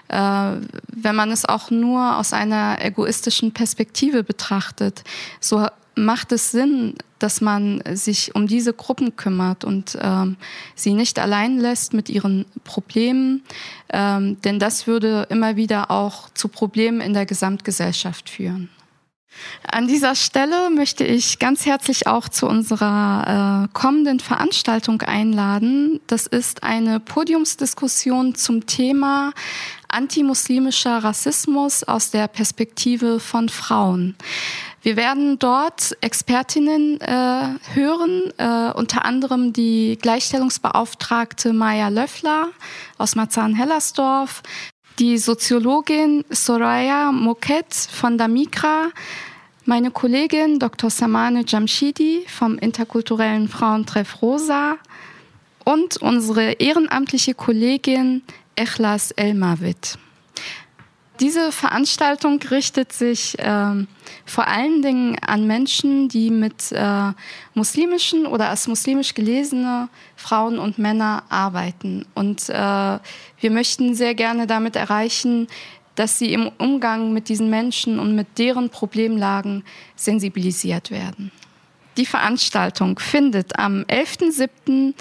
äh, 0.07 0.15
wenn 0.17 1.15
man 1.15 1.31
es 1.31 1.45
auch 1.45 1.69
nur 1.69 2.17
aus 2.17 2.33
einer 2.33 2.83
egoistischen 2.83 3.53
Perspektive 3.53 4.23
betrachtet, 4.23 5.03
so 5.39 5.67
macht 5.95 6.31
es 6.31 6.51
Sinn, 6.51 6.95
dass 7.19 7.41
man 7.41 7.81
sich 7.93 8.33
um 8.35 8.47
diese 8.47 8.73
Gruppen 8.73 9.15
kümmert 9.15 9.63
und 9.63 9.97
ähm, 10.01 10.37
sie 10.75 10.93
nicht 10.93 11.19
allein 11.19 11.59
lässt 11.59 11.93
mit 11.93 12.09
ihren 12.09 12.45
Problemen, 12.63 13.43
ähm, 13.91 14.41
denn 14.41 14.59
das 14.59 14.87
würde 14.87 15.27
immer 15.29 15.55
wieder 15.55 15.91
auch 15.91 16.29
zu 16.29 16.47
Problemen 16.47 17.01
in 17.01 17.13
der 17.13 17.25
Gesamtgesellschaft 17.25 18.29
führen. 18.29 18.69
An 19.71 19.87
dieser 19.87 20.15
Stelle 20.15 20.69
möchte 20.69 21.03
ich 21.03 21.39
ganz 21.39 21.65
herzlich 21.65 22.07
auch 22.07 22.29
zu 22.29 22.47
unserer 22.47 23.65
äh, 23.65 23.73
kommenden 23.73 24.19
Veranstaltung 24.19 25.01
einladen. 25.01 25.99
Das 26.07 26.27
ist 26.27 26.63
eine 26.63 26.99
Podiumsdiskussion 26.99 28.35
zum 28.35 28.65
Thema 28.65 29.31
antimuslimischer 29.87 31.03
Rassismus 31.03 31.83
aus 31.83 32.11
der 32.11 32.27
Perspektive 32.27 33.19
von 33.19 33.49
Frauen. 33.49 34.15
Wir 34.83 34.95
werden 34.95 35.37
dort 35.37 35.95
Expertinnen 36.01 36.99
äh, 37.01 37.49
hören, 37.73 38.33
äh, 38.37 38.71
unter 38.73 39.05
anderem 39.05 39.53
die 39.53 39.97
Gleichstellungsbeauftragte 40.01 41.53
Maya 41.53 41.89
Löffler 41.89 42.47
aus 42.97 43.15
Marzahn-Hellersdorf, 43.15 44.41
die 44.99 45.17
Soziologin 45.17 46.25
Soraya 46.29 47.11
Moket 47.11 47.73
von 47.73 48.17
der 48.17 48.27
Migra, 48.27 48.89
meine 49.65 49.91
Kollegin 49.91 50.59
Dr. 50.59 50.89
Samane 50.89 51.43
Jamshidi 51.47 52.25
vom 52.27 52.57
interkulturellen 52.57 53.47
Frauentreff 53.47 54.21
Rosa 54.21 54.77
und 55.63 55.97
unsere 55.97 56.53
ehrenamtliche 56.53 57.33
Kollegin 57.33 58.23
Echlas 58.55 59.11
Elmavit. 59.11 59.97
Diese 61.21 61.51
Veranstaltung 61.51 62.41
richtet 62.41 62.91
sich 62.93 63.37
äh, 63.37 63.85
vor 64.25 64.47
allen 64.47 64.81
Dingen 64.81 65.19
an 65.19 65.45
Menschen, 65.45 66.09
die 66.09 66.31
mit 66.31 66.71
äh, 66.71 67.11
muslimischen 67.53 68.25
oder 68.25 68.49
als 68.49 68.67
muslimisch 68.67 69.13
gelesene 69.13 69.87
Frauen 70.15 70.57
und 70.57 70.79
Männer 70.79 71.21
arbeiten. 71.29 72.07
Und 72.15 72.49
äh, 72.49 72.53
wir 72.53 73.51
möchten 73.51 73.93
sehr 73.93 74.15
gerne 74.15 74.47
damit 74.47 74.75
erreichen, 74.75 75.47
dass 75.93 76.17
sie 76.17 76.33
im 76.33 76.49
Umgang 76.57 77.13
mit 77.13 77.29
diesen 77.29 77.51
Menschen 77.51 77.99
und 77.99 78.15
mit 78.15 78.39
deren 78.39 78.71
Problemlagen 78.71 79.63
sensibilisiert 79.95 80.89
werden. 80.89 81.31
Die 81.97 82.07
Veranstaltung 82.07 82.97
findet 82.97 83.59
am 83.59 83.81
11.07 83.83 84.95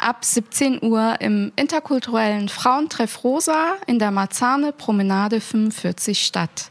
ab 0.00 0.24
17 0.24 0.82
Uhr 0.82 1.20
im 1.20 1.52
interkulturellen 1.56 2.48
Frauentreff 2.48 3.24
Rosa 3.24 3.74
in 3.86 3.98
der 3.98 4.10
Marzahne 4.10 4.72
Promenade 4.72 5.40
45 5.40 6.24
statt. 6.24 6.70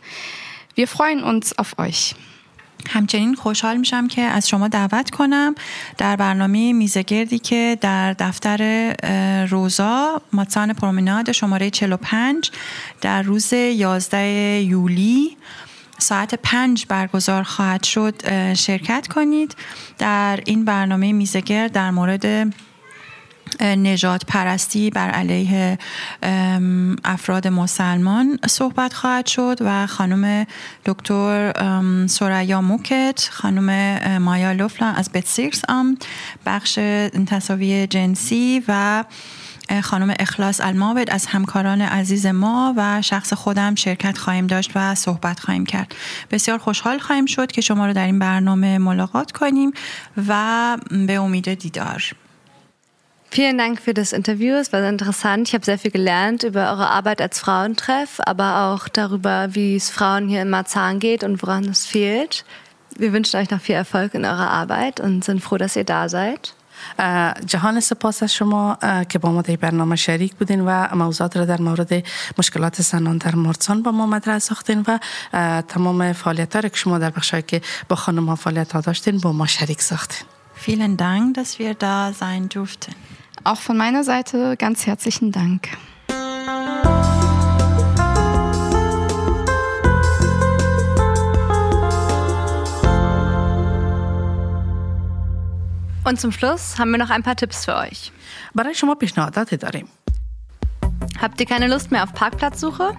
Wir 0.75 0.88
freuen 0.88 1.23
uns 1.23 1.57
auf 1.57 1.77
euch. 1.77 2.15
همچنین 2.89 3.36
خوشحال 3.36 3.77
میشم 3.77 4.07
که 4.07 4.21
از 4.21 4.49
شما 4.49 4.67
دعوت 4.67 5.09
کنم 5.09 5.55
در 5.97 6.15
برنامه 6.15 6.73
میزگردی 6.73 7.39
که 7.39 7.77
در 7.82 8.13
دفتر 8.13 8.93
روزا 9.45 10.21
ماتسان 10.34 10.73
پرومناد 10.73 11.32
شماره 11.32 11.69
45 11.69 12.51
در 13.01 13.21
روز 13.21 13.53
11 13.53 14.61
یولی 14.61 15.38
ساعت 15.97 16.36
پنج 16.43 16.86
برگزار 16.89 17.43
خواهد 17.43 17.84
شد 17.84 18.53
شرکت 18.53 19.07
کنید 19.07 19.55
در 19.97 20.39
این 20.45 20.65
برنامه 20.65 21.13
میزگرد 21.13 21.71
در 21.71 21.91
مورد 21.91 22.53
نجات 23.62 24.26
پرستی 24.26 24.89
بر 24.89 25.10
علیه 25.10 25.78
افراد 27.06 27.47
مسلمان 27.47 28.39
صحبت 28.47 28.93
خواهد 28.93 29.26
شد 29.26 29.58
و 29.62 29.88
خانم 29.88 30.45
دکتر 30.86 31.54
سوریا 32.08 32.62
موکت 32.62 33.30
خانم 33.32 34.18
مایا 34.18 34.52
لوفلان 34.52 34.95
از 34.95 35.10
بتسیرس 35.14 35.62
آم 35.70 35.97
بخش 36.45 36.80
تصاوی 37.28 37.88
جنسی 37.88 38.64
و 38.68 39.04
خانم 39.84 40.14
اخلاص 40.20 40.62
الماود 40.62 41.10
از 41.10 41.26
همکاران 41.26 41.82
عزیز 41.82 42.26
ما 42.26 42.74
و 42.78 43.02
شخص 43.02 43.34
خودم 43.34 43.76
شرکت 43.76 44.18
خواهیم 44.18 44.47
داشت 44.47 44.72
و 44.76 44.95
صحبت 44.95 45.39
خواهیم 45.39 45.66
کرد. 45.66 45.95
بسیار 46.32 46.58
خوشحال 46.58 47.00
خواهیم 47.00 47.26
شد 47.26 47.52
که 47.52 47.62
شما 47.62 47.88
رو 47.88 47.93
در 47.93 48.06
این 48.06 48.20
برنامه 48.20 48.78
ملاقات 48.78 49.32
کنیم 49.32 49.72
و 50.28 50.78
به 51.08 51.14
امید 51.14 51.54
دیدار. 51.54 52.04
Vielen 53.30 53.59
Dank 53.59 53.80
für 53.80 53.95
das 53.95 54.12
Interview. 54.12 54.55
Es 54.55 54.72
war 54.72 54.80
sehr 54.80 54.90
interessant. 54.90 55.49
Ich 55.49 55.55
habe 55.55 55.64
sehr 55.64 55.76
viel 55.76 55.90
gelernt 55.90 56.45
über 56.45 56.70
eure 56.70 56.88
Arbeit 56.88 57.20
als 57.20 57.40
Frauentreff, 57.40 58.20
aber 58.24 58.72
auch 58.72 58.86
darüber, 58.88 59.57
wie 59.57 59.74
es 59.74 59.90
Frauen 59.90 60.28
hier 60.28 60.42
in 60.42 60.51
Marzahn 60.51 61.01
geht 61.01 61.24
und 61.24 61.42
woran 61.42 61.64
es 61.64 61.84
fehlt. 61.84 62.45
Wir 62.97 63.12
wünschen 63.12 63.40
euch 63.40 63.51
noch 63.51 63.61
viel 63.61 63.74
Erfolg 63.74 64.14
in 64.14 64.24
eurer 64.24 64.51
Arbeit 64.51 65.01
und 65.01 65.24
sind 65.24 65.42
froh, 65.42 65.57
dass 65.57 65.74
ihr 65.74 65.84
da 65.84 66.09
seid. 66.09 66.55
جهان 67.47 67.80
سپاس 67.80 68.22
از 68.22 68.34
شما 68.34 68.78
که 69.09 69.18
با 69.18 69.30
ما 69.32 69.42
در 69.42 69.57
برنامه 69.57 69.97
شریک 69.97 70.34
بودین 70.34 70.61
و 70.61 70.95
موضوعات 70.95 71.36
را 71.36 71.45
در 71.45 71.61
مورد 71.61 72.03
مشکلات 72.38 72.82
زنان 72.82 73.18
در 73.18 73.34
مارسان 73.34 73.82
با 73.82 73.92
ما 73.92 74.07
مطرح 74.07 74.38
ساختین 74.38 74.84
و 74.88 74.99
تمام 75.62 76.12
فعالیت 76.12 76.57
ها 76.57 76.62
که 76.62 76.76
شما 76.76 76.99
در 76.99 77.11
بخش 77.11 77.34
که 77.34 77.61
با 77.88 77.97
خانم 77.97 78.26
ها 78.26 78.34
فعالیت 78.34 78.72
ها 78.72 78.80
داشتین 78.80 79.18
با 79.18 79.32
ما 79.32 79.47
شریک 79.47 79.82
ساختین 79.82 80.26
Vielen 80.59 80.97
Dank, 80.97 81.34
dass 81.34 81.59
wir 81.59 81.74
da 81.74 82.12
sein 82.12 82.49
durften. 82.49 82.95
auch 83.45 83.61
von 83.61 83.76
meiner 83.76 84.05
Seite 84.05 84.57
ganz 84.57 84.86
herzlichen 84.86 85.30
Dank. 85.30 85.68
Und 96.07 96.20
zum 96.20 96.32
Schluss 96.32 96.78
haben 96.78 96.90
wir 96.90 96.99
noch 96.99 97.11
ein 97.11 97.22
paar 97.22 97.36
Tipps 97.36 97.64
für 97.64 97.76
euch. 97.76 98.12
برای 98.55 98.74
شما 98.74 98.95
پیشنهاداتی 98.95 99.57
داریم 99.57 99.88
Habt 101.22 101.39
ihr 101.39 101.45
keine 101.45 101.68
Lust 101.68 101.91
mehr 101.91 102.04
auf 102.04 102.14
Parkplatzsuche? 102.14 102.97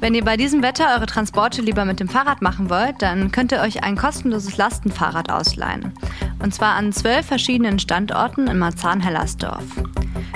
Wenn 0.00 0.14
ihr 0.14 0.24
bei 0.24 0.36
diesem 0.36 0.62
Wetter 0.62 0.94
eure 0.94 1.06
Transporte 1.06 1.60
lieber 1.60 1.84
mit 1.84 1.98
dem 1.98 2.08
Fahrrad 2.08 2.40
machen 2.40 2.70
wollt, 2.70 3.02
dann 3.02 3.32
könnt 3.32 3.50
ihr 3.52 3.60
euch 3.60 3.82
ein 3.82 3.96
kostenloses 3.96 4.56
Lastenfahrrad 4.56 5.30
ausleihen. 5.30 5.92
Und 6.40 6.54
zwar 6.54 6.76
an 6.76 6.92
zwölf 6.92 7.26
verschiedenen 7.26 7.80
Standorten 7.80 8.46
in 8.46 8.58
Marzahn-Hellersdorf. 8.58 9.64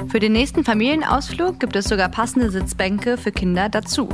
Für 0.08 0.18
den 0.18 0.32
nächsten 0.32 0.64
Familienausflug 0.64 1.60
gibt 1.60 1.76
es 1.76 1.84
sogar 1.84 2.08
passende 2.08 2.50
Sitzbänke 2.50 3.16
für 3.16 3.30
Kinder 3.30 3.68
dazu. 3.68 4.08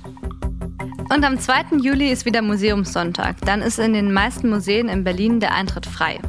Und 1.11 1.25
am 1.25 1.39
2. 1.39 1.77
Juli 1.81 2.11
ist 2.11 2.25
wieder 2.27 2.43
Museumssonntag. 2.43 3.35
Dann 3.43 3.63
ist 3.63 3.79
in 3.79 3.93
den 3.93 4.13
meisten 4.13 4.47
Museen 4.47 4.87
in 4.87 5.03
Berlin 5.03 5.39
der 5.39 5.55
Eintritt 5.55 5.87
frei. 5.87 6.19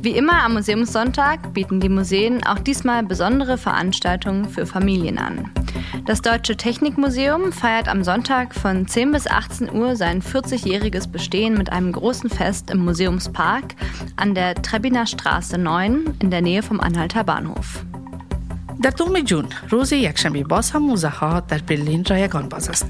Wie 0.00 0.16
immer 0.16 0.44
am 0.44 0.54
Museumssonntag 0.54 1.52
bieten 1.52 1.80
die 1.80 1.88
Museen 1.88 2.44
auch 2.44 2.60
diesmal 2.60 3.02
besondere 3.02 3.58
Veranstaltungen 3.58 4.48
für 4.48 4.64
Familien 4.64 5.18
an. 5.18 5.50
Das 6.06 6.22
Deutsche 6.22 6.56
Technikmuseum 6.56 7.52
feiert 7.52 7.88
am 7.88 8.04
Sonntag 8.04 8.54
von 8.54 8.86
10 8.86 9.10
bis 9.10 9.26
18 9.26 9.72
Uhr 9.72 9.96
sein 9.96 10.22
40-jähriges 10.22 11.10
Bestehen 11.10 11.58
mit 11.58 11.72
einem 11.72 11.92
großen 11.92 12.30
Fest 12.30 12.70
im 12.70 12.84
Museumspark 12.84 13.74
an 14.16 14.34
der 14.34 14.54
Trebbiner 14.54 15.06
Straße 15.06 15.58
9 15.58 16.16
in 16.20 16.30
der 16.30 16.42
Nähe 16.42 16.62
vom 16.62 16.80
Anhalter 16.80 17.24
Bahnhof. 17.24 17.84
در 18.82 18.90
دوم 18.90 19.20
جون 19.20 19.44
روز 19.70 19.92
یکشنبه 19.92 20.44
باز 20.44 20.70
هم 20.70 20.82
موزه 20.82 21.08
ها 21.08 21.40
در 21.40 21.58
برلین 21.58 22.04
رایگان 22.04 22.48
باز 22.48 22.68
است 22.68 22.86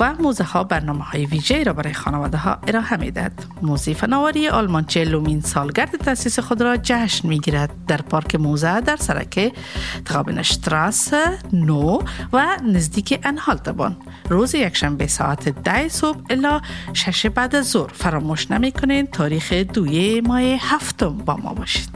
و 0.00 0.14
موزه 0.14 0.44
ها 0.44 0.64
برنامه 0.64 1.04
های 1.04 1.26
ویژه 1.26 1.62
را 1.62 1.72
برای 1.72 1.94
خانواده 1.94 2.38
ها 2.38 2.58
ارائه 2.66 2.96
می 2.96 3.10
دهد 3.10 3.44
موزه 3.62 3.94
فناوری 3.94 4.48
آلمانچه 4.48 5.04
لومین 5.04 5.40
سالگرد 5.40 5.96
تاسیس 5.96 6.38
خود 6.38 6.62
را 6.62 6.76
جشن 6.76 7.28
می 7.28 7.40
گیرد 7.40 7.70
در 7.86 8.02
پارک 8.02 8.34
موزه 8.34 8.80
در 8.80 8.96
سرک 8.96 9.52
تقابل 10.04 10.42
شتراس 10.42 11.12
نو 11.52 11.98
و 12.32 12.56
نزدیک 12.64 13.20
انهالتبان 13.22 13.96
روز 14.28 14.54
یکشنبه 14.54 15.06
ساعت 15.06 15.48
ده 15.48 15.88
صبح 15.88 16.18
الا 16.30 16.60
شش 16.92 17.26
بعد 17.26 17.56
از 17.56 17.70
ظهر 17.70 17.90
فراموش 17.94 18.50
نمی 18.50 18.72
کنین 18.72 19.06
تاریخ 19.06 19.52
دوی 19.52 20.20
ماه 20.20 20.42
هفتم 20.42 21.18
با 21.18 21.36
ما 21.36 21.54
باشید. 21.54 21.91